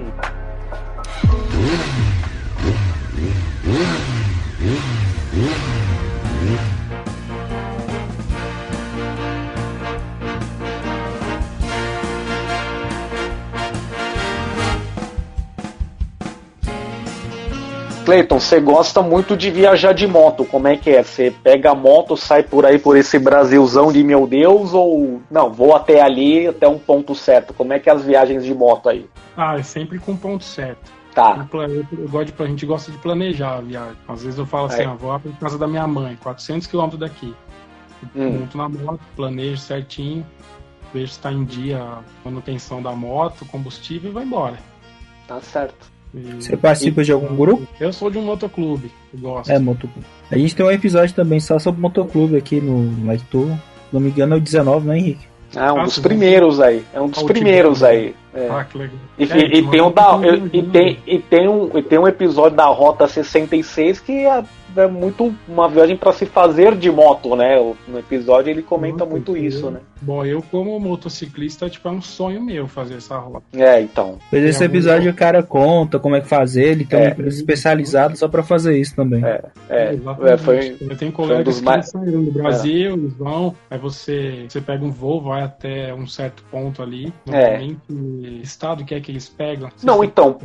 Cleiton, 18.08 18.40
você 18.40 18.58
gosta 18.58 19.02
muito 19.02 19.36
de 19.36 19.50
viajar 19.50 19.92
de 19.92 20.06
moto, 20.06 20.42
como 20.42 20.66
é 20.66 20.78
que 20.78 20.88
é? 20.88 21.02
Você 21.02 21.30
pega 21.42 21.72
a 21.72 21.74
moto, 21.74 22.16
sai 22.16 22.42
por 22.42 22.64
aí 22.64 22.78
por 22.78 22.96
esse 22.96 23.18
Brasilzão 23.18 23.92
de 23.92 24.02
meu 24.02 24.26
Deus, 24.26 24.72
ou 24.72 25.20
não, 25.30 25.52
vou 25.52 25.76
até 25.76 26.00
ali, 26.00 26.46
até 26.46 26.66
um 26.66 26.78
ponto 26.78 27.14
certo? 27.14 27.52
Como 27.52 27.74
é 27.74 27.78
que 27.78 27.90
é 27.90 27.92
as 27.92 28.02
viagens 28.02 28.46
de 28.46 28.54
moto 28.54 28.88
aí? 28.88 29.04
Ah, 29.36 29.58
é 29.58 29.62
sempre 29.62 29.98
com 29.98 30.16
ponto 30.16 30.42
certo. 30.42 30.97
Tá, 31.18 31.48
Eu, 31.52 32.08
gosto 32.08 32.32
de, 32.36 32.42
a 32.42 32.46
gente 32.46 32.64
gosta 32.66 32.92
de 32.92 32.98
planejar 32.98 33.56
a 33.56 33.60
viagem. 33.60 33.96
Às 34.06 34.22
vezes 34.22 34.38
eu 34.38 34.46
falo 34.46 34.66
assim, 34.66 34.82
É. 34.82 34.86
ah, 34.86 34.94
vou 34.94 35.10
lá 35.10 35.18
pra 35.18 35.32
casa 35.32 35.58
da 35.58 35.66
minha 35.66 35.86
mãe, 35.86 36.16
400 36.22 36.66
quilômetros 36.68 37.00
daqui. 37.00 37.34
Hum. 38.14 38.40
Monto 38.40 38.56
na 38.56 38.68
moto, 38.68 39.00
planejo 39.16 39.56
certinho, 39.60 40.24
vejo 40.94 41.08
se 41.08 41.12
está 41.18 41.32
em 41.32 41.44
dia 41.44 41.82
a 41.82 41.98
manutenção 42.24 42.80
da 42.80 42.92
moto, 42.92 43.44
combustível 43.46 44.10
e 44.10 44.12
vou 44.12 44.22
embora. 44.22 44.58
tá 45.26 45.40
certo. 45.40 45.90
E- 46.14 46.40
Você 46.40 46.56
participa 46.56 47.04
de 47.04 47.12
algum 47.12 47.36
grupo? 47.36 47.66
Eu 47.78 47.92
sou 47.92 48.10
de 48.10 48.16
um 48.16 48.22
motoclube, 48.22 48.90
eu 49.12 49.20
gosto. 49.20 49.50
É, 49.50 49.58
motoclube. 49.58 50.06
A 50.30 50.38
gente 50.38 50.56
tem 50.56 50.64
um 50.64 50.70
episódio 50.70 51.14
também 51.14 51.38
só 51.38 51.58
sobre 51.58 51.80
motoclube 51.82 52.34
aqui 52.36 52.60
no 52.62 53.04
Laitor. 53.06 53.48
Se 53.50 53.58
não 53.92 54.00
me 54.00 54.08
engano 54.08 54.34
é 54.34 54.38
o 54.38 54.40
19, 54.40 54.86
né, 54.86 54.96
Henrique? 54.98 55.27
Ah, 55.56 55.72
um 55.72 55.80
Ah, 55.80 55.84
dos 55.84 55.94
sim, 55.94 56.02
primeiros 56.02 56.60
aí. 56.60 56.84
É 56.92 57.00
um 57.00 57.08
dos 57.08 57.22
primeiros 57.22 57.82
aí. 57.82 58.14
É. 58.34 58.48
Ah, 58.50 58.64
que 58.64 58.78
legal. 58.78 58.96
E, 59.18 59.24
É, 59.24 59.26
e- 59.26 59.58
e 59.58 59.62
mas 59.62 59.70
tem 59.70 59.80
um 59.82 59.90
da, 59.90 60.04
tô 60.10 60.22
e, 60.24 60.30
vendo, 60.30 60.70
tem, 60.70 60.98
e, 61.06 61.18
tem 61.18 61.48
um, 61.48 61.70
e 61.78 61.82
tem 61.82 61.98
um 61.98 62.06
episódio 62.06 62.56
da 62.56 62.66
Rota 62.66 63.06
66 63.08 64.00
que 64.00 64.12
é, 64.26 64.42
é 64.82 64.86
muito 64.86 65.34
uma 65.48 65.68
viagem 65.68 65.96
para 65.96 66.12
se 66.12 66.26
fazer 66.26 66.74
de 66.76 66.90
moto, 66.90 67.34
né? 67.36 67.56
No 67.86 67.98
episódio 67.98 68.50
ele 68.50 68.62
comenta 68.62 68.98
Nossa, 68.98 69.10
muito 69.10 69.36
eu- 69.36 69.44
isso, 69.44 69.70
né? 69.70 69.80
Bom, 70.00 70.24
eu 70.24 70.40
como 70.48 70.78
motociclista, 70.78 71.68
tipo, 71.68 71.88
é 71.88 71.90
um 71.90 72.00
sonho 72.00 72.40
meu 72.40 72.68
fazer 72.68 72.94
essa 72.98 73.18
rota. 73.18 73.42
É, 73.52 73.80
então. 73.80 74.16
Pois 74.30 74.44
esse 74.44 74.62
algum- 74.62 74.76
episódio 74.76 75.10
o 75.10 75.14
cara 75.14 75.42
conta 75.42 75.98
como 75.98 76.14
é 76.14 76.20
que 76.20 76.28
fazer, 76.28 76.66
ele 76.68 76.84
tem 76.84 76.98
uma 77.00 77.08
É. 77.08 77.10
empresa 77.10 77.36
especializada 77.36 78.14
só 78.14 78.28
pra 78.28 78.44
fazer 78.44 78.78
isso 78.78 78.94
também. 78.94 79.24
É, 79.24 79.42
é, 79.68 79.92
Exatamente. 79.94 80.32
é, 80.32 80.36
foi, 80.38 80.76
Eu 80.80 80.96
tenho 80.96 80.98
foi 80.98 81.08
um 81.08 81.12
colegas 81.12 81.44
dos 81.44 81.58
que 81.58 81.64
mais. 81.64 81.88
saíram 81.90 82.22
do 82.22 82.30
Brasil, 82.30 82.92
eles 82.94 83.12
vão, 83.14 83.54
aí 83.68 83.78
você, 83.78 84.46
você 84.48 84.60
pega 84.60 84.84
um 84.84 84.90
voo, 84.92 85.20
vai 85.20 85.42
até 85.42 85.92
um 85.92 86.06
certo 86.06 86.44
ponto 86.48 86.80
ali. 86.80 87.12
É. 87.26 87.32
Normalmente, 87.58 87.80
que 87.88 88.40
estado 88.42 88.84
que 88.84 88.94
é 88.94 89.00
que 89.00 89.10
eles 89.10 89.28
pegam? 89.28 89.68
Não, 89.82 90.04
então, 90.04 90.38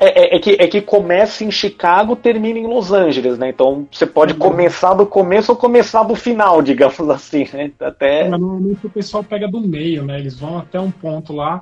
É, 0.00 0.34
é- 0.34 0.36
é 0.36 0.38
que, 0.38 0.56
é 0.58 0.66
que 0.66 0.80
começa 0.80 1.44
em 1.44 1.50
Chicago 1.50 2.16
termina 2.16 2.58
em 2.58 2.66
Los 2.66 2.90
Angeles, 2.90 3.38
né? 3.38 3.50
Então 3.50 3.86
você 3.92 4.06
pode 4.06 4.32
começar 4.34 4.94
do 4.94 5.04
começo 5.04 5.52
ou 5.52 5.58
começar 5.58 6.02
do 6.04 6.14
final, 6.14 6.60
digamos 6.62 6.98
assim, 7.10 7.46
né? 7.52 7.70
Até. 7.78 8.26
Mas 8.28 8.40
normalmente 8.40 8.86
o 8.86 8.90
pessoal 8.90 9.22
pega 9.22 9.46
do 9.46 9.60
meio, 9.60 10.02
né? 10.04 10.18
Eles 10.18 10.38
vão 10.40 10.58
até 10.58 10.80
um 10.80 10.90
ponto 10.90 11.34
lá, 11.34 11.60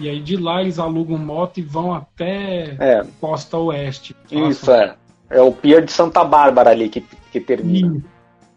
e 0.00 0.08
aí 0.08 0.18
de 0.18 0.36
lá 0.36 0.60
eles 0.60 0.80
alugam 0.80 1.16
moto 1.16 1.58
e 1.58 1.62
vão 1.62 1.94
até 1.94 2.74
É, 2.80 3.04
Costa 3.20 3.56
Oeste. 3.56 4.16
isso, 4.30 4.70
é. 4.72 4.96
É 5.30 5.40
o 5.40 5.50
Pier 5.52 5.82
de 5.84 5.92
Santa 5.92 6.22
Bárbara 6.24 6.70
ali 6.70 6.88
que, 6.90 7.00
que 7.30 7.40
termina. 7.40 7.96
Isso, 7.96 8.11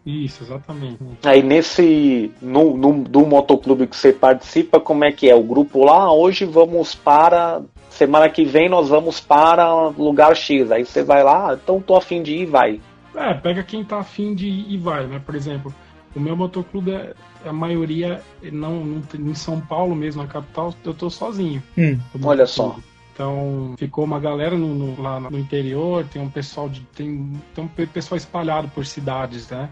isso, 0.06 0.44
exatamente. 0.44 0.98
Aí 1.24 1.42
nesse. 1.42 2.30
No, 2.40 2.76
no, 2.76 3.02
do 3.04 3.26
motoclube 3.26 3.86
que 3.88 3.96
você 3.96 4.12
participa, 4.12 4.78
como 4.78 5.04
é 5.04 5.10
que 5.10 5.28
é? 5.28 5.34
O 5.34 5.42
grupo 5.42 5.84
lá, 5.84 6.10
hoje 6.12 6.44
vamos 6.44 6.94
para. 6.94 7.60
Semana 7.90 8.28
que 8.28 8.44
vem 8.44 8.68
nós 8.68 8.88
vamos 8.88 9.18
para 9.20 9.88
lugar 9.88 10.36
X. 10.36 10.70
Aí 10.70 10.84
você 10.84 11.02
vai 11.02 11.24
lá, 11.24 11.50
"Ah, 11.52 11.58
então 11.62 11.80
tô 11.80 11.96
afim 11.96 12.22
de 12.22 12.36
ir, 12.36 12.46
vai. 12.46 12.80
É, 13.14 13.32
pega 13.34 13.62
quem 13.62 13.82
tá 13.82 13.98
afim 13.98 14.34
de 14.34 14.46
ir 14.46 14.66
e 14.74 14.76
vai, 14.78 15.06
né? 15.06 15.18
Por 15.24 15.34
exemplo, 15.34 15.74
o 16.14 16.20
meu 16.20 16.36
motoclube, 16.36 16.92
é, 16.92 17.14
a 17.46 17.52
maioria, 17.52 18.20
não, 18.52 18.84
não 18.84 19.00
tem- 19.00 19.22
em 19.22 19.34
São 19.34 19.58
Paulo 19.60 19.94
mesmo, 19.96 20.22
na 20.22 20.28
capital, 20.28 20.74
eu 20.84 20.92
tô 20.92 21.08
sozinho. 21.08 21.62
Hum, 21.76 21.98
Olha 22.22 22.46
só. 22.46 22.76
Então, 23.14 23.74
ficou 23.78 24.04
uma 24.04 24.20
galera 24.20 24.54
no, 24.58 24.74
no- 24.74 25.00
lá 25.02 25.18
no 25.18 25.38
interior, 25.38 26.04
tem 26.04 26.20
um 26.20 26.28
pessoal 26.28 26.68
de. 26.68 26.82
Tem, 26.94 27.32
tem 27.54 27.64
um 27.64 27.68
pe- 27.68 27.86
pessoal 27.86 28.18
espalhado 28.18 28.68
por 28.68 28.84
cidades, 28.84 29.48
né? 29.48 29.70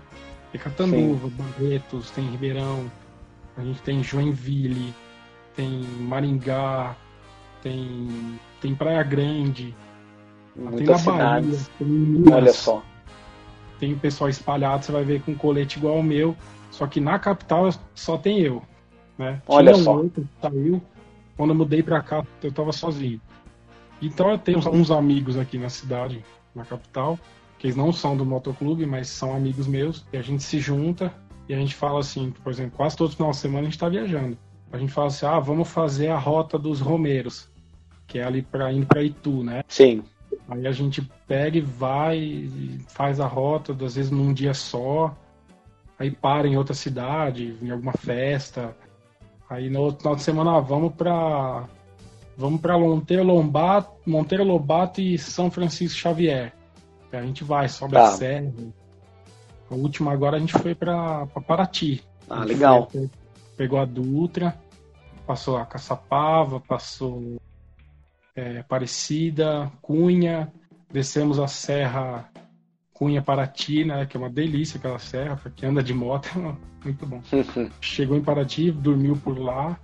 Tem 0.54 0.60
Catanduva, 0.60 1.28
Barretos, 1.30 2.12
tem 2.12 2.30
Ribeirão, 2.30 2.88
a 3.56 3.64
gente 3.64 3.82
tem 3.82 4.04
Joinville, 4.04 4.94
tem 5.56 5.80
Maringá, 5.98 6.94
tem, 7.60 8.38
tem 8.60 8.72
Praia 8.72 9.02
Grande, 9.02 9.74
tem 10.54 10.64
na 10.64 10.70
Bahia, 10.70 10.98
cidades. 10.98 11.68
tem 11.76 11.88
em 11.88 11.90
Minas, 11.90 12.32
Olha 12.32 12.52
só. 12.52 12.82
tem 13.80 13.94
o 13.94 13.98
pessoal 13.98 14.30
espalhado, 14.30 14.84
você 14.84 14.92
vai 14.92 15.02
ver 15.02 15.22
com 15.22 15.34
colete 15.34 15.76
igual 15.76 15.98
o 15.98 16.04
meu, 16.04 16.36
só 16.70 16.86
que 16.86 17.00
na 17.00 17.18
capital 17.18 17.68
só 17.92 18.16
tem 18.16 18.38
eu. 18.38 18.62
Né? 19.18 19.42
Olha 19.48 19.72
Tinha 19.72 19.82
um 19.82 19.84
só. 19.84 19.96
outro 19.96 20.22
que 20.22 20.40
saiu, 20.40 20.80
quando 21.36 21.50
eu 21.50 21.56
mudei 21.56 21.82
pra 21.82 22.00
cá, 22.00 22.24
eu 22.40 22.52
tava 22.52 22.70
sozinho. 22.70 23.20
Então 24.00 24.30
eu 24.30 24.38
tenho 24.38 24.58
uns 24.70 24.92
amigos 24.92 25.36
aqui 25.36 25.58
na 25.58 25.68
cidade, 25.68 26.24
na 26.54 26.64
capital, 26.64 27.18
que 27.64 27.68
eles 27.68 27.76
não 27.76 27.94
são 27.94 28.14
do 28.14 28.26
motoclube, 28.26 28.84
mas 28.84 29.08
são 29.08 29.34
amigos 29.34 29.66
meus, 29.66 30.04
e 30.12 30.18
a 30.18 30.22
gente 30.22 30.42
se 30.42 30.58
junta 30.58 31.10
e 31.48 31.54
a 31.54 31.56
gente 31.56 31.74
fala 31.74 32.00
assim, 32.00 32.30
por 32.42 32.52
exemplo, 32.52 32.76
quase 32.76 32.94
todo 32.94 33.16
final 33.16 33.30
de 33.30 33.38
semana 33.38 33.60
a 33.60 33.64
gente 33.64 33.78
tá 33.78 33.88
viajando. 33.88 34.36
A 34.70 34.76
gente 34.76 34.92
fala 34.92 35.06
assim, 35.06 35.24
ah, 35.24 35.38
vamos 35.38 35.70
fazer 35.70 36.08
a 36.08 36.18
rota 36.18 36.58
dos 36.58 36.82
Romeiros, 36.82 37.50
que 38.06 38.18
é 38.18 38.24
ali 38.24 38.42
para 38.42 38.70
indo 38.70 38.84
para 38.84 39.02
Itu, 39.02 39.42
né? 39.42 39.62
Sim. 39.66 40.04
Aí 40.46 40.66
a 40.66 40.72
gente 40.72 41.00
pega 41.26 41.56
e 41.56 41.62
vai, 41.62 42.18
e 42.18 42.80
faz 42.86 43.18
a 43.18 43.26
rota, 43.26 43.72
às 43.72 43.94
vezes 43.94 44.10
num 44.10 44.34
dia 44.34 44.52
só, 44.52 45.16
aí 45.98 46.10
para 46.10 46.46
em 46.46 46.58
outra 46.58 46.74
cidade, 46.74 47.56
em 47.62 47.70
alguma 47.70 47.94
festa. 47.94 48.76
Aí 49.48 49.70
no 49.70 49.80
outro 49.80 50.00
final 50.02 50.16
de 50.16 50.22
semana 50.22 50.58
ah, 50.58 50.60
vamos 50.60 50.92
pra. 50.92 51.66
Vamos 52.36 52.60
pra 52.60 52.78
Monteiro 52.78 53.22
Lobato, 53.22 53.90
Monteiro 54.04 54.44
Lobato 54.44 55.00
e 55.00 55.16
São 55.16 55.50
Francisco 55.50 55.98
Xavier. 55.98 56.52
A 57.18 57.22
gente 57.22 57.44
vai, 57.44 57.68
sobe 57.68 57.92
Tá. 57.94 58.04
a 58.08 58.10
serra. 58.12 58.52
A 59.70 59.74
última 59.74 60.12
agora 60.12 60.36
a 60.36 60.40
gente 60.40 60.52
foi 60.52 60.74
pra, 60.74 61.26
pra 61.26 61.40
Paraty. 61.42 62.02
Ah, 62.28 62.44
legal. 62.44 62.88
foi- 62.90 63.10
pegou 63.56 63.78
a 63.78 63.84
Dutra, 63.84 64.54
passou 65.26 65.56
a 65.56 65.64
Caçapava, 65.66 66.60
passou 66.60 67.36
é, 68.36 68.58
Aparecida, 68.58 69.70
Cunha, 69.80 70.52
descemos 70.90 71.38
a 71.38 71.46
Serra 71.46 72.28
Cunha 72.92 73.20
Paraty, 73.22 73.84
né, 73.84 74.06
que 74.06 74.16
é 74.16 74.20
uma 74.20 74.30
delícia 74.30 74.78
aquela 74.78 74.98
serra, 75.00 75.36
pra 75.36 75.50
quem 75.50 75.68
anda 75.68 75.82
de 75.82 75.92
moto, 75.94 76.28
é 76.38 76.84
muito 76.84 77.04
bom. 77.06 77.20
Chegou 77.80 78.16
em 78.16 78.22
Paraty, 78.22 78.70
dormiu 78.70 79.16
por 79.16 79.38
lá, 79.38 79.78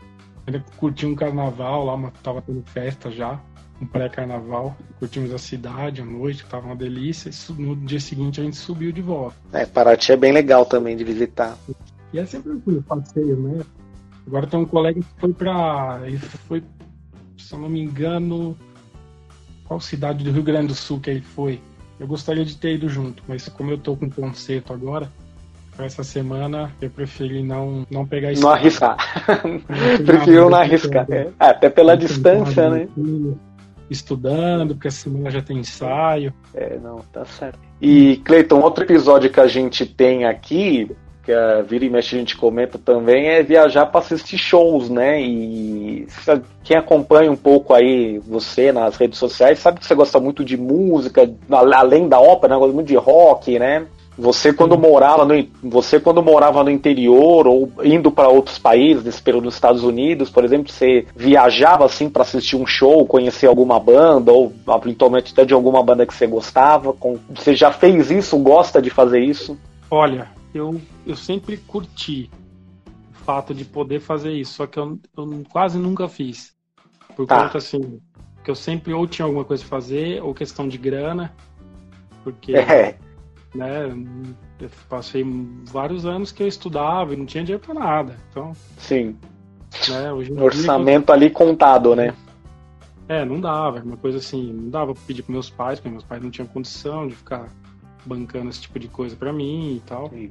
ainda 0.47 0.65
curtiu 0.77 1.09
um 1.09 1.15
carnaval 1.15 1.85
lá, 1.85 1.97
mas 1.97 2.13
tava 2.23 2.41
tendo 2.43 2.63
festa 2.65 3.11
já, 3.11 3.41
um 3.81 3.87
pré-carnaval, 3.87 4.77
curtimos 4.99 5.33
a 5.33 5.39
cidade 5.39 6.03
à 6.03 6.05
noite, 6.05 6.45
tava 6.45 6.67
uma 6.67 6.77
delícia, 6.77 7.31
e 7.31 7.53
no 7.63 7.75
dia 7.77 8.01
seguinte 8.01 8.41
a 8.41 8.45
gente 8.45 8.57
subiu 8.57 8.93
de 8.93 9.01
volta. 9.01 9.37
É, 9.53 9.65
Paraty 9.65 10.13
é 10.13 10.17
bem 10.17 10.33
legal 10.33 10.67
também 10.67 10.97
de 10.97 11.05
visitar. 11.05 11.57
E 12.13 12.19
é 12.19 12.27
sempre 12.27 12.53
um 12.53 12.83
passeio, 12.83 13.37
né? 13.37 13.65
Agora 14.27 14.47
tem 14.47 14.61
um 14.61 14.67
colega 14.67 15.01
que 15.01 15.21
foi 15.21 15.33
pra. 15.33 16.01
Ele 16.05 16.19
foi, 16.19 16.63
se 17.39 17.53
eu 17.55 17.59
não 17.59 17.69
me 17.69 17.81
engano. 17.81 18.57
Qual 19.65 19.81
cidade 19.81 20.25
do 20.25 20.33
Rio 20.33 20.43
Grande 20.43 20.69
do 20.69 20.75
Sul 20.75 20.99
que 21.01 21.11
ele 21.11 21.21
foi? 21.21 21.61
Eu 21.99 22.07
gostaria 22.07 22.45
de 22.45 22.57
ter 22.57 22.75
ido 22.75 22.89
junto, 22.89 23.23
mas 23.29 23.49
como 23.49 23.71
eu 23.71 23.79
tô 23.79 23.97
com 23.97 24.11
conceito 24.11 24.73
agora, 24.73 25.09
pra 25.77 25.87
essa 25.87 26.03
semana 26.03 26.73
eu 26.81 26.91
preferi 26.91 27.43
não, 27.43 27.87
não 27.89 28.05
pegar 28.05 28.29
Não 28.29 28.33
estrada. 28.35 28.57
arriscar. 28.57 28.97
Não 29.45 29.61
Prefiro 30.05 30.51
não 30.51 30.59
arriscar. 30.59 31.07
É, 31.09 31.31
Até 31.39 31.71
pela 31.71 31.97
distância, 31.97 32.69
né? 32.69 32.89
Estudando, 33.91 34.75
porque 34.75 34.89
essa 34.89 35.03
semana 35.03 35.31
já 35.31 35.43
tem 35.43 35.59
ensaio. 35.59 36.33
É, 36.55 36.79
não, 36.79 37.01
tá 37.13 37.25
certo. 37.25 37.59
E, 37.83 38.19
Cleiton, 38.25 38.61
outro 38.61 38.85
episódio 38.85 39.31
que 39.31 39.41
a 39.41 39.47
gente 39.49 39.85
tem 39.85 40.25
aqui, 40.25 40.91
que 41.25 41.33
a 41.33 41.61
Vira 41.63 41.85
e 41.85 41.91
Mexe 41.91 42.15
a 42.15 42.19
gente 42.19 42.37
comenta 42.37 42.79
também, 42.79 43.29
é 43.29 43.43
viajar 43.43 43.87
para 43.87 44.01
assistir 44.01 44.39
shows, 44.39 44.89
né? 44.89 45.21
E 45.21 46.07
quem 46.63 46.77
acompanha 46.77 47.31
um 47.31 47.37
pouco 47.37 47.75
aí 47.75 48.19
você 48.19 48.71
nas 48.73 48.97
redes 48.97 49.19
sociais 49.19 49.59
sabe 49.59 49.81
que 49.81 49.87
você 49.87 49.95
gosta 49.95 50.21
muito 50.21 50.45
de 50.45 50.57
música, 50.57 51.23
a- 51.51 51.79
além 51.79 52.09
da 52.09 52.21
ópera, 52.21 52.55
né? 52.55 52.59
gosta 52.61 52.75
muito 52.75 52.89
de 52.89 52.97
rock, 52.97 53.59
né? 53.59 53.87
Você 54.21 54.53
quando 54.53 54.77
morava 54.79 55.25
no 55.25 55.49
você 55.63 55.99
quando 55.99 56.23
morava 56.23 56.63
no 56.63 56.71
interior 56.71 57.47
ou 57.47 57.73
indo 57.83 58.11
para 58.13 58.29
outros 58.29 58.59
países, 58.59 59.03
nesse 59.03 59.23
período 59.23 59.45
nos 59.45 59.55
Estados 59.55 59.83
Unidos, 59.83 60.29
por 60.29 60.45
exemplo, 60.45 60.71
você 60.71 61.07
viajava 61.17 61.85
assim 61.87 62.09
para 62.11 62.23
assistir 62.23 62.57
um 62.57 62.67
show, 62.67 63.07
conhecer 63.07 63.47
alguma 63.47 63.81
banda 63.81 64.31
ou 64.31 64.53
eventualmente 64.83 65.33
até 65.33 65.45
de 65.45 65.55
alguma 65.55 65.83
banda 65.83 66.05
que 66.07 66.15
você 66.15 66.27
gostava? 66.27 66.93
Com- 66.93 67.19
Você 67.35 67.55
já 67.55 67.73
fez 67.73 68.11
isso? 68.11 68.37
Gosta 68.39 68.81
de 68.83 68.91
fazer 68.91 69.21
isso? 69.21 69.59
Olha, 69.91 70.29
eu, 70.55 70.81
eu 71.07 71.17
sempre 71.17 71.57
curti 71.57 72.31
o 73.15 73.25
fato 73.25 73.55
de 73.55 73.65
poder 73.65 74.01
fazer 74.01 74.33
isso, 74.33 74.55
só 74.55 74.67
que 74.67 74.79
eu, 74.79 74.99
eu 75.17 75.43
quase 75.51 75.79
nunca 75.79 76.09
fiz. 76.09 76.53
Por 77.17 77.27
Tá. 77.27 77.45
conta 77.45 77.59
assim, 77.59 78.01
que 78.45 78.51
eu 78.51 78.55
sempre 78.55 78.93
ou 78.93 79.07
tinha 79.07 79.25
alguma 79.25 79.45
coisa 79.45 79.63
pra 79.63 79.71
fazer, 79.71 80.23
ou 80.23 80.35
questão 80.35 80.69
de 80.69 80.77
grana, 80.79 81.33
porque 82.23 82.53
É, 82.57 82.95
né, 83.55 83.93
eu 84.61 84.71
passei 84.89 85.25
vários 85.65 86.07
anos 86.07 86.33
que 86.33 86.43
eu 86.43 86.49
estudava 86.49 87.15
e 87.15 87.17
não 87.17 87.27
tinha 87.27 87.43
dinheiro 87.45 87.65
pra 87.65 87.75
nada. 87.75 88.17
Então, 88.31 88.53
sim. 88.79 89.17
né, 89.89 90.11
em 90.13 90.23
dia, 90.23 90.43
Orçamento 90.43 91.13
ali 91.13 91.31
contado, 91.31 91.95
né? 91.97 92.15
É, 93.09 93.25
não 93.25 93.41
dava, 93.41 93.81
uma 93.81 93.97
coisa 93.97 94.19
assim, 94.19 94.53
não 94.53 94.71
dava 94.71 94.95
pra 94.95 95.03
pedir 95.05 95.23
pros 95.23 95.33
meus 95.33 95.51
pais, 95.51 95.81
porque 95.81 95.91
meus 95.91 96.05
pais 96.05 96.23
não 96.23 96.31
tinham 96.31 96.47
condição 96.47 97.09
de 97.09 97.15
ficar 97.17 97.49
bancando 98.07 98.51
esse 98.51 98.61
tipo 98.61 98.79
de 98.79 98.87
coisa 98.87 99.17
pra 99.17 99.33
mim 99.33 99.77
e 99.77 99.81
tal. 99.81 100.09
Sim. 100.11 100.31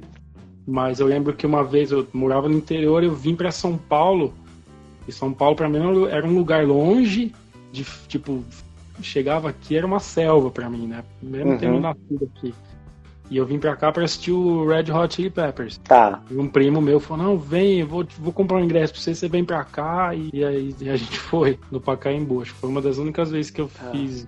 Mas 0.66 0.98
eu 1.00 1.06
lembro 1.06 1.34
que 1.34 1.46
uma 1.46 1.62
vez 1.62 1.90
eu 1.90 2.06
morava 2.12 2.48
no 2.48 2.56
interior, 2.56 3.02
eu 3.02 3.14
vim 3.14 3.34
pra 3.34 3.50
São 3.50 3.76
Paulo. 3.76 4.32
E 5.06 5.12
São 5.12 5.32
Paulo 5.32 5.56
pra 5.56 5.68
mim 5.68 5.78
era 6.10 6.26
um 6.26 6.34
lugar 6.34 6.66
longe, 6.66 7.34
de 7.72 7.84
tipo, 8.08 8.42
chegava 9.02 9.48
aqui 9.50 9.76
era 9.76 9.86
uma 9.86 10.00
selva 10.00 10.50
pra 10.50 10.70
mim, 10.70 10.86
né? 10.86 11.04
Mesmo 11.22 11.52
Uhum. 11.52 11.58
tendo 11.58 11.80
nascido 11.80 12.30
aqui. 12.34 12.54
E 13.30 13.36
eu 13.36 13.46
vim 13.46 13.58
pra 13.60 13.76
cá 13.76 13.92
pra 13.92 14.02
assistir 14.04 14.32
o 14.32 14.66
Red 14.66 14.90
Hot 14.92 15.14
Chili 15.14 15.30
Peppers. 15.30 15.78
Tá. 15.84 16.20
E 16.30 16.36
um 16.36 16.48
primo 16.48 16.80
meu 16.80 16.98
falou, 16.98 17.24
não, 17.24 17.38
vem, 17.38 17.78
eu 17.80 17.86
vou, 17.86 18.04
vou 18.18 18.32
comprar 18.32 18.58
um 18.58 18.64
ingresso 18.64 18.92
pra 18.92 19.00
você, 19.02 19.14
você 19.14 19.28
vem 19.28 19.44
pra 19.44 19.62
cá. 19.64 20.12
E, 20.14 20.30
e 20.32 20.44
aí 20.44 20.74
e 20.80 20.90
a 20.90 20.96
gente 20.98 21.16
foi 21.18 21.58
no 21.70 21.80
Pacaembu. 21.80 22.42
Acho 22.42 22.52
que 22.54 22.60
foi 22.60 22.68
uma 22.68 22.82
das 22.82 22.98
únicas 22.98 23.30
vezes 23.30 23.50
que 23.50 23.60
eu 23.60 23.70
Ah. 23.80 23.90
fiz. 23.92 24.26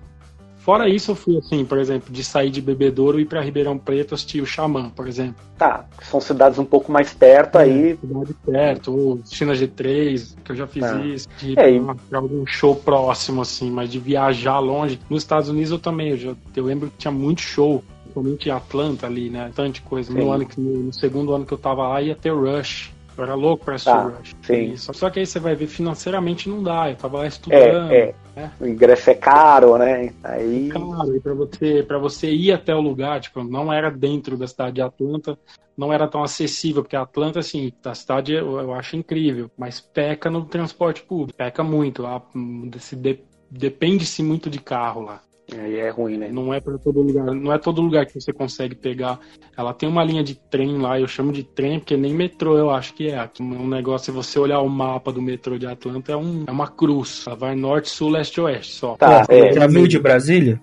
Fora 0.59 0.87
isso, 0.87 1.11
eu 1.11 1.15
fui 1.15 1.37
assim, 1.37 1.65
por 1.65 1.77
exemplo, 1.77 2.09
de 2.13 2.23
sair 2.23 2.49
de 2.49 2.61
Bebedouro 2.61 3.19
e 3.19 3.23
ir 3.23 3.25
pra 3.25 3.41
Ribeirão 3.41 3.77
Preto 3.77 4.15
assistir 4.15 4.39
o 4.41 4.45
Xamã, 4.45 4.89
por 4.95 5.09
exemplo. 5.09 5.35
Tá. 5.57 5.85
São 6.03 6.21
cidades 6.21 6.57
um 6.57 6.63
pouco 6.63 6.89
mais 6.89 7.13
perto 7.13 7.57
aí. 7.57 7.97
Cidade 7.99 8.33
perto, 8.45 8.97
ou 8.97 9.19
China 9.25 9.51
G3, 9.51 10.35
que 10.41 10.53
eu 10.53 10.55
já 10.55 10.65
fiz 10.65 10.83
Ah. 10.85 11.05
isso, 11.05 11.27
de 11.37 11.51
ir 11.51 11.59
É, 11.59 11.77
pra, 11.81 11.95
pra 12.09 12.19
algum 12.19 12.45
show 12.47 12.73
próximo, 12.77 13.41
assim, 13.41 13.69
mas 13.69 13.89
de 13.91 13.99
viajar 13.99 14.59
longe. 14.59 14.97
Nos 15.09 15.23
Estados 15.23 15.49
Unidos 15.49 15.69
eu 15.71 15.79
também, 15.79 16.11
eu, 16.11 16.17
já, 16.17 16.33
eu 16.55 16.63
lembro 16.63 16.89
que 16.89 16.95
tinha 16.97 17.11
muito 17.11 17.41
show, 17.41 17.83
principalmente 18.13 18.47
em 18.47 18.51
Atlanta 18.51 19.07
ali, 19.07 19.29
né? 19.29 19.51
Tanta 19.55 19.81
coisa. 19.81 20.13
No, 20.13 20.31
ano 20.31 20.45
que, 20.45 20.59
no, 20.59 20.83
no 20.83 20.93
segundo 20.93 21.33
ano 21.33 21.45
que 21.45 21.53
eu 21.53 21.57
tava 21.57 21.87
lá 21.87 22.01
ia 22.01 22.15
ter 22.15 22.31
Rush. 22.31 22.91
Eu 23.15 23.23
era 23.23 23.35
louco 23.35 23.65
pra 23.65 23.75
assistir 23.75 23.91
Tá, 23.91 24.03
Rush. 24.03 24.35
sim. 24.41 24.71
Isso. 24.71 24.91
Só 24.93 25.09
que 25.09 25.19
aí 25.19 25.25
você 25.25 25.39
vai 25.39 25.55
ver, 25.55 25.67
financeiramente 25.67 26.49
não 26.49 26.63
dá. 26.63 26.89
Eu 26.89 26.95
tava 26.95 27.19
lá 27.19 27.27
estudando. 27.27 27.91
É, 27.91 28.15
é. 28.35 28.49
O 28.59 28.65
ingresso 28.67 29.09
é 29.09 29.15
caro, 29.15 29.77
né? 29.77 30.11
Aí. 30.23 30.69
Claro, 30.71 31.15
e 31.15 31.19
pra 31.19 31.33
você, 31.33 31.83
pra 31.83 31.97
você 31.99 32.31
ir 32.31 32.51
até 32.51 32.73
o 32.73 32.81
lugar, 32.81 33.19
tipo, 33.21 33.43
não 33.43 33.71
era 33.71 33.91
dentro 33.91 34.35
da 34.35 34.47
cidade 34.47 34.75
de 34.75 34.81
Atlanta, 34.81 35.37
não 35.77 35.93
era 35.93 36.07
tão 36.07 36.23
acessível, 36.23 36.81
porque 36.81 36.95
Atlanta, 36.95 37.39
assim, 37.39 37.71
a 37.85 37.93
cidade 37.93 38.33
eu, 38.33 38.59
eu 38.59 38.73
acho 38.73 38.95
incrível, 38.95 39.49
mas 39.57 39.79
peca 39.79 40.29
no 40.31 40.45
transporte 40.45 41.03
público, 41.03 41.37
peca 41.37 41.63
muito, 41.63 42.01
lá, 42.01 42.19
hum, 42.35 42.69
se 42.79 42.95
de- 42.95 43.19
depende-se 43.49 44.23
muito 44.23 44.49
de 44.49 44.59
carro 44.59 45.01
lá. 45.01 45.21
Aí 45.59 45.79
é 45.79 45.89
ruim, 45.89 46.17
né? 46.17 46.29
Não 46.31 46.53
é 46.53 46.59
para 46.59 46.77
todo 46.77 47.01
lugar, 47.01 47.25
não 47.25 47.53
é 47.53 47.57
todo 47.57 47.81
lugar 47.81 48.05
que 48.05 48.19
você 48.19 48.31
consegue 48.31 48.75
pegar. 48.75 49.19
Ela 49.57 49.73
tem 49.73 49.87
uma 49.87 50.03
linha 50.03 50.23
de 50.23 50.35
trem 50.35 50.77
lá, 50.77 50.99
eu 50.99 51.07
chamo 51.07 51.31
de 51.31 51.43
trem, 51.43 51.79
porque 51.79 51.97
nem 51.97 52.13
metrô 52.13 52.57
eu 52.57 52.69
acho 52.69 52.93
que 52.93 53.09
é. 53.09 53.19
Aqui 53.19 53.41
Um 53.43 53.67
negócio, 53.67 54.05
se 54.05 54.11
você 54.11 54.39
olhar 54.39 54.59
o 54.59 54.69
mapa 54.69 55.11
do 55.11 55.21
metrô 55.21 55.57
de 55.57 55.67
Atlanta, 55.67 56.11
é, 56.11 56.17
um, 56.17 56.43
é 56.47 56.51
uma 56.51 56.67
cruz. 56.67 57.23
Ela 57.27 57.35
vai 57.35 57.55
norte, 57.55 57.89
sul, 57.89 58.09
leste, 58.09 58.39
oeste 58.41 58.73
só. 58.73 58.95
Tá, 58.95 59.25
é. 59.29 59.53
Já 59.53 59.67
viu 59.67 59.87
de 59.87 59.99
Brasília? 59.99 60.61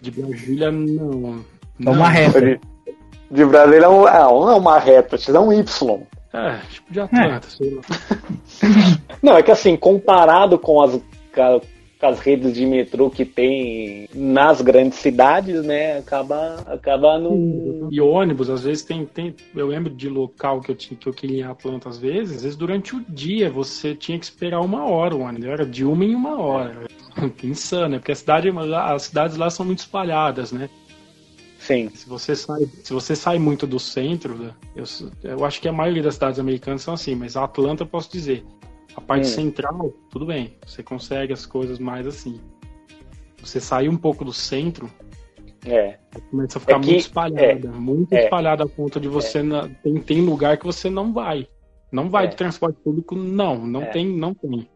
De 0.00 0.10
Brasília, 0.10 0.70
não. 0.70 1.44
É 1.84 1.90
uma 1.90 2.08
reta. 2.08 2.40
De, 2.40 2.60
de 3.30 3.44
Brasília 3.44 3.86
é, 3.86 3.88
um, 3.88 4.08
é, 4.08 4.18
não 4.20 4.50
é 4.50 4.54
uma 4.54 4.78
reta, 4.78 5.16
é 5.16 5.38
um 5.38 5.52
Y. 5.52 6.06
É, 6.32 6.58
tipo 6.70 6.92
de 6.92 7.00
Atlanta, 7.00 7.48
sei 7.48 7.74
lá. 7.74 7.82
Não, 9.22 9.36
é 9.36 9.42
que 9.42 9.50
assim, 9.50 9.76
comparado 9.76 10.58
com 10.58 10.80
as, 10.82 11.00
as 12.00 12.20
redes 12.20 12.54
de 12.54 12.64
metrô 12.64 13.10
que 13.10 13.24
tem 13.24 14.08
nas 14.14 14.60
grandes 14.60 14.98
cidades, 14.98 15.64
né? 15.64 15.98
Acaba, 15.98 16.56
acaba 16.66 17.18
no. 17.18 17.88
E 17.90 18.00
ônibus, 18.00 18.48
às 18.48 18.62
vezes 18.62 18.84
tem, 18.84 19.04
tem. 19.04 19.34
Eu 19.54 19.66
lembro 19.66 19.92
de 19.92 20.08
local 20.08 20.60
que 20.60 20.70
eu 20.70 20.76
tinha 20.76 20.98
que 20.98 21.08
eu 21.08 21.12
queria 21.12 21.38
ir 21.38 21.40
em 21.40 21.44
Atlanta, 21.44 21.88
às 21.88 21.98
vezes, 21.98 22.36
às 22.36 22.42
vezes 22.42 22.56
durante 22.56 22.94
o 22.94 23.04
dia 23.08 23.50
você 23.50 23.94
tinha 23.94 24.18
que 24.18 24.24
esperar 24.24 24.60
uma 24.60 24.84
hora 24.84 25.14
o 25.14 25.20
ônibus. 25.20 25.48
Era 25.48 25.66
de 25.66 25.84
uma 25.84 26.04
em 26.04 26.14
uma 26.14 26.40
hora. 26.40 26.86
Insano, 27.42 27.88
né? 27.88 27.98
Porque 27.98 28.12
a 28.12 28.16
cidade, 28.16 28.48
as 28.48 29.02
cidades 29.02 29.36
lá 29.36 29.50
são 29.50 29.66
muito 29.66 29.80
espalhadas, 29.80 30.52
né? 30.52 30.68
Sim. 31.58 31.90
Se 31.90 32.08
você 32.08 32.36
sai, 32.36 32.66
se 32.82 32.92
você 32.92 33.16
sai 33.16 33.38
muito 33.38 33.66
do 33.66 33.80
centro, 33.80 34.54
eu, 34.76 34.84
eu 35.24 35.44
acho 35.44 35.60
que 35.60 35.68
a 35.68 35.72
maioria 35.72 36.02
das 36.02 36.14
cidades 36.14 36.38
americanas 36.38 36.82
são 36.82 36.94
assim, 36.94 37.14
mas 37.14 37.36
a 37.36 37.44
Atlanta 37.44 37.82
eu 37.82 37.86
posso 37.86 38.10
dizer. 38.10 38.44
A 38.98 39.00
parte 39.00 39.28
Hum. 39.28 39.30
central, 39.30 39.92
tudo 40.10 40.26
bem, 40.26 40.56
você 40.66 40.82
consegue 40.82 41.32
as 41.32 41.46
coisas 41.46 41.78
mais 41.78 42.04
assim. 42.04 42.40
Você 43.40 43.60
sair 43.60 43.88
um 43.88 43.96
pouco 43.96 44.24
do 44.24 44.32
centro, 44.32 44.90
É. 45.64 45.98
começa 46.32 46.58
a 46.58 46.60
ficar 46.60 46.78
É 46.78 46.80
que- 46.80 46.86
muito 46.86 46.98
espalhada, 47.00 47.68
muito 47.70 48.12
é. 48.12 48.24
espalhada 48.24 48.64
a 48.64 48.68
ponto 48.68 48.98
de 48.98 49.06
você 49.06 49.40
na- 49.40 49.68
tem, 49.68 49.94
tem 50.00 50.20
lugar 50.20 50.58
que 50.58 50.66
você 50.66 50.90
não 50.90 51.12
vai. 51.12 51.46
Não 51.92 52.10
vai 52.10 52.24
É. 52.24 52.26
de 52.26 52.34
transporte 52.34 52.76
público, 52.82 53.14
não, 53.14 53.64
não 53.64 53.82
É. 53.82 53.86
tem, 53.86 54.04
não 54.04 54.34
tem. 54.34 54.68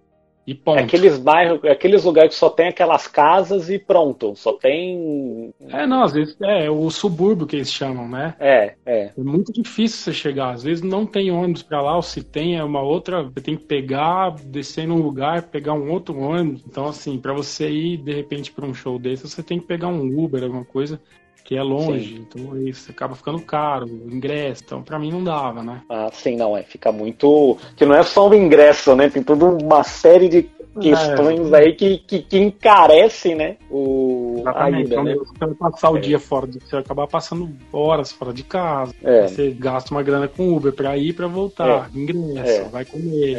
E 0.47 0.53
É 0.53 0.55
ponto. 0.57 0.79
aqueles 0.81 1.19
bairros, 1.19 1.63
é 1.63 1.71
aqueles 1.71 2.03
lugares 2.05 2.35
que 2.35 2.39
só 2.39 2.51
tem 2.51 2.69
aquelas 2.69 3.07
casas 3.07 3.71
e 3.71 3.79
pronto. 3.79 4.35
Só 4.35 4.53
tem. 4.55 5.55
É, 5.69 5.87
não, 5.87 6.03
às 6.03 6.13
vezes 6.13 6.37
é 6.43 6.69
o 6.69 6.91
subúrbio 6.91 7.47
que 7.47 7.57
eles 7.57 7.73
chamam, 7.73 8.09
né? 8.09 8.35
É, 8.41 8.75
é. 8.85 9.13
É 9.17 9.21
muito 9.23 9.53
difícil 9.53 9.99
você 9.99 10.13
chegar. 10.13 10.51
Às 10.51 10.63
vezes 10.65 10.83
não 10.83 11.07
tem 11.07 11.31
ônibus 11.31 11.63
pra 11.63 11.81
lá, 11.81 11.95
ou 11.95 12.03
se 12.03 12.23
tem 12.25 12.57
é 12.57 12.65
uma 12.65 12.83
outra, 12.83 13.23
você 13.23 13.41
tem 13.41 13.57
que 13.57 13.65
pegar, 13.65 14.35
descer 14.45 14.87
num 14.87 15.01
lugar, 15.01 15.43
pegar 15.43 15.75
um 15.75 15.91
outro 15.91 16.19
ônibus. 16.19 16.65
Então, 16.67 16.87
assim, 16.87 17.19
pra 17.19 17.33
você 17.33 17.71
ir 17.71 17.99
de 17.99 18.13
repente 18.13 18.51
pra 18.53 18.67
um 18.67 18.75
show 18.75 18.99
desse, 18.99 19.29
você 19.29 19.43
tem 19.43 19.61
que 19.61 19.67
pegar 19.67 19.89
um 19.89 20.19
Uber, 20.25 20.43
alguma 20.43 20.65
coisa 20.65 21.01
que 21.45 21.57
é 21.57 21.63
longe. 21.63 22.15
Então 22.21 22.53
aí 22.53 22.73
você 22.73 22.91
acaba 22.93 23.15
ficando 23.15 23.41
caro, 23.41 23.87
o 23.87 24.11
ingresso. 24.15 24.63
Então, 24.65 24.83
pra 24.83 24.99
mim 24.99 25.11
não 25.11 25.23
dava, 25.25 25.63
né? 25.63 25.83
Ah, 25.89 26.09
sim, 26.13 26.37
não, 26.37 26.57
é. 26.57 26.63
Fica 26.63 26.91
muito. 26.93 27.57
Que 27.77 27.85
não 27.85 27.95
é 27.95 28.03
só 28.03 28.29
o 28.29 28.35
ingresso, 28.35 28.95
né? 28.97 29.09
Tem 29.11 29.23
toda 29.23 29.45
uma 29.45 29.83
série 29.83 30.29
de 30.29 30.49
questões 30.81 31.53
É. 31.53 31.57
aí 31.57 31.75
que, 31.75 31.99
que, 31.99 32.21
que 32.23 32.39
encarece, 32.39 33.35
né? 33.35 33.57
O, 33.71 34.37
a 34.39 34.41
Exatamente. 34.51 34.87
ida, 34.87 34.95
Então, 34.95 35.05
né? 35.05 35.15
você 35.17 35.55
passar 35.55 35.91
o 35.91 35.97
É. 35.99 36.01
dia 36.01 36.19
fora, 36.19 36.47
de, 36.47 36.61
você 36.61 36.71
vai 36.73 36.81
acabar 36.81 37.07
passando 37.07 37.51
horas 37.73 38.11
fora 38.11 38.33
de 38.33 38.43
casa. 38.43 38.95
É. 39.03 39.27
Você 39.29 39.51
gasta 39.51 39.91
uma 39.93 40.03
grana 40.03 40.29
com 40.29 40.55
Uber 40.57 40.73
pra 40.73 40.97
ir 40.97 41.09
e 41.09 41.13
pra 41.13 41.27
voltar. 41.27 41.91
Ingresso, 41.95 42.63
É. 42.63 42.65
vai 42.71 42.85
comer. 42.87 43.37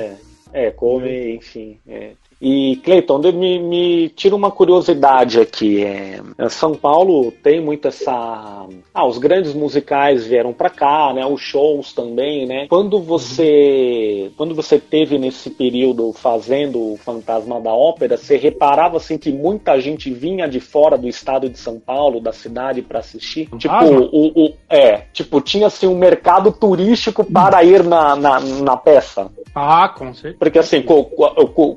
É, 0.54 0.68
é 0.68 0.72
comer, 0.72 1.36
enfim. 1.36 1.80
é. 1.88 2.12
E, 2.46 2.76
Cleiton, 2.84 3.20
me, 3.20 3.58
me 3.58 4.10
tira 4.10 4.36
uma 4.36 4.52
curiosidade 4.52 5.40
aqui. 5.40 5.82
É, 5.86 6.20
São 6.50 6.76
Paulo 6.76 7.32
tem 7.42 7.62
muito 7.62 7.88
essa. 7.88 8.68
Ah, 8.94 9.08
os 9.08 9.18
grandes 9.18 9.54
musicais 9.54 10.26
vieram 10.28 10.52
pra 10.52 10.70
cá, 10.70 11.14
né? 11.14 11.26
Os 11.26 11.40
shows 11.40 11.94
também, 11.94 12.46
né? 12.46 12.68
Quando 12.68 13.00
você. 13.00 14.30
Quando 14.36 14.54
você 14.54 14.78
teve 14.78 15.18
nesse 15.18 15.50
período 15.52 16.12
fazendo 16.12 16.80
o 16.94 16.98
Fantasma 16.98 17.62
da 17.62 17.74
Ópera, 17.74 18.18
você 18.18 18.36
reparava 18.36 18.98
assim 18.98 19.18
que 19.18 19.32
muita 19.32 19.80
gente 19.80 20.12
vinha 20.12 20.46
de 20.46 20.60
fora 20.60 20.98
do 20.98 21.08
estado 21.08 21.48
de 21.48 21.58
São 21.58 21.80
Paulo, 21.80 22.20
da 22.20 22.34
cidade, 22.34 22.82
pra 22.82 23.00
assistir? 23.00 23.48
Tipo, 23.58 23.74
o, 24.12 24.48
o- 24.48 24.54
é, 24.70 25.04
tipo, 25.14 25.40
tinha 25.40 25.68
assim 25.68 25.88
um 25.88 25.98
mercado 25.98 26.52
turístico 26.52 27.24
para 27.24 27.64
ir 27.64 27.84
na, 27.86 28.18
na, 28.18 28.40
na 28.42 28.76
peça. 28.76 29.32
Ah, 29.56 29.88
com 29.88 30.14
certeza. 30.14 30.36
Porque 30.40 30.60
assim, 30.60 30.84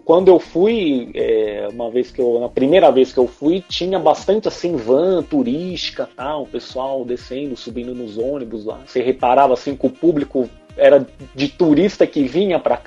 quando 0.04 0.28
eu 0.28 0.38
fui, 0.40 0.55
é, 1.14 1.68
uma 1.70 1.90
vez 1.90 2.10
que 2.10 2.20
eu, 2.20 2.40
na 2.40 2.48
primeira 2.48 2.90
vez 2.90 3.12
que 3.12 3.18
eu 3.18 3.26
fui, 3.26 3.62
tinha 3.68 3.98
bastante 3.98 4.48
assim, 4.48 4.74
van 4.76 5.22
turística, 5.22 6.08
tal, 6.16 6.44
o 6.44 6.46
pessoal 6.46 7.04
descendo, 7.04 7.56
subindo 7.56 7.94
nos 7.94 8.16
ônibus 8.16 8.64
lá. 8.64 8.80
Você 8.86 9.02
reparava 9.02 9.52
assim 9.52 9.76
que 9.76 9.86
o 9.86 9.90
público 9.90 10.48
era 10.76 11.06
de 11.34 11.48
turista 11.48 12.06
que 12.06 12.24
vinha 12.24 12.60
pra 12.60 12.80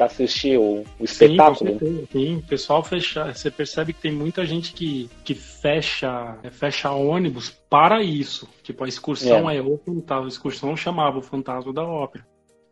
assistir 0.00 0.58
o, 0.58 0.82
o 0.82 0.84
Sim, 0.98 1.04
espetáculo. 1.04 1.70
certeza. 1.78 2.08
Sim, 2.12 2.36
o 2.36 2.42
pessoal 2.42 2.82
fecha. 2.84 3.32
Você 3.34 3.50
percebe 3.50 3.92
que 3.92 4.00
tem 4.00 4.12
muita 4.12 4.44
gente 4.46 4.72
que, 4.72 5.10
que 5.24 5.34
fecha, 5.34 6.38
é, 6.42 6.50
fecha 6.50 6.90
ônibus 6.92 7.50
para 7.68 8.02
isso. 8.02 8.48
Tipo, 8.62 8.84
a 8.84 8.88
excursão 8.88 9.50
é, 9.50 9.60
o 9.60 9.78
fantasma. 9.84 10.24
A 10.24 10.28
excursão 10.28 10.76
chamava 10.76 11.18
o 11.18 11.22
fantasma 11.22 11.72
da 11.72 11.82
ópera. 11.84 12.24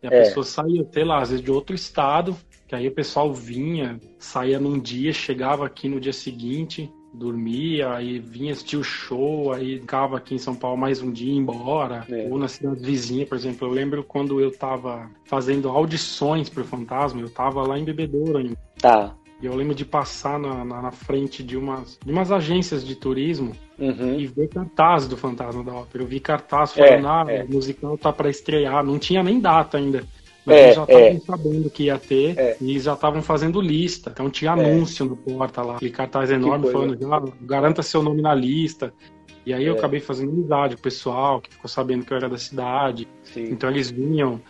E 0.03 0.07
a 0.07 0.11
É. 0.11 0.19
pessoa 0.23 0.45
saía, 0.45 0.87
sei 0.93 1.05
lá, 1.05 1.21
às 1.21 1.31
vezes 1.31 1.45
de 1.45 1.51
outro 1.51 1.75
estado, 1.75 2.37
que 2.71 2.77
aí 2.77 2.87
o 2.87 2.93
pessoal 2.93 3.35
vinha, 3.35 4.01
saía 4.17 4.61
num 4.61 4.79
dia, 4.79 5.13
chegava 5.13 5.67
aqui 5.67 5.89
no 5.89 5.99
dia 5.99 6.13
seguinte, 6.13 6.89
dormia, 7.13 7.91
aí 7.95 8.21
vinha 8.21 8.53
assistir 8.53 8.77
o 8.77 8.85
show, 8.85 9.53
aí 9.53 9.81
ficava 9.81 10.17
aqui 10.17 10.37
em 10.37 10.39
São 10.39 10.55
Paulo 10.55 10.79
mais 10.79 11.03
um 11.03 11.11
dia 11.11 11.33
e 11.33 11.35
ia 11.35 11.41
embora. 11.41 12.07
É. 12.09 12.29
Ou 12.31 12.39
na 12.39 12.47
cidade 12.47 12.81
vizinha, 12.81 13.27
por 13.27 13.37
exemplo. 13.37 13.67
Eu 13.67 13.73
lembro 13.73 14.05
quando 14.05 14.41
eu 14.41 14.57
tava 14.57 15.11
fazendo 15.25 15.69
audições 15.69 16.49
pro 16.49 16.63
Fantasma, 16.65 17.21
eu 17.21 17.29
tava 17.29 17.61
lá 17.67 17.77
em 17.77 17.83
Bebedouro 17.83 18.39
ainda. 18.39 18.57
Tá. 18.79 19.17
E 19.43 19.47
eu 19.47 19.57
lembro 19.57 19.75
de 19.75 19.85
passar 19.85 20.39
na, 20.39 20.65
na, 20.65 20.81
na 20.81 20.91
frente 20.93 21.43
de 21.43 21.57
umas, 21.57 21.99
de 22.07 22.13
umas 22.13 22.31
agências 22.31 22.87
de 22.87 22.95
turismo 22.95 23.51
Uhum. 23.81 24.21
e 24.21 24.27
ver 24.27 24.47
cartaz 24.49 25.09
do 25.09 25.17
Fantasma 25.17 25.65
da 25.65 25.73
Ópera. 25.75 26.05
Eu 26.05 26.07
vi 26.07 26.21
cartaz 26.21 26.77
É, 26.77 26.87
falando, 27.01 27.09
ah, 27.09 27.25
é. 27.33 27.43
o 27.43 27.51
musical 27.51 27.99
tá 27.99 28.13
pra 28.13 28.31
estrear. 28.31 28.85
Não 28.85 28.97
tinha 28.97 29.25
nem 29.25 29.41
data 29.41 29.77
ainda. 29.77 30.05
Mas 30.45 30.57
É, 30.57 30.63
eles 30.65 30.75
já 30.77 30.83
estavam 30.85 31.07
é. 31.07 31.21
sabendo 31.21 31.71
que 31.71 31.83
ia 31.85 31.99
ter 31.99 32.39
É. 32.39 32.57
e 32.61 32.79
já 32.79 32.95
estavam 32.95 33.23
fazendo 33.23 33.61
lista. 33.61 34.11
Então 34.11 34.31
tinha 34.31 34.53
anúncio 34.53 35.05
no 35.05 35.17
porta 35.17 35.63
lá, 35.63 35.77
aquele 35.77 35.91
cartaz 35.91 36.31
enorme 36.31 36.71
falando, 36.71 37.13
ah, 37.15 37.23
garanta 37.43 37.83
seu 37.83 38.03
nome 38.03 38.23
na 38.23 38.35
lista. 38.35 38.93
E 39.45 39.53
aí 39.55 39.65
eu 39.65 39.75
É. 39.75 39.79
acabei 39.79 40.01
fazendo 40.01 40.31
amizade 40.33 40.75
com 40.77 40.81
o 40.81 40.83
pessoal 40.83 41.41
que 41.41 41.51
ficou 41.51 41.69
sabendo 41.69 42.05
que 42.05 42.13
eu 42.13 42.17
era 42.17 42.29
da 42.29 42.39
cidade. 42.39 43.07
Sim. 43.23 43.45
Então 43.51 43.71
eles 43.71 43.91
vinham, 43.91 44.41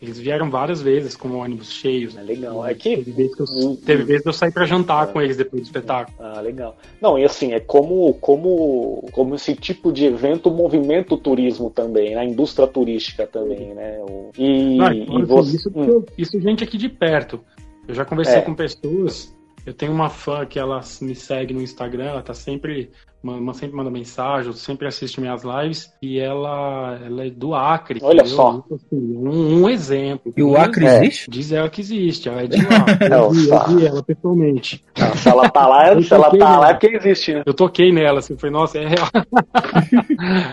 eles 0.00 0.18
vieram 0.18 0.50
várias 0.50 0.82
vezes 0.82 1.16
com 1.16 1.30
ônibus 1.38 1.70
cheios. 1.72 2.16
É 2.16 2.22
legal. 2.22 2.64
É 2.66 2.74
que 2.74 2.96
Teve 2.96 3.12
vezes 3.12 3.34
que 3.34 3.42
eu, 3.42 3.76
teve 3.76 4.04
de 4.04 4.26
eu 4.28 4.32
sair 4.32 4.52
pra 4.52 4.66
jantar 4.66 5.08
É. 5.08 5.12
com 5.12 5.20
eles 5.22 5.36
depois 5.36 5.62
do 5.62 5.66
espetáculo. 5.66 6.16
Ah, 6.20 6.40
legal. 6.40 6.76
Não, 7.00 7.18
e 7.18 7.24
assim, 7.24 7.52
é 7.52 7.60
como, 7.60 8.12
como, 8.14 9.08
como 9.12 9.34
esse 9.34 9.54
tipo 9.54 9.92
de 9.92 10.04
evento 10.04 10.50
movimenta 10.50 11.14
o 11.14 11.18
turismo 11.18 11.70
também, 11.70 12.10
né? 12.14 12.20
a 12.20 12.24
indústria 12.24 12.66
turística 12.66 13.26
também, 13.26 13.74
né? 13.74 13.98
O- 14.08 14.30
E, 14.38 14.78
Ah, 14.80 14.94
e 14.94 15.22
você. 15.24 15.56
isso, 15.56 15.70
Hum, 15.74 16.04
isso 16.18 16.38
gente 16.40 16.62
aqui 16.62 16.76
de 16.76 16.88
perto. 16.88 17.40
Eu 17.88 17.94
já 17.94 18.04
conversei 18.04 18.38
É. 18.38 18.42
com 18.42 18.54
pessoas 18.54 19.34
Eu 19.66 19.74
tenho 19.74 19.90
uma 19.92 20.08
fã 20.08 20.46
que 20.46 20.58
ela 20.60 20.80
me 21.02 21.14
segue 21.16 21.52
no 21.52 21.60
Instagram, 21.60 22.04
ela 22.04 22.22
tá 22.22 22.32
sempre, 22.32 22.88
ma- 23.20 23.52
sempre 23.52 23.74
manda 23.76 23.90
mensagem, 23.90 24.52
sempre 24.52 24.86
assiste 24.86 25.20
minhas 25.20 25.42
lives, 25.42 25.92
e 26.00 26.20
ela, 26.20 26.98
ela 27.04 27.26
é 27.26 27.30
do 27.30 27.52
Acre. 27.52 27.98
Olha 28.00 28.20
entendeu? 28.20 28.36
só. 28.36 28.64
Assim, 28.72 29.16
um, 29.16 29.62
um 29.62 29.68
exemplo. 29.68 30.32
E 30.36 30.42
o 30.42 30.56
Acre 30.56 30.86
É. 30.86 30.98
existe? 31.04 31.28
Diz 31.28 31.50
ela 31.50 31.68
que 31.68 31.80
existe, 31.80 32.28
ela 32.28 32.42
é 32.42 32.46
de 32.46 32.56
lá. 32.64 32.86
É, 33.00 33.14
Eu 33.18 33.30
vi, 33.32 33.46
só. 33.46 33.56
eu 33.66 33.76
vi 33.76 33.86
ela 33.86 34.02
pessoalmente. 34.04 34.84
Ah, 35.00 35.16
Se 35.16 35.28
ela 35.28 35.50
tá 35.50 35.66
lá, 35.66 35.98
se 36.00 36.14
ela 36.14 36.30
tá 36.38 36.58
lá 36.60 36.70
é 36.70 36.74
porque 36.74 36.96
existe, 36.96 37.34
né? 37.34 37.42
Eu 37.44 37.52
toquei 37.52 37.90
nela, 37.92 38.20
assim, 38.20 38.36
foi, 38.38 38.50
nossa, 38.50 38.78
é 38.78 38.86
real. 38.86 39.08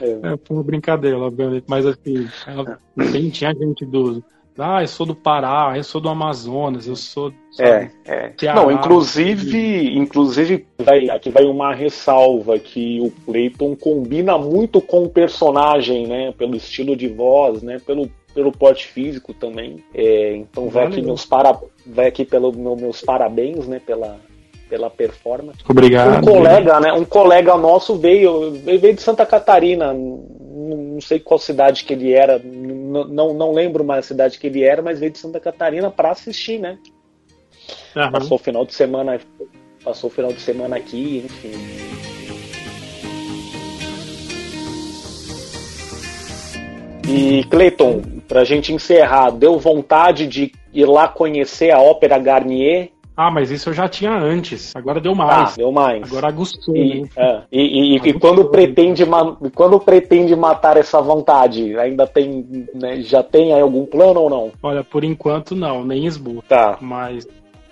É, 0.01 0.37
foi 0.45 0.57
uma 0.57 0.63
brincadeira, 0.63 1.17
obviamente, 1.19 1.65
mas 1.67 1.85
assim, 1.85 2.27
ela, 2.47 2.77
tem, 3.11 3.29
tinha 3.29 3.53
gente 3.53 3.85
do. 3.85 4.23
Ah, 4.57 4.81
eu 4.81 4.87
sou 4.87 5.05
do 5.05 5.15
Pará, 5.15 5.73
eu 5.75 5.83
sou 5.83 5.99
do 5.99 6.09
Amazonas, 6.09 6.87
eu 6.87 6.95
sou. 6.95 7.33
É, 7.59 7.79
sabe? 7.79 7.91
é. 8.05 8.33
Ceará. 8.37 8.61
Não, 8.61 8.71
inclusive, 8.71 9.97
inclusive 9.97 10.65
vai, 10.77 11.09
aqui 11.09 11.29
vai 11.29 11.43
uma 11.45 11.73
ressalva 11.73 12.59
que 12.59 12.99
o 13.01 13.11
Clayton 13.25 13.75
combina 13.75 14.37
muito 14.37 14.79
com 14.81 15.03
o 15.03 15.09
personagem, 15.09 16.07
né? 16.07 16.33
Pelo 16.37 16.55
estilo 16.55 16.95
de 16.95 17.07
voz, 17.07 17.63
né? 17.63 17.77
Pelo, 17.85 18.09
pelo 18.33 18.51
porte 18.51 18.87
físico 18.87 19.33
também. 19.33 19.83
É, 19.93 20.35
então 20.35 20.69
vai 20.69 20.85
aqui 20.85 21.01
meus 21.01 21.25
para, 21.25 21.57
vai 21.85 22.07
aqui 22.07 22.23
pelo 22.23 22.51
meu- 22.55 22.75
meus 22.75 23.01
parabéns, 23.01 23.67
né? 23.67 23.81
Pela 23.85 24.19
pela 24.69 24.89
performance. 24.89 25.59
Obrigado. 25.69 26.17
Um 26.17 26.33
colega, 26.33 26.79
né? 26.79 26.91
Um 26.93 27.05
colega 27.05 27.55
nosso 27.55 27.95
veio, 27.95 28.55
ele 28.65 28.79
veio 28.79 28.95
de 28.95 29.03
Santa 29.03 29.23
Catarina, 29.23 29.93
não 30.69 31.01
sei 31.01 31.19
qual 31.19 31.39
cidade 31.39 31.83
que 31.83 31.93
ele 31.93 32.13
era, 32.13 32.39
não, 32.39 33.33
não 33.33 33.51
lembro 33.51 33.83
mais 33.83 34.05
a 34.05 34.07
cidade 34.07 34.39
que 34.39 34.47
ele 34.47 34.63
era, 34.63 34.81
mas 34.81 34.99
veio 34.99 35.11
de 35.11 35.17
Santa 35.17 35.39
Catarina 35.39 35.91
para 35.91 36.11
assistir, 36.11 36.59
né? 36.59 36.77
Aham. 37.95 38.11
Passou 38.11 38.35
o 38.35 38.39
final 38.39 38.65
de 38.65 38.73
semana, 38.73 39.19
passou 39.83 40.09
o 40.09 40.13
final 40.13 40.31
de 40.31 40.39
semana 40.39 40.77
aqui, 40.77 41.23
enfim. 41.25 41.51
E 47.07 47.43
Cleiton, 47.45 48.01
pra 48.27 48.43
gente 48.43 48.73
encerrar, 48.73 49.29
deu 49.29 49.59
vontade 49.59 50.25
de 50.25 50.51
ir 50.73 50.85
lá 50.85 51.07
conhecer 51.07 51.71
a 51.71 51.81
Ópera 51.81 52.17
Garnier? 52.17 52.92
Ah, 53.15 53.29
mas 53.29 53.51
isso 53.51 53.69
eu 53.69 53.73
já 53.73 53.87
tinha 53.87 54.11
antes. 54.11 54.75
Agora 54.75 54.99
deu 54.99 55.11
Ah, 55.13 55.15
mais. 55.15 55.55
deu 55.55 55.71
mais. 55.71 56.03
Agora 56.03 56.27
aguçou, 56.29 56.75
E, 56.75 57.01
né? 57.01 57.09
é, 57.15 57.41
e, 57.51 57.95
e- 57.95 58.09
e 58.09 58.13
quando 58.13 58.45
pretende 58.49 59.03
quando 59.55 59.79
pretende 59.79 60.35
matar 60.35 60.77
essa 60.77 60.99
vontade, 61.01 61.77
ainda 61.77 62.07
tem, 62.07 62.67
né, 62.73 63.01
já 63.01 63.21
tem 63.21 63.53
aí 63.53 63.61
algum 63.61 63.85
plano 63.85 64.19
ou 64.21 64.29
não? 64.29 64.51
Olha, 64.63 64.83
por 64.83 65.03
enquanto 65.03 65.55
não, 65.55 65.83
nem 65.85 66.05
esboço. 66.07 66.43
Tá. 66.47 66.77
Mas 66.81 67.27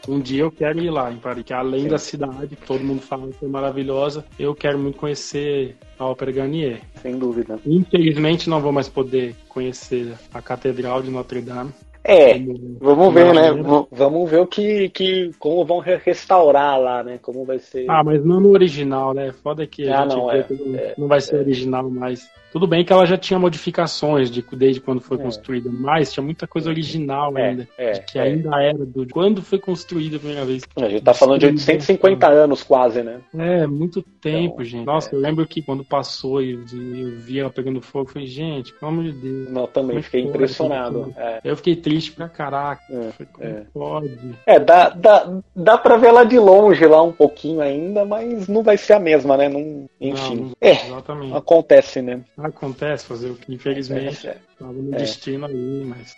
um 0.07 0.19
dia 0.19 0.43
eu 0.43 0.51
quero 0.51 0.79
ir 0.79 0.89
lá 0.91 1.11
em 1.11 1.17
Paris, 1.17 1.43
que 1.43 1.53
além 1.53 1.81
Sim. 1.83 1.87
da 1.89 1.97
cidade, 1.97 2.55
que 2.55 2.65
todo 2.67 2.83
mundo 2.83 3.01
fala 3.01 3.27
que 3.27 3.43
é 3.43 3.47
maravilhosa, 3.47 4.23
eu 4.39 4.53
quero 4.53 4.77
muito 4.77 4.97
conhecer 4.99 5.75
a 5.97 6.05
Ópera 6.05 6.31
Garnier. 6.31 6.81
Sem 7.01 7.17
dúvida. 7.17 7.59
Infelizmente 7.65 8.47
não 8.49 8.61
vou 8.61 8.71
mais 8.71 8.87
poder 8.89 9.35
conhecer 9.49 10.13
a 10.33 10.41
Catedral 10.41 11.01
de 11.01 11.09
Notre 11.09 11.41
Dame. 11.41 11.71
É, 12.04 12.39
vamos 12.80 13.14
ver, 13.14 13.34
né? 13.34 13.52
Vamos 13.91 14.30
ver 14.30 14.39
o 14.39 14.47
que, 14.47 14.89
que 14.89 15.32
como 15.38 15.64
vão 15.64 15.80
re- 15.80 15.97
restaurar 16.04 16.80
lá, 16.80 17.04
né? 17.04 17.20
Como 17.22 17.45
vai 17.45 17.60
ser. 17.60 17.86
Ah, 17.89 18.04
mas 18.04 18.24
não 18.26 18.39
no 18.39 18.49
original, 18.49 19.14
né? 19.14 19.32
Foda 19.32 19.68
que 19.68 19.88
a 19.88 20.02
Ah, 20.02 20.06
é, 20.34 20.43
que 20.43 20.54
não, 20.56 20.76
é, 20.76 20.93
não 20.97 21.08
vai 21.08 21.22
ser 21.22 21.38
original 21.38 21.89
mais. 21.89 22.28
Tudo 22.52 22.68
bem 22.68 22.84
que 22.84 22.91
ela 22.91 23.06
já 23.06 23.18
tinha 23.18 23.39
modificações 23.39 24.30
de, 24.30 24.43
desde 24.54 24.82
quando 24.82 24.99
foi 25.02 25.18
É. 25.18 25.22
construída, 25.22 25.70
mas 25.72 26.12
tinha 26.12 26.24
muita 26.24 26.45
coisa 26.47 26.70
original 26.70 27.38
É, 27.38 27.49
ainda. 27.49 27.68
é, 27.78 27.91
que 27.99 28.20
é. 28.20 28.22
ainda 28.24 28.62
era 28.62 28.86
do 28.86 29.08
quando 29.08 29.41
foi 29.41 29.58
construída 29.60 30.18
a 30.18 30.20
primeira 30.20 30.45
vez. 30.45 30.64
A 30.76 30.89
gente 30.89 31.04
tá 31.04 31.14
falando 31.14 31.39
de 31.39 31.45
850 31.47 32.28
anos 32.28 32.64
quase, 32.64 33.02
né? 33.04 33.20
É, 33.38 33.66
muito 33.68 34.02
tempo, 34.02 34.56
Então, 34.56 34.66
gente. 34.66 34.86
Nossa, 34.86 35.10
é. 35.10 35.16
eu 35.16 35.20
lembro 35.22 35.45
que 35.47 35.62
quando 35.62 35.84
passou 35.84 36.41
e 36.41 36.54
eu 36.54 37.12
vi 37.18 37.39
ela 37.39 37.49
pegando 37.49 37.82
fogo, 37.82 38.10
eu 38.10 38.14
falei, 38.14 38.28
gente, 38.28 38.74
pelo 38.74 38.91
amor 38.91 39.04
de 39.06 39.12
Deus. 39.14 39.49
Não, 39.52 39.68
também 39.68 40.02
fiquei 40.02 40.22
pode, 40.24 40.34
impressionado. 40.36 41.14
É, 41.18 41.39
Eu 41.43 41.56
fiquei 41.56 41.76
triste 41.76 42.12
pra 42.12 42.28
caraca. 42.30 42.82
É, 42.89 43.12
Falei, 43.12 43.28
como 43.34 43.47
é. 43.47 43.64
pode? 43.74 44.36
É, 44.45 44.60
dá, 44.60 44.89
dá, 44.89 45.39
dá 45.56 45.78
pra 45.78 45.97
ver 45.97 46.12
lá 46.12 46.24
de 46.24 46.38
longe 46.38 46.86
lá 46.86 47.02
um 47.02 47.12
pouquinho 47.12 47.62
ainda, 47.62 48.04
mas 48.06 48.47
não 48.47 48.62
vai 48.64 48.78
ser 48.78 48.93
a 48.93 48.99
mesma, 48.99 49.38
né? 49.38 49.47
Não, 49.49 49.89
enfim. 49.99 50.36
Não, 50.36 50.43
não- 50.45 50.52
É, 50.62 51.38
acontece, 51.38 52.02
né? 52.02 52.22
Acontece 52.43 53.05
fazer 53.05 53.29
o 53.31 53.35
que, 53.35 53.53
infelizmente, 53.53 54.27
É, 54.27 54.37
tava 54.57 54.73
no 54.73 54.93
É. 54.93 54.97
destino 54.97 55.45
aí, 55.45 55.83
mas. 55.85 56.15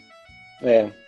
é. 0.62 1.03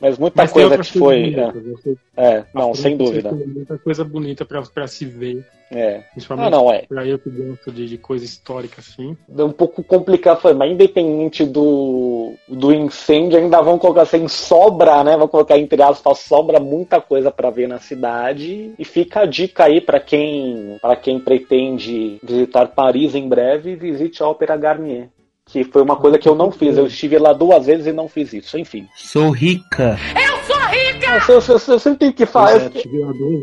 Mas 0.00 0.18
muita 0.18 0.42
Mas 0.42 0.52
coisa 0.52 0.78
que 0.78 0.98
foi. 0.98 1.30
bonitas, 1.34 1.96
É, 2.16 2.26
é, 2.36 2.44
não, 2.54 2.74
sem 2.74 2.96
dúvida. 2.96 3.32
Muita 3.32 3.78
coisa 3.78 4.02
bonita 4.04 4.44
pra, 4.44 4.62
pra 4.62 4.86
se 4.86 5.04
ver. 5.04 5.44
É. 5.70 6.00
Principalmente 6.10 6.48
Ah, 6.48 6.50
não, 6.50 6.72
é. 6.72 6.82
pra 6.88 7.06
eu 7.06 7.16
que 7.18 7.30
gosto 7.30 7.70
de, 7.70 7.86
de 7.86 7.96
coisa 7.96 8.24
histórica 8.24 8.76
assim. 8.80 9.16
É 9.36 9.42
um 9.44 9.52
pouco 9.52 9.84
complicado, 9.84 10.52
mas 10.56 10.72
independente 10.72 11.44
do, 11.44 12.32
do 12.48 12.72
incêndio, 12.72 13.38
ainda 13.38 13.60
vão 13.60 13.78
colocar 13.78 14.02
assim, 14.02 14.26
sobra, 14.26 15.04
né? 15.04 15.16
Vão 15.16 15.28
colocar 15.28 15.56
entre 15.58 15.80
aspas, 15.80 16.18
sobra 16.20 16.58
muita 16.58 17.00
coisa 17.00 17.30
pra 17.30 17.50
ver 17.50 17.68
na 17.68 17.78
cidade. 17.78 18.74
E 18.78 18.84
fica 18.84 19.20
a 19.20 19.26
dica 19.26 19.64
aí 19.64 19.80
pra 19.80 20.00
quem, 20.00 20.76
para 20.82 20.96
quem 20.96 21.20
pretende 21.20 22.18
visitar 22.22 22.66
Paris 22.68 23.14
em 23.14 23.28
breve, 23.28 23.76
visite 23.76 24.22
a 24.22 24.28
Ópera 24.28 24.56
Garnier. 24.56 25.08
Que 25.50 25.64
foi 25.64 25.82
uma 25.82 25.96
coisa 25.96 26.18
que 26.18 26.28
eu 26.28 26.34
não 26.34 26.50
fiz. 26.50 26.76
Eu 26.76 26.86
estive 26.86 27.18
lá 27.18 27.32
duas 27.32 27.66
vezes 27.66 27.86
e 27.86 27.92
não 27.92 28.08
fiz 28.08 28.32
isso. 28.32 28.58
Enfim. 28.58 28.88
Sou 28.94 29.30
rica. 29.30 29.98
Eu, 30.14 30.49
eu- 31.28 31.34
eu- 31.34 31.60
eu 31.68 31.78
sempre 31.78 31.98
tenho 31.98 32.12
que 32.12 32.26
falar. 32.26 32.52
eu 32.56 32.70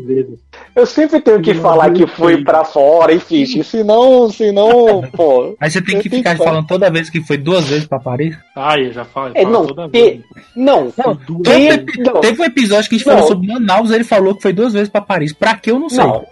Eu, 0.08 0.38
eu 0.76 0.86
sempre 0.86 1.20
tenho 1.20 1.40
que 1.40 1.54
Não, 1.54 1.62
falar 1.62 1.90
que 1.92 2.00
não 2.02 2.08
fui 2.08 2.42
pra 2.44 2.64
fora 2.64 3.12
e 3.12 3.20
fiz. 3.20 3.54
E 3.54 3.62
senão, 3.64 4.30
senão, 4.30 5.02
pô. 5.12 5.54
Aí 5.60 5.70
você 5.70 5.80
tem 5.82 5.96
Eu 5.96 6.02
que 6.02 6.08
ficar 6.10 6.36
que 6.36 6.44
falando 6.44 6.66
toda 6.66 6.90
vez 6.90 7.10
que 7.10 7.20
foi 7.20 7.36
duas 7.36 7.66
vezes 7.66 7.86
pra 7.86 7.98
Paris. 7.98 8.36
Ah, 8.56 8.78
eu 8.78 8.92
já 8.92 9.04
falo, 9.04 9.32
É, 9.34 9.44
não, 9.44 9.66
toda 9.66 9.88
te- 9.88 9.92
vez. 10.00 10.20
Não, 10.56 10.92
duas 11.26 11.48
te- 11.48 12.00
não. 12.00 12.20
Teve 12.20 12.42
um 12.42 12.44
episódio 12.44 12.88
que 12.88 12.94
a 12.96 12.98
gente 12.98 13.06
Não. 13.06 13.14
falou 13.14 13.28
sobre 13.28 13.46
Manaus, 13.48 13.90
ele 13.90 14.04
falou 14.04 14.34
que 14.34 14.42
foi 14.42 14.52
duas 14.52 14.72
vezes 14.72 14.88
pra 14.88 15.00
Paris. 15.00 15.32
Pra 15.32 15.56
que 15.56 15.70
eu 15.70 15.78
não 15.78 15.88
sei. 15.88 16.04
Não, 16.04 16.24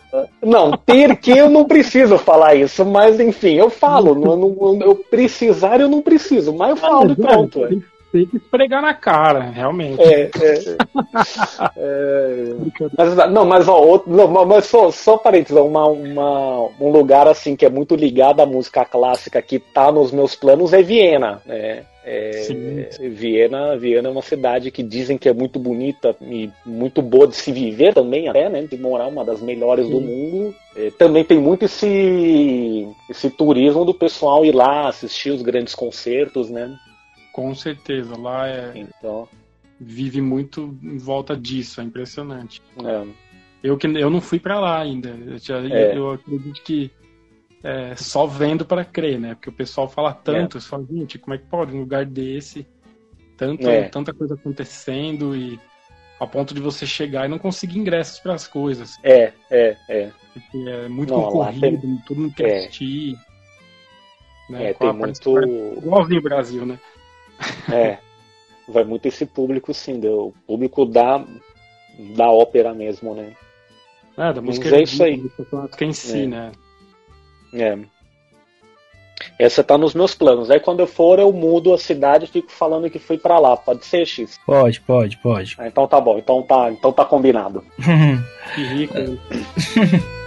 não, 0.42 0.70
ter 0.76 1.16
que 1.16 1.30
eu 1.30 1.50
não 1.50 1.64
preciso 1.64 2.16
falar 2.18 2.54
isso, 2.54 2.84
mas 2.84 3.18
enfim, 3.20 3.54
eu 3.54 3.68
falo. 3.70 4.14
não, 4.14 4.36
não- 4.36 4.80
eu 4.82 4.94
precisar, 4.94 5.80
eu 5.80 5.88
não 5.88 6.00
preciso, 6.02 6.52
mas 6.54 6.70
eu 6.70 6.76
falo 6.76 7.12
e 7.12 7.16
mas, 7.18 7.26
pronto. 7.26 7.64
é, 7.64 7.68
Tem, 7.68 7.82
tem 8.12 8.26
que 8.26 8.36
esfregar 8.36 8.80
na 8.82 8.94
cara, 8.94 9.40
realmente. 9.40 10.00
É, 10.00 10.22
é, 10.22 10.30
é, 11.76 12.54
mas, 12.96 13.30
não, 13.30 13.44
mas 13.44 13.68
ó, 13.68 13.80
outro, 13.80 14.10
não, 14.10 14.28
mas- 14.46 14.66
só, 14.66 14.90
só 14.90 15.16
parênteses, 15.16 15.56
uma, 15.56 15.86
uma, 15.86 16.68
um 16.80 16.90
lugar 16.90 17.26
assim 17.28 17.56
que 17.56 17.66
é 17.66 17.70
muito 17.70 17.94
ligado 17.94 18.40
à 18.40 18.46
música 18.46 18.84
clássica 18.84 19.40
que 19.42 19.58
tá 19.58 19.90
nos 19.92 20.10
meus 20.12 20.34
planos 20.34 20.72
é 20.72 20.82
Viena. 20.82 21.42
né? 21.44 21.84
É. 22.08 22.46
Viena, 23.00 23.76
Viena 23.76 24.08
é 24.08 24.12
uma 24.12 24.22
cidade 24.22 24.70
que 24.70 24.80
dizem 24.80 25.18
que 25.18 25.28
é 25.28 25.32
muito 25.32 25.58
bonita 25.58 26.14
e 26.22 26.48
muito 26.64 27.02
boa 27.02 27.26
de 27.26 27.34
se 27.34 27.50
viver 27.50 27.92
também, 27.92 28.28
até, 28.28 28.48
né? 28.48 28.62
De 28.62 28.78
morar, 28.78 29.08
uma 29.08 29.24
das 29.24 29.42
melhores 29.42 29.88
do 29.88 29.98
Sim. 29.98 30.06
mundo. 30.06 30.54
É, 30.76 30.92
também 30.92 31.24
tem 31.24 31.40
muito 31.40 31.64
esse, 31.64 32.86
esse 33.10 33.28
turismo 33.28 33.84
do 33.84 33.92
pessoal 33.92 34.44
ir 34.44 34.54
lá 34.54 34.86
assistir 34.88 35.30
os 35.30 35.42
grandes 35.42 35.74
concertos, 35.74 36.48
né? 36.48 36.70
Com 37.36 37.54
certeza, 37.54 38.16
lá 38.16 38.48
é, 38.48 38.72
Então, 38.74 39.28
vive 39.78 40.22
muito 40.22 40.74
em 40.82 40.96
volta 40.96 41.36
disso, 41.36 41.82
é 41.82 41.84
impressionante. 41.84 42.62
é, 42.82 43.06
Eu, 43.62 43.76
que, 43.76 43.86
eu 43.86 44.08
não 44.08 44.22
fui 44.22 44.40
pra 44.40 44.58
lá 44.58 44.80
ainda. 44.80 45.10
Eu, 45.10 45.36
já- 45.36 45.58
É. 45.60 45.94
eu 45.98 46.12
acredito 46.12 46.62
que 46.62 46.90
é, 47.62 47.94
só 47.94 48.26
vendo 48.26 48.64
pra 48.64 48.86
crer, 48.86 49.18
né? 49.20 49.34
Porque 49.34 49.50
o 49.50 49.52
pessoal 49.52 49.86
fala 49.86 50.14
tanto, 50.14 50.58
você 50.58 50.66
fala, 50.66 50.86
gente, 50.90 51.18
como 51.18 51.34
é 51.34 51.38
que 51.38 51.44
pode 51.44 51.74
um 51.76 51.80
lugar 51.80 52.06
desse, 52.06 52.66
tanto, 53.36 53.68
É. 53.68 53.88
tanta 53.90 54.14
coisa 54.14 54.32
acontecendo 54.34 55.36
e 55.36 55.60
a 56.18 56.26
ponto 56.26 56.54
de 56.54 56.60
você 56.62 56.86
chegar 56.86 57.26
e 57.26 57.28
não 57.28 57.38
conseguir 57.38 57.78
ingressos 57.78 58.18
para 58.18 58.32
as 58.32 58.48
coisas. 58.48 58.96
é, 59.02 59.32
é, 59.50 59.76
é. 59.90 60.10
Porque 60.32 60.56
é 60.70 60.88
muito 60.88 61.12
Não, 61.12 61.22
concorrido, 61.24 62.02
todo 62.06 62.18
mundo 62.20 62.34
quer 62.34 62.48
é. 62.48 62.58
assistir. 62.60 63.14
Né? 64.48 64.70
É, 64.70 64.72
Com 64.74 64.88
tem 64.90 64.98
muito. 64.98 65.38
Igualzinho 65.78 66.20
o 66.20 66.22
Brasil, 66.22 66.64
né? 66.64 66.78
É, 67.72 67.98
vai 68.68 68.84
muito 68.84 69.06
esse 69.06 69.26
público, 69.26 69.72
sim, 69.74 70.00
do, 70.00 70.28
o 70.28 70.34
público 70.46 70.84
da, 70.86 71.24
da 72.16 72.30
ópera 72.30 72.72
mesmo, 72.74 73.14
né? 73.14 73.32
É, 74.16 74.32
da 74.32 74.40
música 74.40 74.74
é 74.76 74.82
isso 74.82 75.02
aí. 75.02 75.22
clássica 75.50 75.84
em 75.84 75.92
si, 75.92 76.22
É. 76.22 76.26
né? 76.26 76.52
É. 77.52 77.78
Essa 79.38 79.62
tá 79.64 79.76
nos 79.76 79.94
meus 79.94 80.14
planos. 80.14 80.50
Aí 80.50 80.60
quando 80.60 80.80
eu 80.80 80.86
for, 80.86 81.18
eu 81.18 81.32
mudo 81.32 81.72
a 81.74 81.78
cidade 81.78 82.24
e 82.24 82.28
fico 82.28 82.50
falando 82.50 82.88
que 82.88 82.98
fui 82.98 83.18
pra 83.18 83.38
lá. 83.38 83.56
Pode 83.56 83.84
ser, 83.84 84.06
X? 84.06 84.38
Pode, 84.46 84.80
pode, 84.80 85.16
pode. 85.18 85.54
Ah, 85.58 85.66
então 85.66 85.86
tá 85.86 86.00
bom, 86.00 86.18
então 86.18 86.42
tá, 86.42 86.70
então 86.70 86.92
tá 86.92 87.04
combinado. 87.04 87.62
Que 88.54 88.62
rico. 88.62 88.94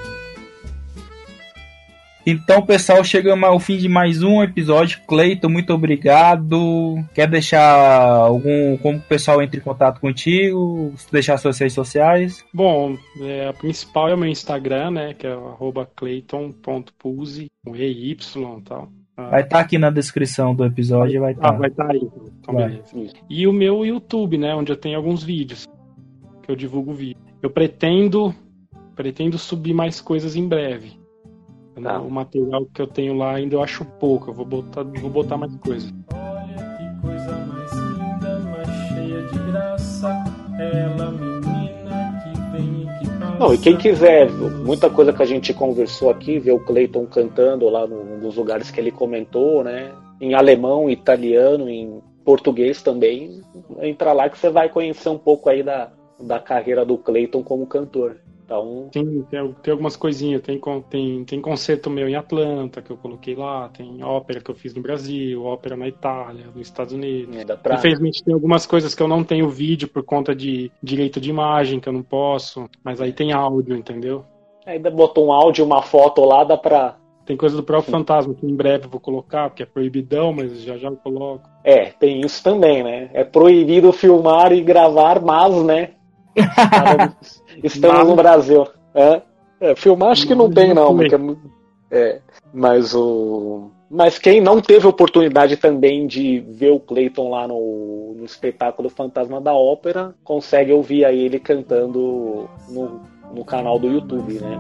Então, 2.32 2.62
pessoal, 2.64 3.04
chegamos 3.04 3.44
ao 3.50 3.60
fim 3.60 3.78
de 3.78 3.90
mais 3.90 4.22
um 4.22 4.44
episódio. 4.44 5.00
Cleiton, 5.08 5.50
muito 5.50 5.74
obrigado. 5.74 7.04
Quer 7.16 7.28
deixar 7.28 7.64
algum. 8.12 8.78
Como 8.78 9.00
o 9.00 9.02
pessoal 9.02 9.42
entra 9.42 9.60
em 9.60 9.64
contato 9.64 10.00
contigo? 10.00 10.94
Deixar 11.12 11.38
suas 11.38 11.58
redes 11.58 11.74
sociais? 11.74 12.46
Bom, 12.54 12.96
é, 13.20 13.48
a 13.48 13.54
principal 13.54 14.10
é 14.10 14.14
o 14.14 14.18
meu 14.18 14.30
Instagram, 14.30 14.92
né? 14.92 15.14
Que 15.16 15.26
é 15.26 15.32
arroba 15.32 15.90
clayton.pulse, 15.96 17.48
com 17.66 17.76
EY 17.76 18.12
e 18.12 18.62
tal. 18.64 18.90
Ah, 19.18 19.30
Vai 19.30 19.42
estar 19.42 19.60
aqui 19.60 19.80
na 19.80 19.90
descrição 19.90 20.54
do 20.54 20.64
episódio. 20.64 21.22
Vai 21.22 21.32
Ah, 21.32 21.34
estar. 21.34 21.52
vai 21.54 21.70
estar 21.70 21.92
aí. 21.92 22.10
então. 22.42 22.54
Vai. 22.54 22.82
E 23.28 23.48
o 23.48 23.52
meu 23.54 23.84
YouTube, 23.84 24.38
né? 24.38 24.54
Onde 24.54 24.72
eu 24.72 24.78
tenho 24.78 24.98
alguns 24.98 25.24
vídeos. 25.24 25.66
Que 26.44 26.52
eu 26.52 26.56
divulgo 26.56 26.94
vídeo. 26.94 27.18
Eu 27.42 27.50
pretendo. 27.50 28.36
Pretendo 28.96 29.38
subir 29.40 29.74
mais 29.74 30.00
coisas 30.00 30.36
em 30.36 30.48
breve. 30.48 31.00
Tá. 31.84 32.00
O 32.00 32.10
material 32.10 32.66
que 32.74 32.82
eu 32.82 32.88
tenho 32.88 33.18
lá 33.18 33.36
ainda 33.36 33.56
eu 33.56 33.64
acho 33.64 33.86
pouco. 33.86 34.32
Eu 34.32 34.34
vou 34.34 34.46
botar, 34.46 34.84
vou 34.84 35.10
botar 35.10 35.38
mais 35.38 35.56
coisas. 35.58 35.94
Olha 36.14 36.78
que 36.78 37.02
coisa 37.02 37.38
mais 37.46 37.72
linda, 37.72 38.40
mais 38.40 38.88
cheia 38.88 39.22
de 39.24 39.52
graça. 39.52 40.24
Ela, 40.60 41.12
menina 41.12 42.22
que 42.24 42.52
vem 42.52 42.82
e 42.84 43.00
que 43.00 43.20
passa. 43.20 43.38
Não, 43.38 43.54
e 43.54 43.58
quem 43.58 43.78
quiser, 43.78 44.30
muita 44.30 44.90
coisa 44.90 45.14
que 45.14 45.24
a 45.24 45.26
gente 45.26 45.54
conversou 45.54 46.10
aqui, 46.10 46.40
ver 46.40 46.52
o 46.52 46.60
Clayton 46.60 47.06
cantando 47.06 47.70
lá 47.70 47.88
num 47.88 48.20
dos 48.20 48.36
lugares 48.36 48.70
que 48.70 48.80
ele 48.80 48.92
comentou, 48.92 49.64
né? 49.64 49.92
Em 50.20 50.34
alemão, 50.34 50.90
italiano, 50.90 51.70
em 51.70 52.02
português 52.26 52.82
também. 52.82 53.42
Entra 53.82 54.14
lá 54.14 54.30
que 54.30 54.38
você 54.38 54.50
vai 54.50 54.70
conhecer 54.70 55.10
um 55.10 55.18
pouco 55.18 55.50
aí 55.50 55.64
da, 55.64 55.92
da 56.20 56.40
carreira 56.40 56.86
do 56.86 56.98
Clayton 56.98 57.42
como 57.42 57.66
cantor. 57.66 58.18
Então, 58.50 58.90
Tem, 58.92 59.06
tem, 59.30 59.54
tem 59.62 59.72
algumas 59.72 59.96
coisinhas. 59.96 60.42
Tem, 60.42 60.60
tem, 60.90 61.24
tem 61.24 61.40
concerto 61.40 61.88
meu 61.88 62.10
em 62.10 62.16
Atlanta 62.16 62.82
que 62.82 62.90
eu 62.90 62.98
coloquei 62.98 63.36
lá. 63.36 63.70
Tem 63.70 64.04
ópera 64.04 64.42
que 64.42 64.50
eu 64.50 64.56
fiz 64.56 64.74
no 64.74 64.82
Brasil, 64.82 65.46
ópera 65.46 65.78
na 65.78 65.88
Itália, 65.88 66.48
nos 66.48 66.66
Estados 66.66 66.92
Unidos. 66.92 67.36
pra. 67.62 67.76
Infelizmente 67.76 68.24
tem 68.24 68.34
algumas 68.34 68.66
coisas 68.66 68.96
que 68.96 69.04
eu 69.04 69.08
não 69.08 69.24
tenho 69.24 69.48
vídeo 69.50 69.88
por 69.88 70.02
conta 70.02 70.34
de 70.34 70.72
direito 70.82 71.22
de 71.22 71.30
imagem, 71.30 71.80
que 71.80 71.88
eu 71.88 71.94
não 71.94 72.02
posso. 72.02 72.68
Mas 72.84 73.00
aí 73.00 73.14
tem 73.14 73.32
áudio, 73.32 73.76
entendeu? 73.76 74.26
Ainda 74.66 74.90
botou 74.90 75.28
um 75.28 75.32
áudio, 75.32 75.64
uma 75.64 75.84
foto 75.84 76.26
lá, 76.26 76.44
dá 76.44 76.58
pra. 76.58 76.98
Tem 77.28 77.38
coisa 77.38 77.56
do 77.56 77.62
próprio 77.62 77.92
Fantasma 77.92 78.34
que 78.34 78.48
em 78.48 78.56
breve 78.56 78.86
eu 78.86 78.90
vou 78.90 79.00
colocar, 79.00 79.50
porque 79.50 79.62
é 79.62 79.66
proibidão, 79.68 80.34
mas 80.34 80.64
já 80.64 80.76
já 80.76 80.88
eu 80.88 80.98
coloco. 80.98 81.48
É, 81.64 81.92
tem 81.92 82.22
isso 82.22 82.44
também, 82.44 82.84
né? 82.84 83.12
É 83.14 83.24
proibido 83.24 83.92
filmar 83.92 84.52
e 84.52 84.62
gravar, 84.62 85.22
mas, 85.22 85.64
né? 85.64 85.92
Estamos 87.64 88.08
no 88.08 88.16
Brasil. 88.16 88.68
É, 88.94 89.22
É, 89.60 89.76
filmar 89.76 90.12
acho 90.12 90.26
que 90.26 90.34
não 90.34 90.50
tem, 90.50 90.74
não 90.74 90.96
porque 90.96 91.16
é 91.16 91.20
É, 91.92 92.22
mas 92.54 92.96
o. 92.96 93.72
Mas 93.92 94.20
quem 94.20 94.40
não 94.40 94.62
teve 94.62 94.86
oportunidade 94.86 95.58
também 95.58 96.06
de 96.06 96.40
ver 96.40 96.72
o 96.72 96.80
Clayton 96.80 97.30
lá 97.32 97.48
no, 97.48 98.14
no 98.16 98.24
espetáculo 98.24 98.88
Fantasma 98.88 99.42
da 99.42 99.52
Ópera, 99.54 100.14
consegue 100.24 100.72
ouvir 100.72 101.06
aí 101.06 101.20
ele 101.26 101.40
cantando 101.40 102.48
no, 102.70 103.02
no 103.34 103.44
canal 103.44 103.80
do 103.80 103.88
YouTube, 103.88 104.34
né? 104.40 104.60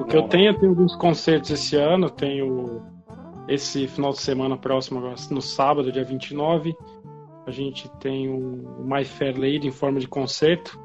O 0.00 0.04
que 0.04 0.16
eu 0.16 0.22
tenho, 0.24 0.50
eu 0.50 0.58
tenho 0.58 0.72
alguns 0.72 0.96
concertos 0.96 1.50
esse 1.52 1.76
ano. 1.76 2.10
Tenho 2.10 2.82
esse 3.46 3.86
final 3.86 4.10
de 4.10 4.18
semana 4.18 4.56
próximo, 4.56 5.00
no 5.30 5.40
sábado, 5.40 5.92
dia 5.92 6.04
29. 6.04 6.74
A 7.50 7.52
gente 7.52 7.88
tem 7.98 8.28
o 8.28 8.62
My 8.84 9.04
Fair 9.04 9.34
Lady 9.36 9.66
em 9.66 9.72
forma 9.72 9.98
de 9.98 10.06
concerto. 10.06 10.78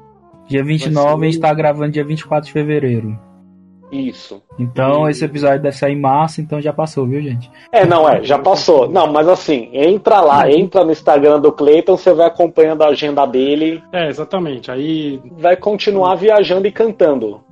Dia 0.48 0.64
29 0.64 0.98
a 1.06 1.10
Vai 1.12 1.18
ser- 1.20 1.32
gente 1.32 1.40
tá 1.40 1.54
gravando 1.54 1.92
dia 1.92 2.04
24 2.04 2.44
de 2.46 2.52
fevereiro. 2.52 3.16
Isso. 3.92 4.42
Então 4.58 5.06
E- 5.06 5.12
esse 5.12 5.24
episódio 5.24 5.62
deve 5.62 5.76
sair 5.76 5.92
em 5.92 6.00
março, 6.00 6.40
então 6.40 6.60
já 6.60 6.72
passou, 6.72 7.06
viu, 7.06 7.22
gente? 7.22 7.48
É, 7.70 7.86
não, 7.86 8.08
é, 8.08 8.20
já 8.24 8.36
passou. 8.36 8.90
Não, 8.90 9.06
mas 9.12 9.28
assim, 9.28 9.68
entra 9.72 10.20
lá, 10.20 10.50
entra 10.50 10.84
no 10.84 10.90
Instagram 10.90 11.38
do 11.40 11.52
Clayton, 11.52 11.96
você 11.96 12.12
vai 12.12 12.26
acompanhando 12.26 12.82
a 12.82 12.88
agenda 12.88 13.24
dele, 13.26 13.80
É, 13.92 14.08
exatamente. 14.08 14.68
Aí, 14.72 15.20
vai 15.38 15.56
continuar 15.56 16.16
viajando 16.16 16.66
e 16.66 16.72
cantando. 16.72 17.44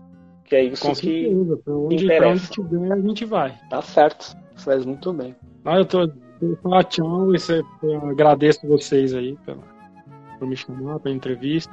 Que 0.45 0.57
é 0.57 0.65
isso 0.65 0.83
com 0.83 0.93
que 0.93 0.97
certeza, 1.29 1.57
pra 1.65 1.73
onde, 1.77 2.05
interessa. 2.05 2.21
pra 2.25 2.29
onde 2.31 2.51
tiver, 2.51 2.93
a 2.93 3.01
gente 3.01 3.25
vai. 3.25 3.55
tá 3.71 3.81
certo. 3.81 4.37
Faz 4.57 4.85
muito 4.85 5.12
bem. 5.12 5.37
Ah, 5.65 5.79
eu 5.79 5.85
tô. 5.85 6.11
Eu 6.51 6.57
falar 6.62 6.84
tchau 6.84 7.34
e 7.34 7.38
cê- 7.38 7.62
agradeço 8.11 8.66
vocês 8.66 9.14
aí 9.14 9.36
pela, 9.47 9.59
por 10.38 10.47
me 10.49 10.57
chamar, 10.57 10.99
pela 11.01 11.14
entrevista. 11.14 11.72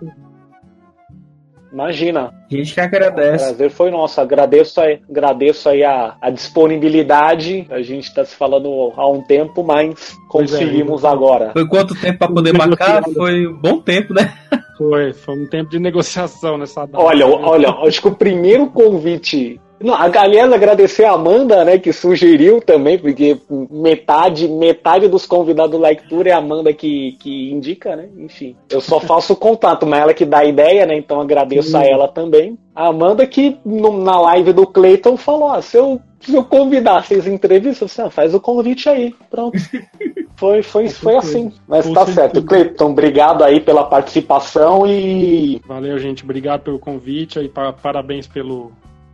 Imagina, 1.72 2.34
A 2.52 2.54
gente 2.54 2.74
que 2.74 2.82
o 2.82 2.84
agradece. 2.84 3.46
prazer 3.46 3.70
foi 3.70 3.90
nosso. 3.92 4.20
Agradeço 4.20 4.82
aí, 4.82 5.00
agradeço 5.10 5.70
aí 5.70 5.84
a, 5.86 6.18
a 6.20 6.30
disponibilidade. 6.30 7.66
A 7.70 7.82
gente 7.82 8.10
está 8.10 8.26
se 8.26 8.36
falando 8.36 8.92
há 8.98 9.10
um 9.10 9.22
tempo, 9.22 9.64
mas 9.64 10.12
é, 10.12 10.16
conseguimos 10.28 11.04
eu- 11.04 11.10
agora. 11.10 11.52
Foi 11.54 11.66
quanto 11.66 11.96
tempo 11.96 12.20
pra 12.20 12.28
poder 12.28 12.52
marcar? 12.54 13.02
Foi 13.04 13.48
um 13.48 13.54
bom 13.54 13.80
tempo, 13.80 14.14
né? 14.14 14.34
Foi, 14.78 15.14
foi 15.14 15.36
um 15.44 15.48
tempo 15.48 15.70
de 15.70 15.80
negociação 15.80 16.58
nessa 16.58 16.86
data. 16.86 17.02
Olha, 17.02 17.26
olha, 17.26 17.70
acho 17.70 18.02
que 18.02 18.08
o 18.10 18.16
primeiro 18.16 18.68
convite. 18.70 19.62
Não, 19.82 19.94
a 19.94 20.04
aliás, 20.06 20.52
agradecer 20.52 21.06
a 21.06 21.14
Amanda, 21.14 21.64
né, 21.66 21.78
que 21.78 21.92
sugeriu 21.92 22.62
também, 22.62 22.98
porque 22.98 23.38
metade, 23.70 24.48
metade 24.48 25.08
dos 25.08 25.26
convidados 25.26 25.80
do 25.80 25.96
Tour 26.10 26.28
é 26.28 26.32
a 26.32 26.38
Amanda 26.38 26.74
que, 26.74 27.14
que 27.20 27.52
indica, 27.52 27.96
né? 27.96 28.08
Enfim. 28.18 28.56
Eu 28.70 28.82
só 28.82 29.00
faço 29.00 29.34
o 29.34 29.36
contato, 29.36 29.86
mas 29.86 30.02
ela 30.02 30.14
que 30.14 30.26
dá 30.26 30.40
a 30.40 30.46
ideia, 30.46 30.86
né? 30.86 30.96
Então 30.96 31.20
agradeço 31.20 31.76
a 31.78 31.84
ela 31.86 32.08
também. 32.08 32.58
A 32.76 32.88
Amanda 32.88 33.26
que 33.26 33.58
no- 33.66 34.02
na 34.04 34.20
live 34.22 34.54
do 34.54 34.66
Clayton 34.66 35.18
falou: 35.18 35.50
ó, 35.50 35.62
se 35.62 35.78
eu, 35.78 36.00
se 36.22 36.34
eu 36.34 36.44
convidar 36.44 37.04
vocês 37.04 37.28
em 37.28 37.34
entrevista, 37.34 37.88
você 37.88 38.02
ah, 38.02 38.10
faz 38.10 38.34
o 38.34 38.40
convite 38.40 38.88
aí. 38.90 39.14
Pronto. 39.30 39.58
Foi, 40.38 40.64
foi, 40.64 40.90
foi 40.90 41.16
assim. 41.18 41.52
Mas 41.68 41.86
Com 41.86 41.94
tá 41.94 42.00
certeza. 42.04 42.22
certo. 42.22 42.44
Clayton, 42.44 42.90
obrigado 42.90 43.44
aí 43.44 43.60
pela 43.60 43.84
participação 43.84 44.88
e 44.88 45.62
Valeu, 45.68 46.00
gente. 46.00 46.24
Obrigado 46.24 46.62
pelo 46.62 46.80
convite 46.80 47.38
aí. 47.38 47.48
pa- 47.48 47.72
Parabéns 47.74 48.26
pelo, 48.26 48.72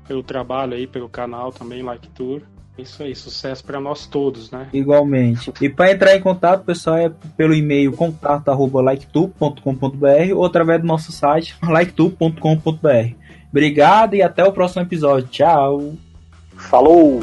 pelo 0.08 0.24
trabalho 0.24 0.74
aí, 0.74 0.88
pelo 0.88 1.10
canal 1.10 1.52
também, 1.52 1.84
Like 1.84 2.08
Tour. 2.10 2.42
Isso 2.78 3.02
aí, 3.02 3.16
sucesso 3.16 3.64
pra 3.64 3.80
nós 3.80 4.06
todos, 4.06 4.52
né? 4.52 4.68
Igualmente. 4.72 5.52
E 5.60 5.68
para 5.68 5.92
entrar 5.92 6.16
em 6.16 6.22
contato, 6.22 6.64
pessoal, 6.64 6.98
é 6.98 7.12
pelo 7.36 7.56
e-mail 7.56 7.92
contato@liketube.com.br 7.92 10.36
ou 10.36 10.46
através 10.46 10.82
do 10.82 10.88
nosso 10.88 11.12
site 11.12 11.56
liketube.com.br. 11.68 13.16
Obrigado 13.50 14.16
e 14.16 14.22
até 14.22 14.44
o 14.44 14.52
próximo 14.52 14.84
episódio. 14.84 15.28
Tchau. 15.30 15.94
falou! 16.56 17.22